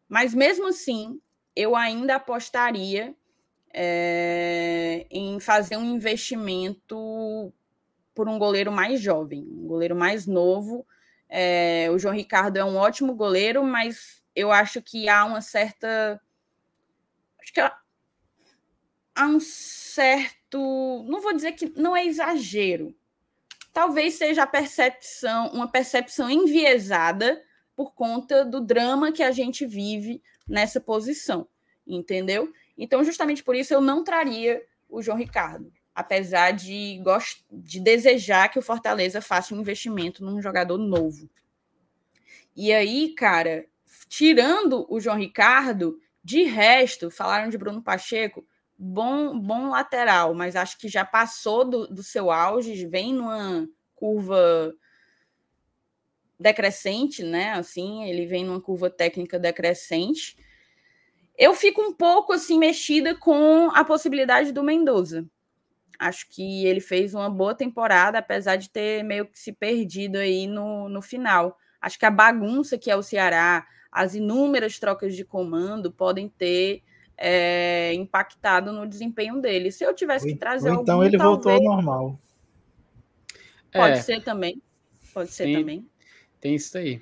[0.08, 1.20] Mas mesmo assim,
[1.54, 3.14] eu ainda apostaria
[3.72, 7.52] é, em fazer um investimento
[8.16, 10.86] por um goleiro mais jovem, um goleiro mais novo.
[11.28, 16.18] É, o João Ricardo é um ótimo goleiro, mas eu acho que há uma certa.
[17.38, 17.78] Acho que há,
[19.14, 21.04] há um certo.
[21.06, 22.96] Não vou dizer que não é exagero,
[23.70, 27.42] talvez seja a percepção, uma percepção enviesada
[27.76, 31.46] por conta do drama que a gente vive nessa posição,
[31.86, 32.50] entendeu?
[32.78, 37.42] Então, justamente por isso, eu não traria o João Ricardo, apesar de, gost...
[37.50, 41.28] de desejar que o Fortaleza faça um investimento num jogador novo.
[42.54, 43.64] E aí, cara,
[44.06, 48.46] tirando o João Ricardo, de resto, falaram de Bruno Pacheco,
[48.78, 54.74] bom, bom lateral, mas acho que já passou do, do seu auge, vem numa curva
[56.38, 57.52] decrescente, né?
[57.52, 60.36] Assim, ele vem numa curva técnica decrescente.
[61.38, 65.26] Eu fico um pouco assim mexida com a possibilidade do Mendoza.
[65.98, 70.46] Acho que ele fez uma boa temporada, apesar de ter meio que se perdido aí
[70.46, 71.58] no, no final.
[71.80, 76.82] acho que a bagunça que é o Ceará, as inúmeras trocas de comando podem ter
[77.16, 79.72] é, impactado no desempenho dele.
[79.72, 81.44] Se eu tivesse que trazer Ou então algum, ele talvez...
[81.44, 82.20] voltou ao normal.
[83.72, 84.60] Pode é, ser também.
[85.14, 85.88] Pode ser tem, também.
[86.40, 87.00] Tem isso aí.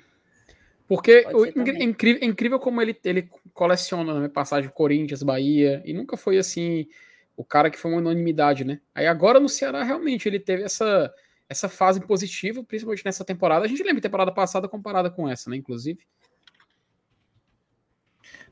[0.87, 5.93] Porque o, é incrível, é incrível como ele, ele coleciona né, passagem Corinthians, Bahia, e
[5.93, 6.87] nunca foi assim
[7.35, 8.79] o cara que foi uma unanimidade, né?
[8.93, 11.13] Aí agora no Ceará realmente ele teve essa,
[11.49, 13.65] essa fase positiva, principalmente nessa temporada.
[13.65, 15.57] A gente lembra a temporada passada comparada com essa, né?
[15.57, 15.99] Inclusive.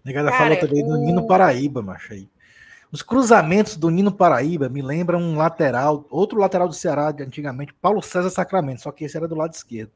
[0.04, 0.88] Negada falou também o...
[0.88, 2.30] do Nino Paraíba, macho aí.
[2.92, 7.74] Os cruzamentos do Nino Paraíba me lembram um lateral, outro lateral do Ceará de antigamente,
[7.74, 9.92] Paulo César Sacramento, só que esse era do lado esquerdo.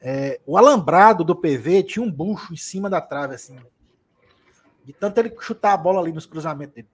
[0.00, 3.58] É, o alambrado do PV tinha um bucho em cima da trave, assim.
[4.84, 6.88] De tanto ele chutar a bola ali nos cruzamentos dele.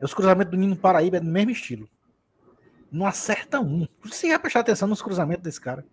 [0.00, 1.88] Os cruzamentos do Nino Paraíba é do mesmo estilo.
[2.90, 3.86] Não acerta um.
[4.02, 5.86] Você vai prestar atenção nos cruzamentos desse cara.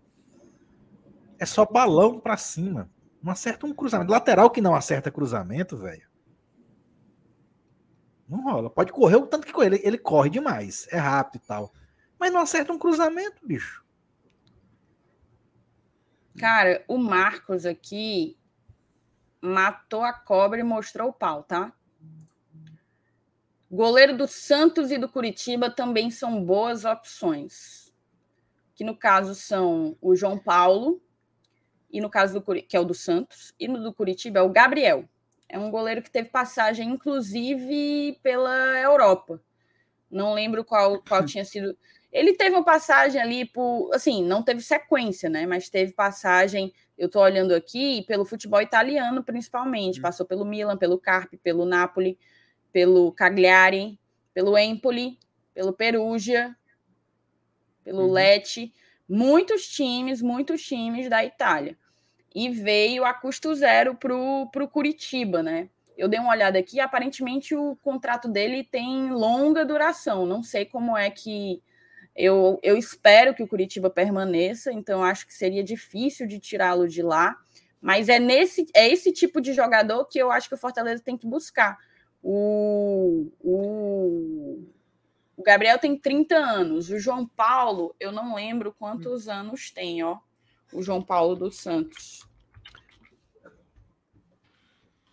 [1.38, 2.90] É só balão para cima.
[3.22, 4.10] Não acerta um cruzamento.
[4.10, 6.08] Lateral que não acerta cruzamento, velho.
[8.28, 8.68] Não rola.
[8.68, 9.66] Pode correr o tanto que corre.
[9.66, 10.88] Ele, ele corre demais.
[10.90, 11.72] É rápido e tal.
[12.18, 13.84] Mas não acerta um cruzamento, bicho.
[16.36, 18.36] Cara, o Marcos aqui
[19.40, 21.72] matou a cobra e mostrou o pau, tá?
[23.70, 27.92] Goleiro do Santos e do Curitiba também são boas opções.
[28.74, 31.02] Que no caso são o João Paulo,
[31.90, 34.50] e no caso do que é o do Santos, e no do Curitiba é o
[34.50, 35.08] Gabriel.
[35.48, 39.40] É um goleiro que teve passagem, inclusive, pela Europa.
[40.10, 41.76] Não lembro qual, qual tinha sido.
[42.12, 43.90] Ele teve uma passagem ali por.
[43.94, 45.46] Assim, não teve sequência, né?
[45.46, 46.72] Mas teve passagem.
[46.96, 49.98] Eu estou olhando aqui pelo futebol italiano, principalmente.
[49.98, 50.02] Hum.
[50.02, 52.18] Passou pelo Milan, pelo Carpi, pelo Napoli,
[52.72, 53.98] pelo Cagliari,
[54.32, 55.18] pelo Empoli,
[55.54, 56.56] pelo Perugia,
[57.84, 58.12] pelo uhum.
[58.12, 58.72] Lecce.
[59.08, 61.76] Muitos times, muitos times da Itália
[62.34, 65.68] e veio a custo zero para o Curitiba, né?
[65.96, 70.24] Eu dei uma olhada aqui, aparentemente o contrato dele tem longa duração.
[70.24, 71.60] Não sei como é que.
[72.14, 77.02] Eu, eu espero que o Curitiba permaneça, então acho que seria difícil de tirá-lo de
[77.02, 77.36] lá.
[77.80, 81.16] Mas é, nesse, é esse tipo de jogador que eu acho que o Fortaleza tem
[81.16, 81.76] que buscar.
[82.22, 84.64] O, o,
[85.36, 90.18] o Gabriel tem 30 anos, o João Paulo, eu não lembro quantos anos tem, ó
[90.72, 92.26] o João Paulo dos Santos.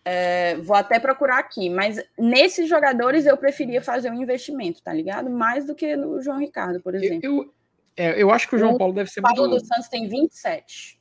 [0.04, 5.28] É, vou até procurar aqui, mas nesses jogadores eu preferia fazer um investimento, tá ligado?
[5.28, 7.20] Mais do que no João Ricardo, por exemplo.
[7.24, 7.54] Eu, eu,
[7.96, 9.58] é, eu acho que o João o Paulo deve ser Paulo muito...
[9.58, 10.98] dos Santos tem 27.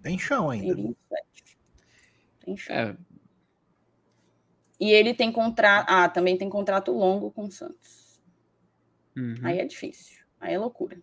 [0.00, 0.74] Tem chão ainda.
[0.76, 1.58] Tem 27.
[2.44, 2.76] Tem chão.
[2.76, 2.96] É.
[4.80, 5.86] E ele tem contrato.
[5.88, 8.20] Ah, também tem contrato longo com o Santos.
[9.16, 9.36] Uhum.
[9.42, 10.22] Aí é difícil.
[10.40, 10.98] Aí é loucura.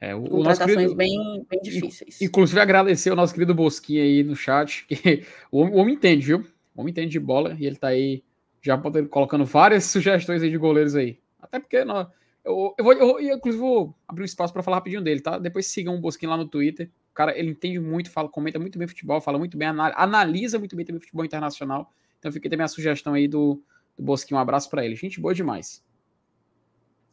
[0.00, 2.22] É, o, Contratações querido, bem, bem difíceis.
[2.22, 6.46] Inclusive, agradecer o nosso querido Bosquinha aí no chat, que o, o homem entende, viu?
[6.74, 8.22] O homem entende de bola e ele tá aí
[8.62, 8.80] já
[9.10, 11.18] colocando várias sugestões aí de goleiros aí.
[11.40, 12.08] Até porque não,
[12.44, 15.38] eu, eu, vou, eu, eu, inclusive, vou abrir um espaço para falar rapidinho dele, tá?
[15.38, 16.90] Depois sigam o Bosquinha lá no Twitter.
[17.18, 20.76] O cara, ele entende muito, fala, comenta muito bem futebol, fala muito bem, analisa muito
[20.76, 21.92] bem também futebol internacional.
[22.18, 23.60] Então fica também a sugestão aí do,
[23.96, 24.38] do Bosquinha.
[24.38, 24.94] Um abraço para ele.
[24.94, 25.82] Gente boa demais.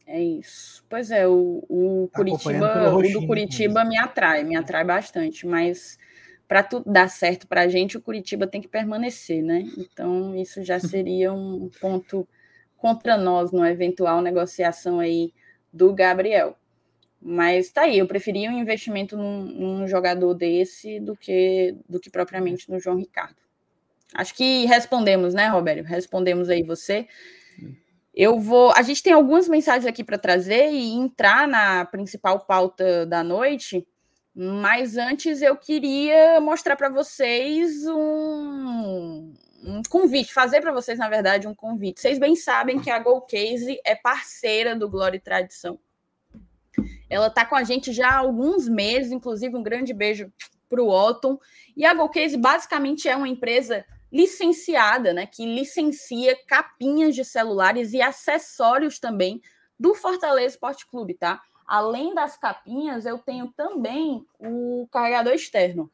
[0.06, 0.84] É isso.
[0.88, 5.98] Pois é, o, o tá Curitiba, o do Curitiba me atrai, me atrai bastante, mas
[6.46, 9.64] para tudo dar certo para a gente, o Curitiba tem que permanecer, né?
[9.76, 12.26] Então, isso já seria um ponto
[12.76, 15.32] contra nós numa eventual negociação aí
[15.72, 16.56] do Gabriel.
[17.28, 22.08] Mas tá aí, eu preferia um investimento num, num jogador desse do que do que
[22.08, 23.34] propriamente no João Ricardo.
[24.14, 25.84] Acho que respondemos, né, Roberto?
[25.84, 27.08] Respondemos aí você.
[28.14, 28.70] Eu vou.
[28.76, 33.84] A gente tem algumas mensagens aqui para trazer e entrar na principal pauta da noite,
[34.32, 39.34] mas antes eu queria mostrar para vocês um,
[39.64, 42.00] um convite, fazer para vocês, na verdade, um convite.
[42.00, 45.76] Vocês bem sabem que a Golcase é parceira do Glória e Tradição.
[47.08, 50.32] Ela está com a gente já há alguns meses, inclusive um grande beijo
[50.68, 51.38] para o Otton.
[51.76, 58.00] E a Golcase basicamente é uma empresa licenciada, né, que licencia capinhas de celulares e
[58.00, 59.40] acessórios também
[59.78, 61.42] do Fortaleza Esporte Clube, tá?
[61.66, 65.90] Além das capinhas, eu tenho também o carregador externo.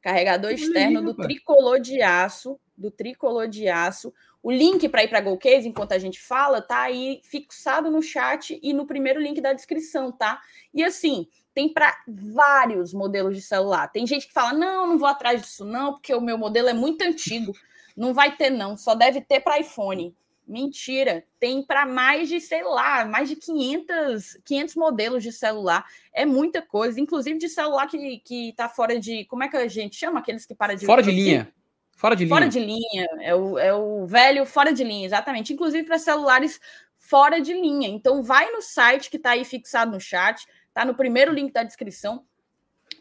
[0.00, 4.14] Carregador externo do tricolor de aço, do tricolor de aço.
[4.42, 8.00] O link para ir para a Golcase, enquanto a gente fala, tá aí fixado no
[8.00, 10.40] chat e no primeiro link da descrição, tá?
[10.72, 13.88] E assim, tem para vários modelos de celular.
[13.88, 16.72] Tem gente que fala: não, não vou atrás disso, não, porque o meu modelo é
[16.72, 17.52] muito antigo.
[17.96, 20.14] Não vai ter, não, só deve ter para iPhone.
[20.46, 25.84] Mentira, tem para mais de, sei lá, mais de 500, 500 modelos de celular.
[26.12, 29.26] É muita coisa, inclusive de celular que, que tá fora de.
[29.26, 30.86] Como é que a gente chama aqueles que para de.
[30.86, 31.52] Fora de linha.
[32.00, 32.34] Fora de linha.
[32.34, 33.08] Fora de linha.
[33.20, 35.52] É o, é o velho fora de linha, exatamente.
[35.52, 36.58] Inclusive para celulares
[36.96, 37.88] fora de linha.
[37.88, 41.62] Então, vai no site que está aí fixado no chat, tá no primeiro link da
[41.62, 42.24] descrição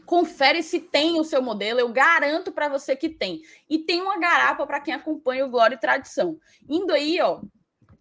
[0.10, 3.44] confere se tem o seu modelo, eu garanto para você que tem.
[3.70, 6.40] E tem uma garapa para quem acompanha o Glória e Tradição.
[6.68, 7.42] Indo aí, ó,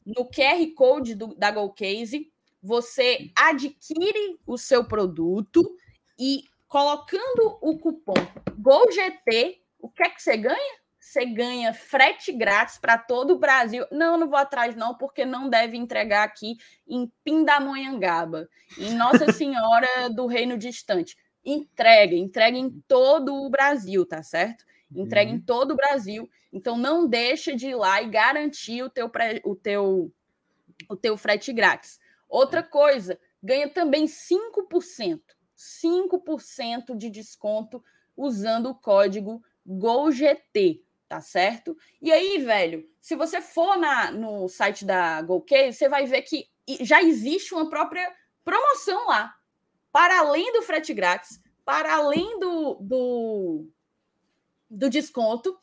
[0.07, 5.71] no QR Code do, da GoCase, você adquire o seu produto
[6.19, 8.15] e colocando o cupom
[8.59, 10.79] GOLGT, o que é que você ganha?
[11.09, 13.87] Você ganha frete grátis para todo o Brasil.
[13.91, 16.57] Não, não vou atrás, não, porque não deve entregar aqui
[16.87, 24.23] em Pindamonhangaba, em Nossa Senhora do Reino Distante entrega, entrega em todo o Brasil, tá
[24.23, 24.65] certo?
[24.95, 25.37] Entrega uhum.
[25.37, 26.29] em todo o Brasil.
[26.53, 30.13] Então não deixa de ir lá e garantir o teu, pré, o teu,
[30.89, 31.99] o teu frete grátis.
[32.29, 35.21] Outra coisa, ganha também 5%.
[35.57, 37.83] 5% de desconto
[38.17, 41.77] usando o código GOLGT, tá certo?
[42.03, 46.49] E aí, velho, se você for na, no site da GoCase, você vai ver que
[46.81, 48.15] já existe uma própria
[48.45, 49.35] promoção lá
[49.91, 53.69] para além do frete grátis, para além do, do,
[54.71, 55.59] do desconto,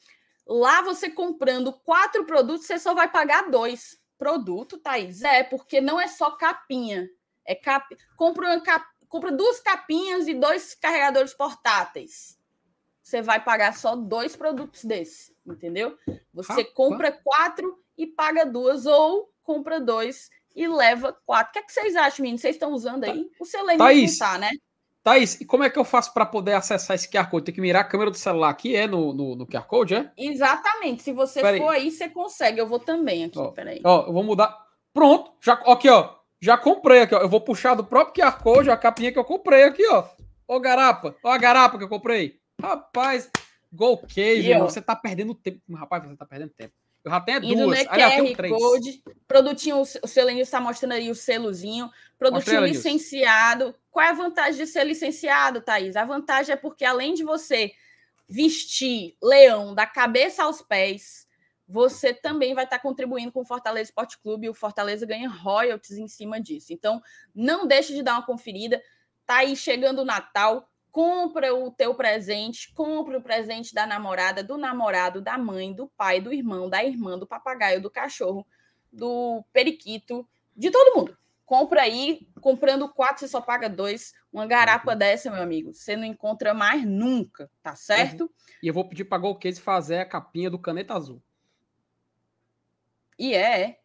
[0.46, 5.22] lá você comprando quatro produtos, você só vai pagar dois produtos, Thaís.
[5.22, 7.08] É, porque não é só capinha.
[7.46, 7.96] É cap...
[8.16, 8.86] compra, cap...
[9.08, 12.40] compra duas capinhas e dois carregadores portáteis.
[13.02, 15.98] Você vai pagar só dois produtos desses, entendeu?
[16.34, 21.50] Você compra quatro e paga duas, ou compra dois e leva quatro.
[21.50, 22.42] O que, é que vocês acham, meninos?
[22.42, 23.30] Vocês estão usando aí?
[23.40, 24.52] O Selenium Thaís, não tá, né?
[25.04, 27.46] Thaís, e como é que eu faço para poder acessar esse QR Code?
[27.46, 30.12] Tem que mirar a câmera do celular aqui, é no, no, no QR Code, é?
[30.18, 31.04] Exatamente.
[31.04, 31.84] Se você Pera for aí.
[31.84, 32.60] aí, você consegue.
[32.60, 33.82] Eu vou também aqui, ó, peraí.
[33.84, 34.58] Ó, eu vou mudar.
[34.94, 36.16] Pronto, já, aqui, ó.
[36.42, 37.20] Já comprei aqui, ó.
[37.20, 40.06] Eu vou puxar do próprio QR Code a capinha que eu comprei aqui, ó.
[40.48, 41.16] Ó, garapa.
[41.24, 42.40] Ó, a garapa que eu comprei.
[42.60, 43.30] Rapaz,
[43.76, 45.62] Golcave, você tá perdendo tempo.
[45.74, 46.74] Rapaz, você tá perdendo tempo.
[47.04, 47.86] Eu já tenho Indo duas.
[47.88, 48.52] Aliás, tenho três.
[48.52, 51.92] Code, produtinho, o selinho está mostrando aí o selozinho.
[52.18, 53.76] Produtinho licenciado.
[53.92, 55.96] Qual é a vantagem de ser licenciado, Thaís?
[55.96, 57.72] A vantagem é porque, além de você
[58.28, 61.28] vestir leão da cabeça aos pés,
[61.68, 66.00] você também vai estar contribuindo com o Fortaleza Esporte Clube e o Fortaleza ganha royalties
[66.00, 66.74] em cima disso.
[66.74, 67.00] Então,
[67.36, 68.82] não deixe de dar uma conferida.
[69.28, 74.58] Tá aí chegando o Natal compra o teu presente, compra o presente da namorada, do
[74.58, 78.48] namorado, da mãe, do pai, do irmão, da irmã, do papagaio, do cachorro,
[78.94, 81.18] do periquito, de todo mundo.
[81.46, 84.14] Compra aí, comprando quatro, você só paga dois.
[84.32, 84.98] Uma garapa uhum.
[84.98, 88.22] dessa, meu amigo, você não encontra mais nunca, tá certo?
[88.22, 88.30] Uhum.
[88.64, 91.22] E eu vou pedir para Golcase fazer a capinha do caneta azul.
[93.20, 93.62] E é.
[93.62, 93.80] é.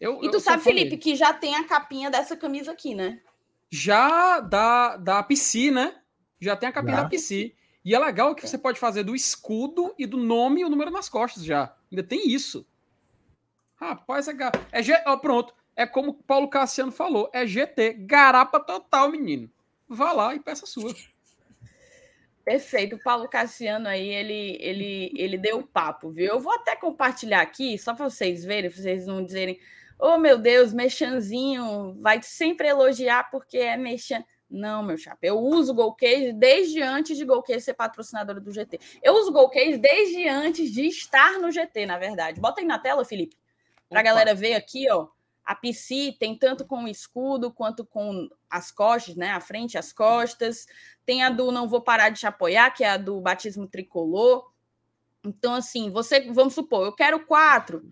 [0.00, 3.20] Eu, e tu sabe, Felipe, que já tem a capinha dessa camisa aqui, né?
[3.68, 6.00] Já da, da PC, né?
[6.40, 7.02] Já tem a capinha já.
[7.02, 7.54] da PC.
[7.84, 10.90] E é legal que você pode fazer do escudo e do nome e o número
[10.90, 11.74] nas costas já.
[11.92, 12.66] Ainda tem isso.
[13.76, 14.32] Rapaz, é,
[14.72, 14.94] é G...
[15.06, 15.54] oh, pronto.
[15.76, 19.50] É como o Paulo Cassiano falou, é GT, garapa total, menino.
[19.88, 20.94] Vá lá e peça a sua.
[22.44, 26.26] Perfeito, o Paulo Cassiano aí, ele, ele, ele deu o papo, viu?
[26.26, 29.58] Eu vou até compartilhar aqui, só para vocês verem, pra vocês não dizerem,
[29.98, 34.22] oh meu Deus, mexanzinho, vai sempre elogiar porque é mexan.
[34.48, 35.18] Não, meu chapa.
[35.22, 38.78] Eu uso o Golcase desde antes de Golcase ser patrocinadora do GT.
[39.02, 42.40] Eu uso o Golcase desde antes de estar no GT, na verdade.
[42.40, 43.36] Bota aí na tela, Felipe,
[43.88, 45.08] para a galera ver aqui, ó.
[45.44, 49.30] A PC tem tanto com o escudo quanto com as costas, né?
[49.30, 50.66] A frente, as costas.
[51.04, 54.50] Tem a do Não Vou Parar de Te Apoiar, que é a do batismo tricolor.
[55.22, 57.82] Então, assim, você, vamos supor, eu quero quatro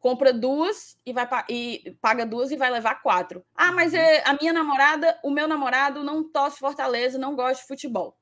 [0.00, 3.44] compra duas e vai e paga duas e vai levar quatro.
[3.54, 7.68] Ah, mas é, a minha namorada, o meu namorado não torce Fortaleza, não gosta de
[7.68, 8.16] futebol.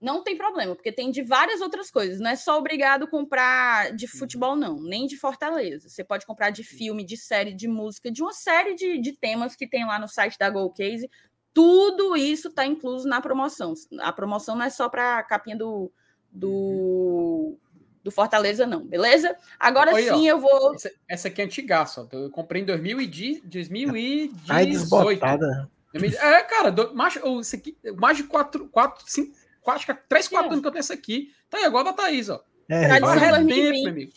[0.00, 2.20] Não tem problema, porque tem de várias outras coisas.
[2.20, 5.88] Não é só obrigado comprar de futebol, não, nem de Fortaleza.
[5.88, 9.56] Você pode comprar de filme, de série, de música, de uma série de, de temas
[9.56, 11.08] que tem lá no site da Golcase.
[11.54, 13.72] Tudo isso está incluso na promoção.
[14.00, 15.90] A promoção não é só para a capinha do,
[16.30, 17.56] do
[18.04, 19.34] do Fortaleza, não, beleza?
[19.58, 20.74] Agora Oi, sim ó, eu vou.
[20.74, 22.16] Essa, essa, aqui é antigaça, ó.
[22.16, 23.48] Eu comprei em 2018.
[23.48, 24.52] 2018.
[24.52, 25.70] Ai, desbotada.
[25.94, 30.60] É, cara, do, mais, esse aqui, mais de 4, 4 5, 4, 3, 4 anos
[30.60, 31.32] que eu tenho essa aqui.
[31.48, 32.44] Tá aí, igual da Thaís, ó.
[32.68, 33.54] É, Tradição Faz 2020.
[33.54, 34.12] Tempo, meu amigo.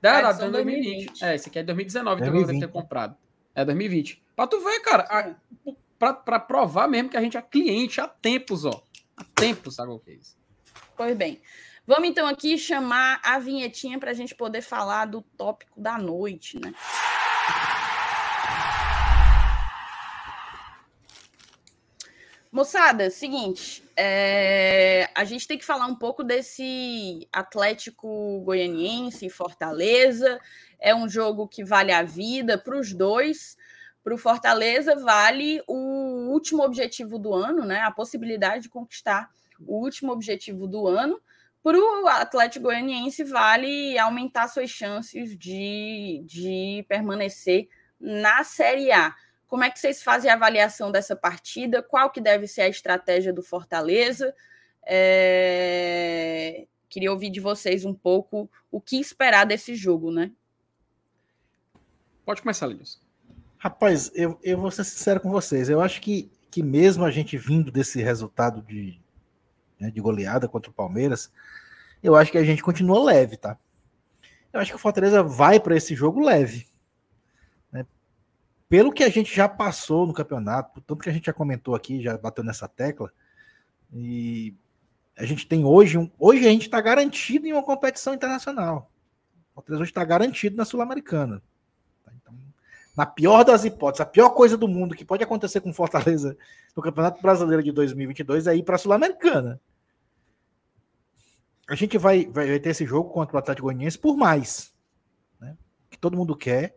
[0.00, 0.84] Da, da, 2020.
[0.84, 1.24] 2020.
[1.24, 2.42] É, esse aqui é 2019, 2020.
[2.42, 3.16] então eu devo ter comprado.
[3.54, 4.22] É 2020.
[4.36, 5.34] Pra tu ver, cara, a,
[5.98, 8.84] pra, pra provar mesmo que a gente é cliente há tempos, ó.
[9.16, 10.36] Há tempos, sabe o que é isso?
[10.96, 11.40] Pois bem.
[11.86, 16.58] Vamos então aqui chamar a vinhetinha para a gente poder falar do tópico da noite,
[16.58, 16.72] né?
[22.50, 30.40] Moçada, seguinte, é, a gente tem que falar um pouco desse Atlético Goianiense Fortaleza.
[30.80, 33.58] É um jogo que vale a vida para os dois.
[34.02, 37.80] Para o Fortaleza, vale o último objetivo do ano, né?
[37.80, 39.28] A possibilidade de conquistar
[39.66, 41.20] o último objetivo do ano.
[41.64, 49.14] Para o Atlético Goianiense, vale aumentar suas chances de, de permanecer na Série A.
[49.46, 51.82] Como é que vocês fazem a avaliação dessa partida?
[51.82, 54.34] Qual que deve ser a estratégia do Fortaleza?
[54.86, 56.66] É...
[56.86, 60.32] Queria ouvir de vocês um pouco o que esperar desse jogo, né?
[62.26, 63.00] Pode começar, Linus.
[63.56, 65.70] Rapaz, eu, eu vou ser sincero com vocês.
[65.70, 69.00] Eu acho que, que mesmo a gente vindo desse resultado de,
[69.86, 71.30] né, de goleada contra o Palmeiras,
[72.02, 73.58] eu acho que a gente continua leve, tá?
[74.52, 76.66] Eu acho que o Fortaleza vai para esse jogo leve
[78.74, 82.02] pelo que a gente já passou no campeonato, tanto que a gente já comentou aqui,
[82.02, 83.12] já bateu nessa tecla,
[83.92, 84.52] e
[85.16, 88.90] a gente tem hoje, um, hoje a gente está garantido em uma competição internacional.
[89.52, 91.40] O Fortaleza hoje está garantido na Sul-Americana.
[92.04, 92.34] Tá, então,
[92.96, 96.36] na pior das hipóteses, a pior coisa do mundo que pode acontecer com Fortaleza
[96.74, 99.60] no Campeonato Brasileiro de 2022 é ir para a Sul-Americana.
[101.68, 104.74] A gente vai, vai, ter esse jogo contra o Atlético Goianiense por mais.
[105.40, 105.56] Né?
[105.90, 106.76] Que todo mundo quer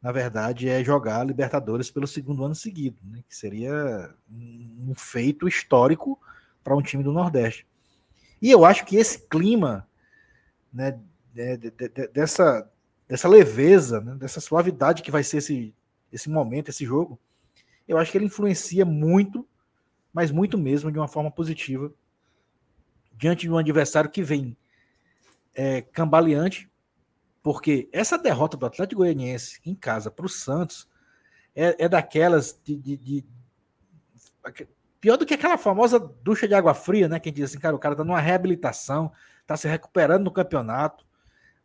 [0.00, 3.22] na verdade, é jogar Libertadores pelo segundo ano seguido, né?
[3.28, 6.20] que seria um feito histórico
[6.62, 7.66] para um time do Nordeste.
[8.40, 9.88] E eu acho que esse clima
[10.72, 10.98] né,
[11.32, 12.70] de, de, de, dessa,
[13.08, 15.74] dessa leveza, né, dessa suavidade que vai ser esse,
[16.12, 17.18] esse momento, esse jogo,
[17.88, 19.46] eu acho que ele influencia muito,
[20.12, 21.92] mas muito mesmo, de uma forma positiva,
[23.18, 24.56] diante de um adversário que vem
[25.54, 26.70] é, cambaleante,
[27.42, 30.88] porque essa derrota do Atlético Goianiense em casa para o Santos
[31.54, 33.26] é, é daquelas de, de, de,
[35.00, 37.20] Pior do que aquela famosa ducha de água fria, né?
[37.20, 39.12] Quem diz assim, cara, o cara tá numa reabilitação,
[39.46, 41.06] tá se recuperando no campeonato.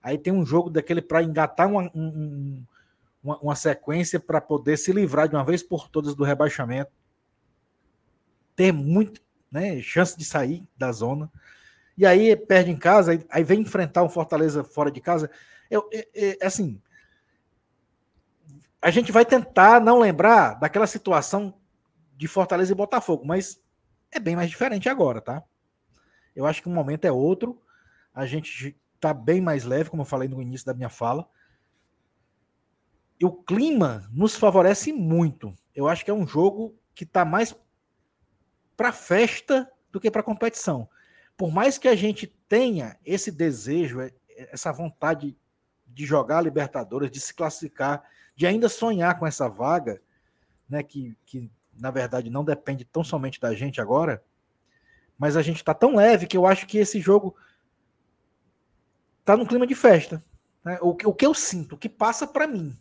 [0.02, 2.64] Aí tem um jogo daquele para engatar uma, um,
[3.24, 6.92] uma, uma sequência para poder se livrar de uma vez por todas do rebaixamento.
[8.56, 9.20] Ter muito
[9.54, 11.32] né, chance de sair da zona.
[11.96, 15.30] E aí perde em casa, aí, vem enfrentar um Fortaleza fora de casa.
[15.70, 16.82] Eu, eu, assim,
[18.82, 21.54] a gente vai tentar não lembrar daquela situação
[22.18, 23.62] de Fortaleza e Botafogo, mas
[24.12, 25.44] é bem mais diferente agora, tá?
[26.36, 27.62] Eu acho que o momento é outro.
[28.12, 31.28] A gente tá bem mais leve, como eu falei no início da minha fala.
[33.20, 35.54] E o clima nos favorece muito.
[35.76, 37.56] Eu acho que é um jogo que tá mais
[38.76, 40.90] para festa do que para competição.
[41.38, 45.36] Por mais que a gente tenha esse desejo, essa vontade
[45.88, 48.04] de jogar a Libertadores, de se classificar,
[48.36, 50.02] de ainda sonhar com essa vaga,
[50.68, 54.24] né, que, que na verdade não depende tão somente da gente agora,
[55.18, 57.36] mas a gente está tão leve que eu acho que esse jogo
[59.20, 60.24] está no clima de festa.
[60.64, 60.78] Né?
[60.82, 62.78] O, o que eu sinto, o que passa para mim,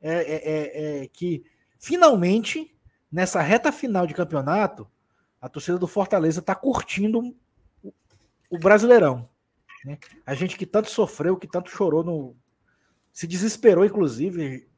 [0.00, 1.44] é, é, é, é, que
[1.78, 2.74] finalmente,
[3.10, 4.90] nessa reta final de campeonato,
[5.42, 7.34] a torcida do Fortaleza está curtindo
[8.48, 9.28] o, Brasileirão.
[9.84, 9.98] Né?
[10.24, 12.36] A gente que tanto sofreu, que tanto chorou, no...
[13.12, 14.68] se desesperou, inclusive,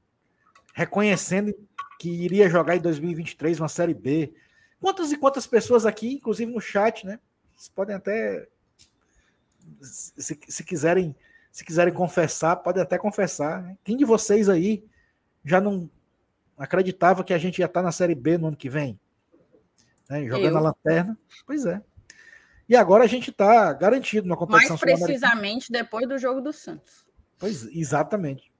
[0.72, 1.54] reconhecendo
[2.00, 4.32] que iria jogar em 2023 uma Série B.
[4.80, 7.20] Quantas e quantas pessoas aqui, inclusive no chat, né?
[7.54, 8.48] Vocês podem até,
[9.82, 11.14] se, se quiserem,
[11.52, 13.62] se quiserem confessar, podem até confessar.
[13.62, 13.76] Né?
[13.84, 14.82] Quem de vocês aí
[15.44, 15.90] já não
[16.56, 18.98] acreditava que a gente ia estar na Série B no ano que vem?
[20.14, 20.26] Né?
[20.26, 20.56] Jogando Eu.
[20.58, 21.18] a lanterna?
[21.44, 21.82] Pois é.
[22.68, 27.04] E agora a gente está garantido na competição Mais precisamente depois do jogo do Santos.
[27.38, 28.50] Pois, exatamente.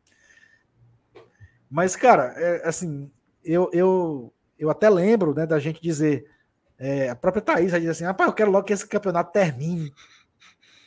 [1.71, 3.11] Mas, cara, é, assim,
[3.43, 6.29] eu, eu, eu até lembro né, da gente dizer,
[6.79, 9.93] é, a própria Thaís vai dizer assim, rapaz, eu quero logo que esse campeonato termine,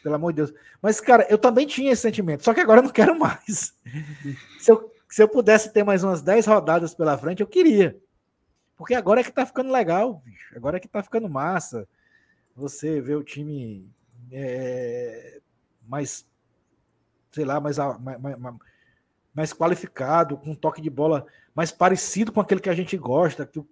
[0.03, 0.53] pelo amor de Deus.
[0.81, 3.73] Mas, cara, eu também tinha esse sentimento, só que agora eu não quero mais.
[4.59, 7.97] se, eu, se eu pudesse ter mais umas 10 rodadas pela frente, eu queria.
[8.77, 10.55] Porque agora é que tá ficando legal, bicho.
[10.55, 11.87] Agora é que tá ficando massa
[12.57, 13.87] você vê o time
[14.31, 15.39] é,
[15.87, 16.25] mais,
[17.31, 18.55] sei lá, mais, mais,
[19.33, 23.45] mais, qualificado, com um toque de bola mais parecido com aquele que a gente gosta,
[23.45, 23.63] que,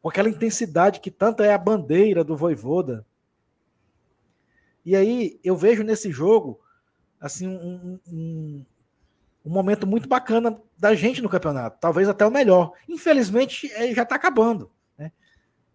[0.00, 3.04] com aquela intensidade que tanto é a bandeira do Voivoda.
[4.82, 6.58] E aí eu vejo nesse jogo
[7.20, 8.64] assim um, um,
[9.46, 12.72] um momento muito bacana da gente no campeonato, talvez até o melhor.
[12.88, 14.70] Infelizmente é, já está acabando.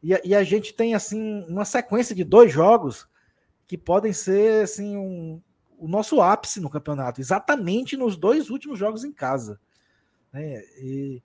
[0.03, 3.07] E a, e a gente tem assim uma sequência de dois jogos
[3.67, 5.41] que podem ser assim um,
[5.77, 9.59] o nosso ápice no campeonato, exatamente nos dois últimos jogos em casa.
[10.33, 10.61] Né?
[10.79, 11.23] E,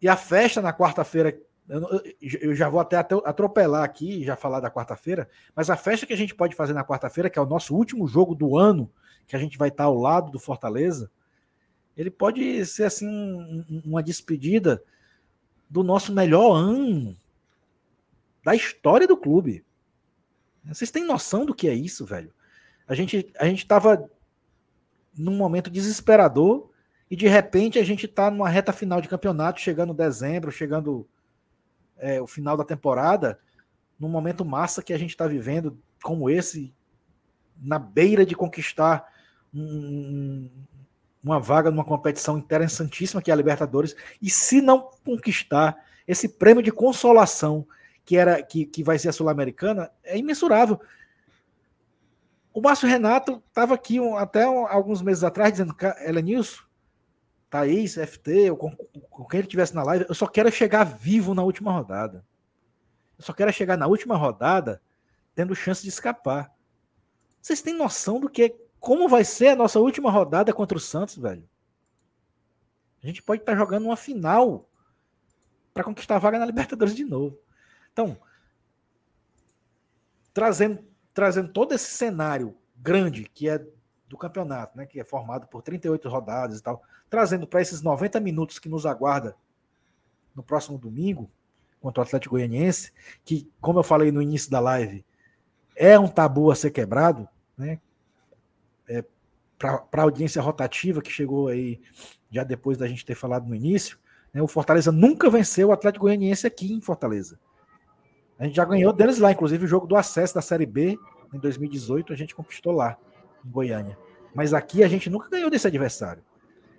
[0.00, 1.38] e a festa na quarta-feira,
[1.68, 2.02] eu,
[2.40, 6.16] eu, já vou até atropelar aqui, já falar da quarta-feira, mas a festa que a
[6.16, 8.90] gente pode fazer na quarta-feira, que é o nosso último jogo do ano,
[9.26, 11.10] que a gente vai estar ao lado do Fortaleza,
[11.96, 14.82] ele pode ser assim uma despedida
[15.68, 17.16] do nosso melhor ano
[18.44, 19.64] da história do clube.
[20.64, 22.32] Vocês têm noção do que é isso, velho?
[22.86, 24.10] A gente a gente estava
[25.16, 26.70] num momento desesperador
[27.10, 31.06] e de repente a gente está numa reta final de campeonato, chegando dezembro, chegando
[31.98, 33.38] é, o final da temporada,
[33.98, 36.74] num momento massa que a gente está vivendo como esse,
[37.60, 39.11] na beira de conquistar
[39.54, 40.48] um,
[41.22, 45.76] uma vaga numa competição interessantíssima que é a Libertadores, e se não conquistar
[46.06, 47.66] esse prêmio de consolação
[48.04, 50.80] que era que, que vai ser a Sul-Americana, é imensurável.
[52.52, 56.62] O Márcio Renato estava aqui um, até um, alguns meses atrás dizendo, Elenilson,
[57.48, 58.74] Thaís, FT, ou com,
[59.10, 62.24] com quem ele estivesse na live, eu só quero chegar vivo na última rodada.
[63.18, 64.82] Eu só quero chegar na última rodada
[65.34, 66.50] tendo chance de escapar.
[67.40, 71.16] Vocês têm noção do que como vai ser a nossa última rodada contra o Santos,
[71.16, 71.48] velho?
[73.00, 74.68] A gente pode estar tá jogando uma final
[75.72, 77.38] para conquistar a vaga na Libertadores de novo.
[77.92, 78.18] Então,
[80.34, 80.84] trazendo,
[81.14, 83.64] trazendo todo esse cenário grande que é
[84.08, 88.18] do campeonato, né, que é formado por 38 rodadas e tal, trazendo para esses 90
[88.18, 89.36] minutos que nos aguarda
[90.34, 91.30] no próximo domingo
[91.80, 92.92] contra o Atlético Goianiense,
[93.24, 95.04] que, como eu falei no início da live,
[95.76, 97.78] é um tabu a ser quebrado, né?
[99.62, 101.80] Para a audiência rotativa que chegou aí
[102.30, 103.96] já depois da gente ter falado no início,
[104.34, 107.38] né, o Fortaleza nunca venceu o Atlético Goianiense aqui em Fortaleza.
[108.38, 110.98] A gente já ganhou deles lá, inclusive o jogo do acesso da Série B
[111.32, 112.96] em 2018 a gente conquistou lá
[113.44, 113.96] em Goiânia.
[114.34, 116.24] Mas aqui a gente nunca ganhou desse adversário.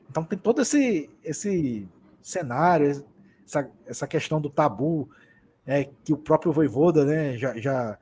[0.09, 1.87] Então tem todo esse esse
[2.21, 3.05] cenário,
[3.45, 5.09] essa, essa questão do tabu,
[5.65, 7.97] é, que o próprio Voivoda né, já, já,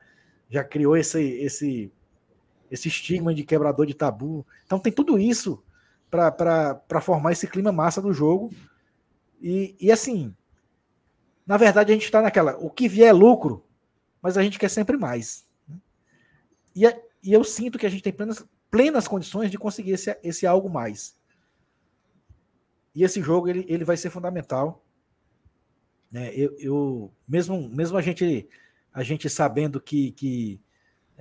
[0.48, 1.92] já criou esse, esse
[2.72, 4.46] esse estigma de quebrador de tabu.
[4.64, 5.62] Então tem tudo isso
[6.10, 8.50] para formar esse clima massa do jogo.
[9.42, 10.34] E, e assim,
[11.46, 13.62] na verdade a gente está naquela, o que vier é lucro,
[14.22, 15.46] mas a gente quer sempre mais.
[15.68, 15.76] Né?
[16.74, 20.18] E, é, e eu sinto que a gente tem plenas, plenas condições de conseguir esse,
[20.22, 21.14] esse algo mais.
[22.94, 24.82] E esse jogo ele, ele vai ser fundamental.
[26.10, 26.32] Né?
[26.34, 28.48] Eu, eu mesmo, mesmo a gente
[28.94, 30.60] a gente sabendo que, que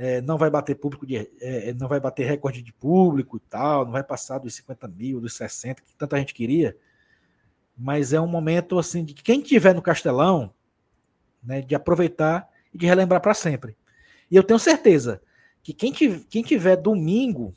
[0.04, 3.40] é, não vai bater público de, é, é, não vai bater recorde de público e
[3.40, 6.76] tal, não vai passar dos 50 mil, dos 60, que tanta gente queria.
[7.78, 10.52] Mas é um momento assim de quem tiver no Castelão,
[11.44, 13.78] né, de aproveitar e de relembrar para sempre.
[14.32, 15.22] E eu tenho certeza
[15.62, 17.56] que quem tiver, quem tiver domingo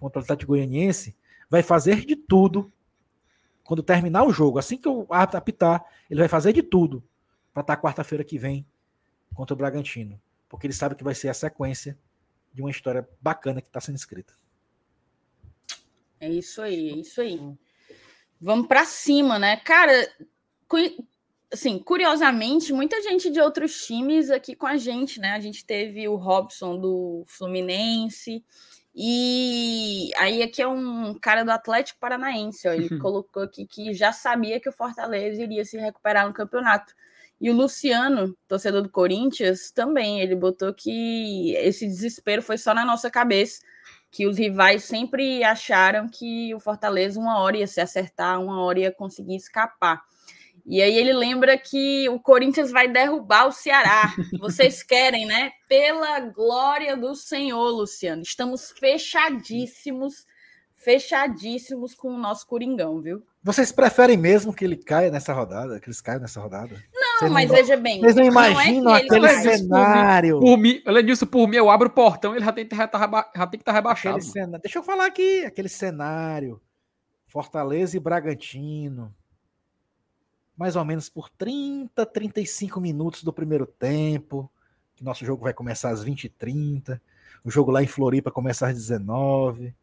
[0.00, 1.14] contra o Atlético Goianiense
[1.50, 2.72] vai fazer de tudo
[3.64, 7.04] quando terminar o jogo, assim que o árbitro apitar, ele vai fazer de tudo
[7.52, 8.66] para estar tá quarta-feira que vem
[9.34, 10.18] contra o Bragantino
[10.52, 11.98] porque ele sabe que vai ser a sequência
[12.52, 14.34] de uma história bacana que está sendo escrita.
[16.20, 17.40] É isso aí, é isso aí.
[18.38, 19.56] Vamos para cima, né?
[19.56, 19.90] Cara,
[21.50, 25.32] assim, curiosamente, muita gente de outros times aqui com a gente, né?
[25.32, 28.44] A gente teve o Robson do Fluminense,
[28.94, 34.12] e aí aqui é um cara do Atlético Paranaense, ó, ele colocou aqui que já
[34.12, 36.94] sabia que o Fortaleza iria se recuperar no campeonato.
[37.42, 42.84] E o Luciano, torcedor do Corinthians, também, ele botou que esse desespero foi só na
[42.84, 43.60] nossa cabeça,
[44.12, 48.78] que os rivais sempre acharam que o Fortaleza uma hora ia se acertar, uma hora
[48.78, 50.00] ia conseguir escapar.
[50.64, 54.14] E aí ele lembra que o Corinthians vai derrubar o Ceará.
[54.38, 55.50] Vocês querem, né?
[55.68, 58.22] Pela glória do Senhor, Luciano.
[58.22, 60.24] Estamos fechadíssimos,
[60.76, 63.20] fechadíssimos com o nosso Coringão, viu?
[63.42, 65.80] Vocês preferem mesmo que ele caia nessa rodada?
[65.80, 66.80] Que eles caiam nessa rodada?
[67.22, 68.00] Não, mas não, veja bem.
[68.00, 70.40] Vocês não imaginam não é aquele cenário.
[70.40, 73.46] Por mim, Lenilson, por mim, eu abro o portão, ele já tem, já tá, já
[73.46, 74.18] tem que estar tá rebaixado.
[74.62, 76.60] Deixa eu falar aqui, aquele cenário.
[77.26, 79.14] Fortaleza e Bragantino.
[80.56, 84.50] Mais ou menos por 30, 35 minutos do primeiro tempo.
[84.94, 87.00] Que nosso jogo vai começar às 20h30.
[87.42, 89.74] O jogo lá em Floripa começa às 19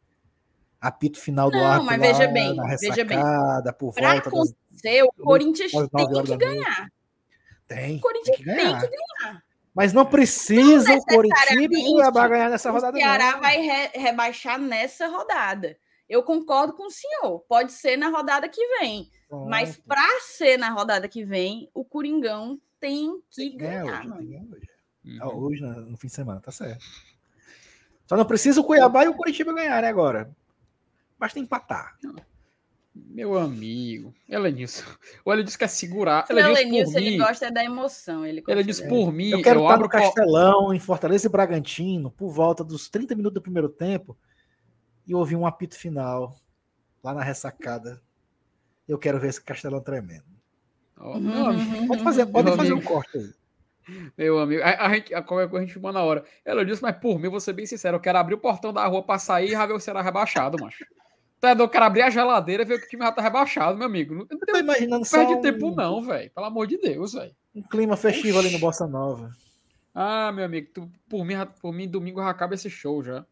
[0.80, 3.18] apito final do não, arco mas veja bem, veja bem.
[3.78, 6.92] Por pra volta acontecer, das, o Corinthians tem que ganhar.
[7.70, 7.98] Tem.
[7.98, 8.82] O Corinthians tem que ganhar.
[8.82, 9.44] Tem que ganhar.
[9.74, 12.98] Mas não precisa o Corinthians e o Cuiabá ganhar nessa rodada.
[12.98, 13.40] O Ceará não.
[13.40, 15.78] vai re rebaixar nessa rodada.
[16.10, 17.40] Eu concordo com o senhor.
[17.48, 19.10] Pode ser na rodada que vem.
[19.30, 19.48] Pronto.
[19.48, 24.06] Mas para ser na rodada que vem, o Coringão tem que ganhar.
[24.08, 24.70] Hoje, hoje.
[25.06, 25.38] Uhum.
[25.38, 26.84] hoje, no fim de semana, tá certo.
[28.08, 30.36] Só não precisa o Cuiabá e o Curitiba ganharem agora.
[31.18, 31.96] Basta empatar.
[32.94, 34.84] Meu amigo, Elenilson.
[35.24, 36.26] O Elenilson quer segurar.
[36.30, 38.26] O Elenilson, ele gosta da emoção.
[38.26, 39.30] Ele, ele disse por mim.
[39.30, 43.36] Eu quero eu estar no Castelão, em Fortaleza e Bragantino, por volta dos 30 minutos
[43.36, 44.18] do primeiro tempo,
[45.06, 46.36] e ouvir um apito final
[47.04, 48.02] lá na ressacada.
[48.88, 50.26] Eu quero ver esse Castelão tremendo.
[51.00, 51.88] Oh, uhum.
[51.88, 53.34] pode fazer, pode fazer um corte aí.
[54.18, 56.24] Meu amigo, a, a, gente, a qualquer coisa a gente filma na hora.
[56.44, 58.86] Ela disse, mas por mim, vou ser bem sincero, eu quero abrir o portão da
[58.86, 60.86] rua pra sair e já ver o Ceará rebaixado, macho.
[61.40, 63.88] Tá, eu quero abrir a geladeira e ver que o time já tá rebaixado, meu
[63.88, 64.14] amigo.
[64.14, 65.42] Não, eu tô imaginando não perde um...
[65.42, 66.30] tempo, não, velho.
[66.32, 67.34] Pelo amor de Deus, velho.
[67.56, 69.32] Um clima festivo ali no Bossa Nova.
[69.96, 73.26] Ah, meu amigo, tu, por, mim, por mim, domingo já acaba esse show já.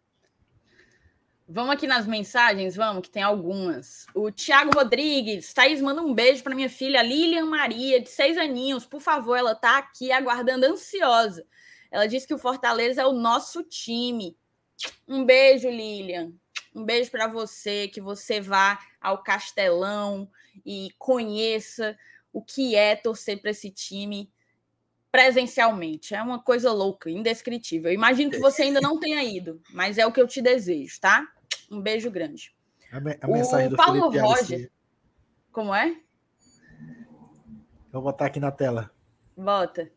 [1.49, 4.05] Vamos aqui nas mensagens, vamos, que tem algumas.
[4.13, 8.85] O Tiago Rodrigues, Thaís, manda um beijo para minha filha Lilian Maria, de seis aninhos.
[8.85, 11.45] Por favor, ela está aqui aguardando ansiosa.
[11.89, 14.35] Ela disse que o Fortaleza é o nosso time.
[15.07, 16.33] Um beijo, Lilian.
[16.77, 20.29] Um beijo para você, que você vá ao Castelão
[20.63, 21.97] e conheça
[22.31, 24.31] o que é torcer para esse time
[25.11, 26.13] presencialmente.
[26.13, 27.89] É uma coisa louca, indescritível.
[27.89, 31.01] Eu imagino que você ainda não tenha ido, mas é o que eu te desejo,
[31.01, 31.27] tá?
[31.71, 32.55] Um beijo grande.
[32.91, 34.71] A, me a mensagem o do Paulo Felipe Roger.
[35.51, 35.99] Como é?
[37.91, 38.91] Vou botar aqui na tela.
[39.35, 39.91] Bota.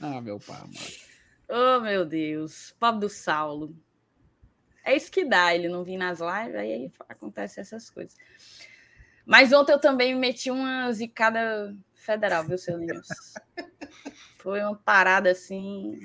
[0.00, 1.08] ah, meu pai, mano.
[1.48, 2.76] Oh, meu Deus.
[2.78, 3.74] Pobre do Saulo.
[4.88, 8.16] É isso que dá, ele não vir nas lives, aí acontece essas coisas.
[9.26, 13.06] Mas ontem eu também me meti uma zicada federal, viu, seu Linus?
[14.40, 16.00] Foi uma parada assim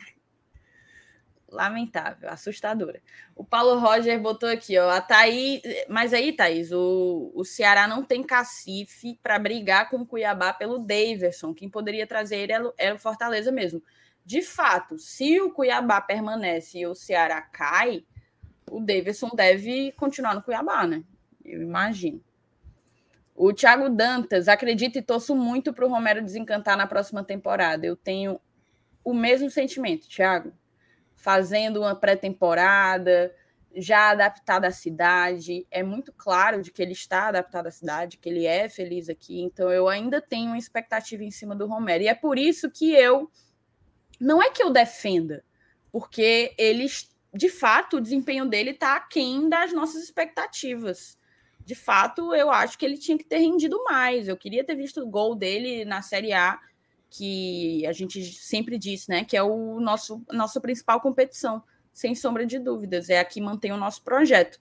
[1.47, 3.01] lamentável, assustadora.
[3.33, 8.03] O Paulo Roger botou aqui, ó, a Thaís, mas aí, Thaís, o, o Ceará não
[8.03, 12.95] tem cacife para brigar com o Cuiabá pelo Daverson, quem poderia trazer ele era, era
[12.95, 13.81] o Fortaleza mesmo.
[14.25, 18.03] De fato, se o Cuiabá permanece e o Ceará cai,
[18.77, 21.03] o Davidson deve continuar no Cuiabá, né?
[21.43, 22.23] Eu imagino.
[23.35, 27.85] O Thiago Dantas, acredito e torço muito para o Romero desencantar na próxima temporada.
[27.85, 28.39] Eu tenho
[29.03, 30.53] o mesmo sentimento, Thiago
[31.23, 33.33] fazendo uma pré-temporada,
[33.73, 35.65] já adaptado à cidade.
[35.71, 39.41] É muito claro de que ele está adaptado à cidade, que ele é feliz aqui.
[39.41, 42.03] Então eu ainda tenho uma expectativa em cima do Romero.
[42.03, 43.31] E é por isso que eu
[44.19, 45.45] não é que eu defenda,
[45.93, 46.85] porque ele
[47.33, 51.17] de fato o desempenho dele está aquém das nossas expectativas.
[51.65, 54.27] De fato, eu acho que ele tinha que ter rendido mais.
[54.27, 56.59] Eu queria ter visto o gol dele na Série A
[57.09, 61.61] que a gente sempre diz, né, que é o nosso nossa principal competição,
[61.93, 64.59] sem sombra de dúvidas, é a que mantém o nosso projeto.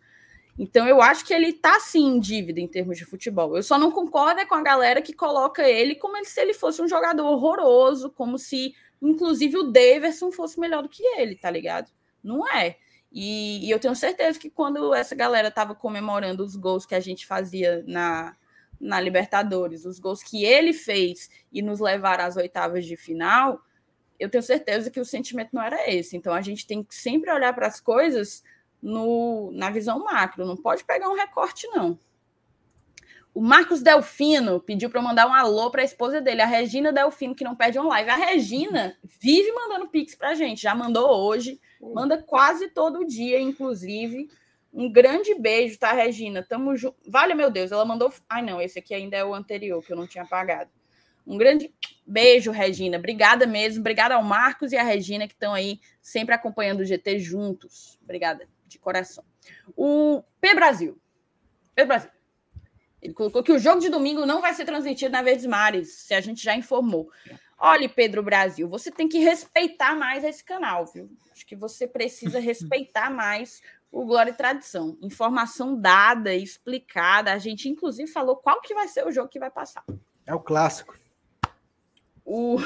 [0.59, 3.57] Então eu acho que ele está sim em dívida em termos de futebol.
[3.57, 6.83] Eu só não concordo é com a galera que coloca ele como se ele fosse
[6.83, 11.91] um jogador horroroso, como se inclusive o Daverson fosse melhor do que ele, tá ligado?
[12.23, 12.77] Não é.
[13.11, 17.01] E, e eu tenho certeza que quando essa galera estava comemorando os gols que a
[17.01, 18.35] gente fazia na,
[18.81, 23.61] na Libertadores, os gols que ele fez e nos levar às oitavas de final,
[24.19, 26.17] eu tenho certeza que o sentimento não era esse.
[26.17, 28.43] Então a gente tem que sempre olhar para as coisas
[28.81, 31.99] no, na visão macro, não pode pegar um recorte, não.
[33.35, 36.93] O Marcos Delfino pediu para eu mandar um alô para a esposa dele, a Regina
[36.93, 38.11] Delfino, que não perde um live.
[38.11, 43.41] A Regina vive mandando pix para a gente, já mandou hoje, manda quase todo dia,
[43.41, 44.29] inclusive.
[44.73, 46.43] Um grande beijo, tá, Regina?
[46.47, 46.97] Tamo junto.
[47.07, 48.13] Vale, meu Deus, ela mandou.
[48.29, 50.71] Ai, não, esse aqui ainda é o anterior, que eu não tinha pagado.
[51.27, 51.73] Um grande
[52.07, 52.99] beijo, Regina.
[52.99, 53.81] Obrigada mesmo.
[53.81, 57.99] Obrigada ao Marcos e à Regina, que estão aí sempre acompanhando o GT juntos.
[58.03, 59.25] Obrigada, de coração.
[59.77, 60.99] O P Brasil.
[61.75, 62.11] P Brasil.
[63.03, 66.15] Ele colocou que o jogo de domingo não vai ser transmitido na Verdes Mares, se
[66.15, 67.11] a gente já informou.
[67.59, 71.11] Olha, Pedro Brasil, você tem que respeitar mais esse canal, viu?
[71.33, 73.61] Acho que você precisa respeitar mais
[73.91, 74.97] o Glória e Tradição.
[75.03, 77.33] Informação dada, explicada.
[77.33, 79.85] A gente, inclusive, falou qual que vai ser o jogo que vai passar.
[80.25, 80.97] É o clássico.
[82.25, 82.59] O,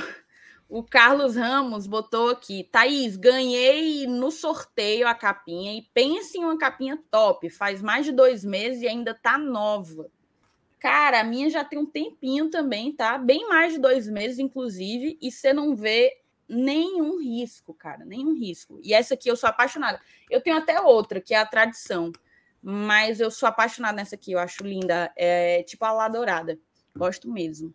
[0.69, 2.65] o Carlos Ramos botou aqui.
[2.65, 7.49] Thaís, ganhei no sorteio a capinha e pense em uma capinha top.
[7.49, 10.11] Faz mais de dois meses e ainda tá nova.
[10.87, 13.19] Cara, a minha já tem um tempinho também, tá?
[13.19, 16.17] Bem mais de dois meses, inclusive, e você não vê
[16.49, 18.79] nenhum risco, cara, nenhum risco.
[18.85, 20.01] E essa aqui eu sou apaixonada.
[20.31, 22.13] Eu tenho até outra, que é a tradição,
[22.63, 25.13] mas eu sou apaixonada nessa aqui, eu acho linda.
[25.17, 26.57] É tipo a lá dourada,
[26.97, 27.75] gosto mesmo.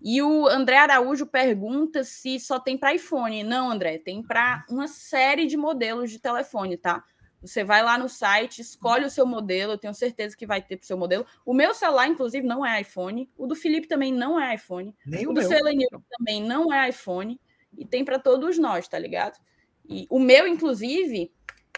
[0.00, 3.42] E o André Araújo pergunta se só tem para iPhone.
[3.42, 7.02] Não, André, tem para uma série de modelos de telefone, tá?
[7.42, 10.76] Você vai lá no site, escolhe o seu modelo, eu tenho certeza que vai ter
[10.76, 11.26] para o seu modelo.
[11.44, 13.28] O meu celular, inclusive, não é iPhone.
[13.36, 14.94] O do Felipe também não é iPhone.
[15.04, 15.42] Nem o, do.
[15.42, 17.40] Selenil também não é iPhone
[17.76, 19.38] e tem para todos nós, tá ligado?
[19.88, 21.32] E o meu, inclusive,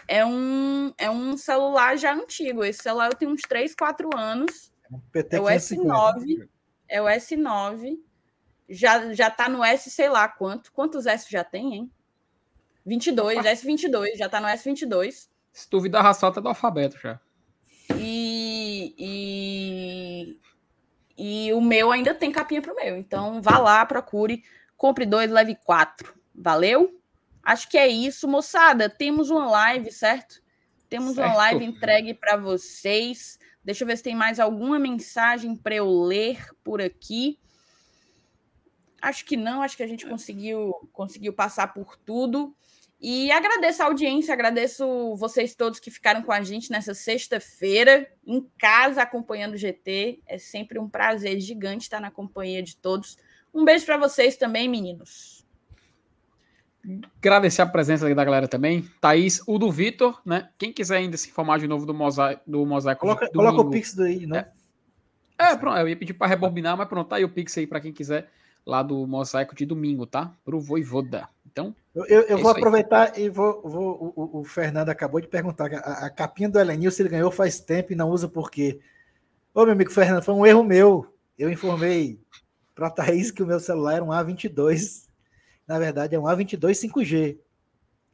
[0.07, 2.63] é um, é um celular já antigo.
[2.63, 4.71] Esse celular eu tenho uns 3, 4 anos.
[5.11, 6.49] PT É o S9.
[6.87, 7.97] É o S9.
[8.69, 10.71] Já, já tá no S, sei lá quanto.
[10.71, 11.91] Quantos S já tem, hein?
[12.85, 15.27] 22, S22, já tá no S22.
[15.55, 17.17] Se duvidar, a solta do alfabeto já.
[17.95, 20.39] E, e,
[21.17, 22.97] e o meu ainda tem capinha pro meu.
[22.97, 24.43] Então vá lá, procure,
[24.75, 26.13] compre dois, leve quatro.
[26.35, 26.99] Valeu?
[27.41, 28.89] Acho que é isso, moçada.
[28.89, 30.43] Temos uma live, certo?
[30.89, 31.37] Temos uma Certo.
[31.37, 33.39] live entregue para vocês.
[33.63, 37.39] Deixa eu ver se tem mais alguma mensagem para eu ler por aqui.
[39.01, 42.53] Acho que não, acho que a gente conseguiu, conseguiu passar por tudo.
[43.07, 48.49] E agradeço a audiência, agradeço vocês todos que ficaram com a gente nessa sexta-feira, em
[48.57, 50.23] casa, acompanhando o GT.
[50.25, 53.15] É sempre um prazer gigante estar na companhia de todos.
[53.53, 55.45] Um beijo para vocês também, meninos.
[57.19, 58.89] Agradecer a presença da galera também.
[58.99, 60.49] Thaís, o do Vitor, né?
[60.57, 63.69] Quem quiser ainda se informar de novo do mosaico, do mosaico Coloca, de coloca o
[63.69, 64.37] Pix daí, não?
[64.37, 64.51] É.
[65.37, 67.81] É, pronto, eu ia pedir para rebobinar, mas pronto, tá aí o Pix aí para
[67.81, 68.31] quem quiser
[68.65, 70.35] lá do mosaico de domingo, tá?
[70.43, 71.29] Pro Voivoda.
[71.45, 72.57] Então, Eu, eu- eu É vou isso aí.
[72.57, 73.61] aproveitar e vou.
[73.63, 75.73] vou o, o- Fernando acabou de perguntar.
[75.73, 78.79] A, a capinha do Elenilson ele ganhou faz tempo e não usa por quê?
[79.53, 81.07] Ô, meu amigo Fernando, foi um erro meu.
[81.37, 82.19] Eu informei
[82.75, 85.07] para a Thaís que o meu celular era um A22.
[85.67, 87.37] Na verdade, é um A22 5G.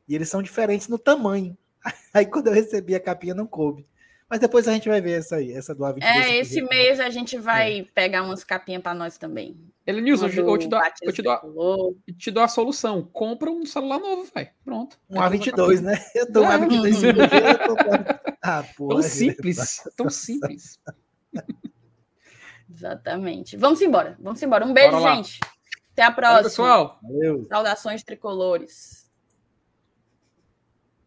[0.08, 1.58] E eles são diferentes no tamanho.
[2.14, 3.88] Aí quando eu recebi a capinha, não coube.
[4.32, 6.04] Mas depois a gente vai ver essa aí, essa do A22.
[6.04, 6.40] É, 5G.
[6.40, 9.60] esse mês a gente vai pegar umas capinhas para nós também.
[9.86, 13.04] Elenilson, Uma eu, eu te do dou, eu te dou, te dou a solução.
[13.12, 14.48] Compra um celular novo, velho.
[14.64, 14.98] Pronto.
[15.10, 16.02] Um A22, né?
[16.16, 16.58] Eu dou um É.
[16.58, 17.60] A22 5G.
[17.60, 17.76] Eu tô...
[18.44, 18.64] Ah.
[18.76, 20.80] Tão simples, tão simples.
[22.68, 23.56] Exatamente.
[23.58, 24.66] Vamos embora, vamos embora.
[24.66, 25.40] Um beijo, gente.
[25.92, 26.44] Até a Valeu, próxima.
[26.44, 27.00] pessoal.
[27.04, 27.46] Valeu.
[27.48, 29.01] Saudações tricolores.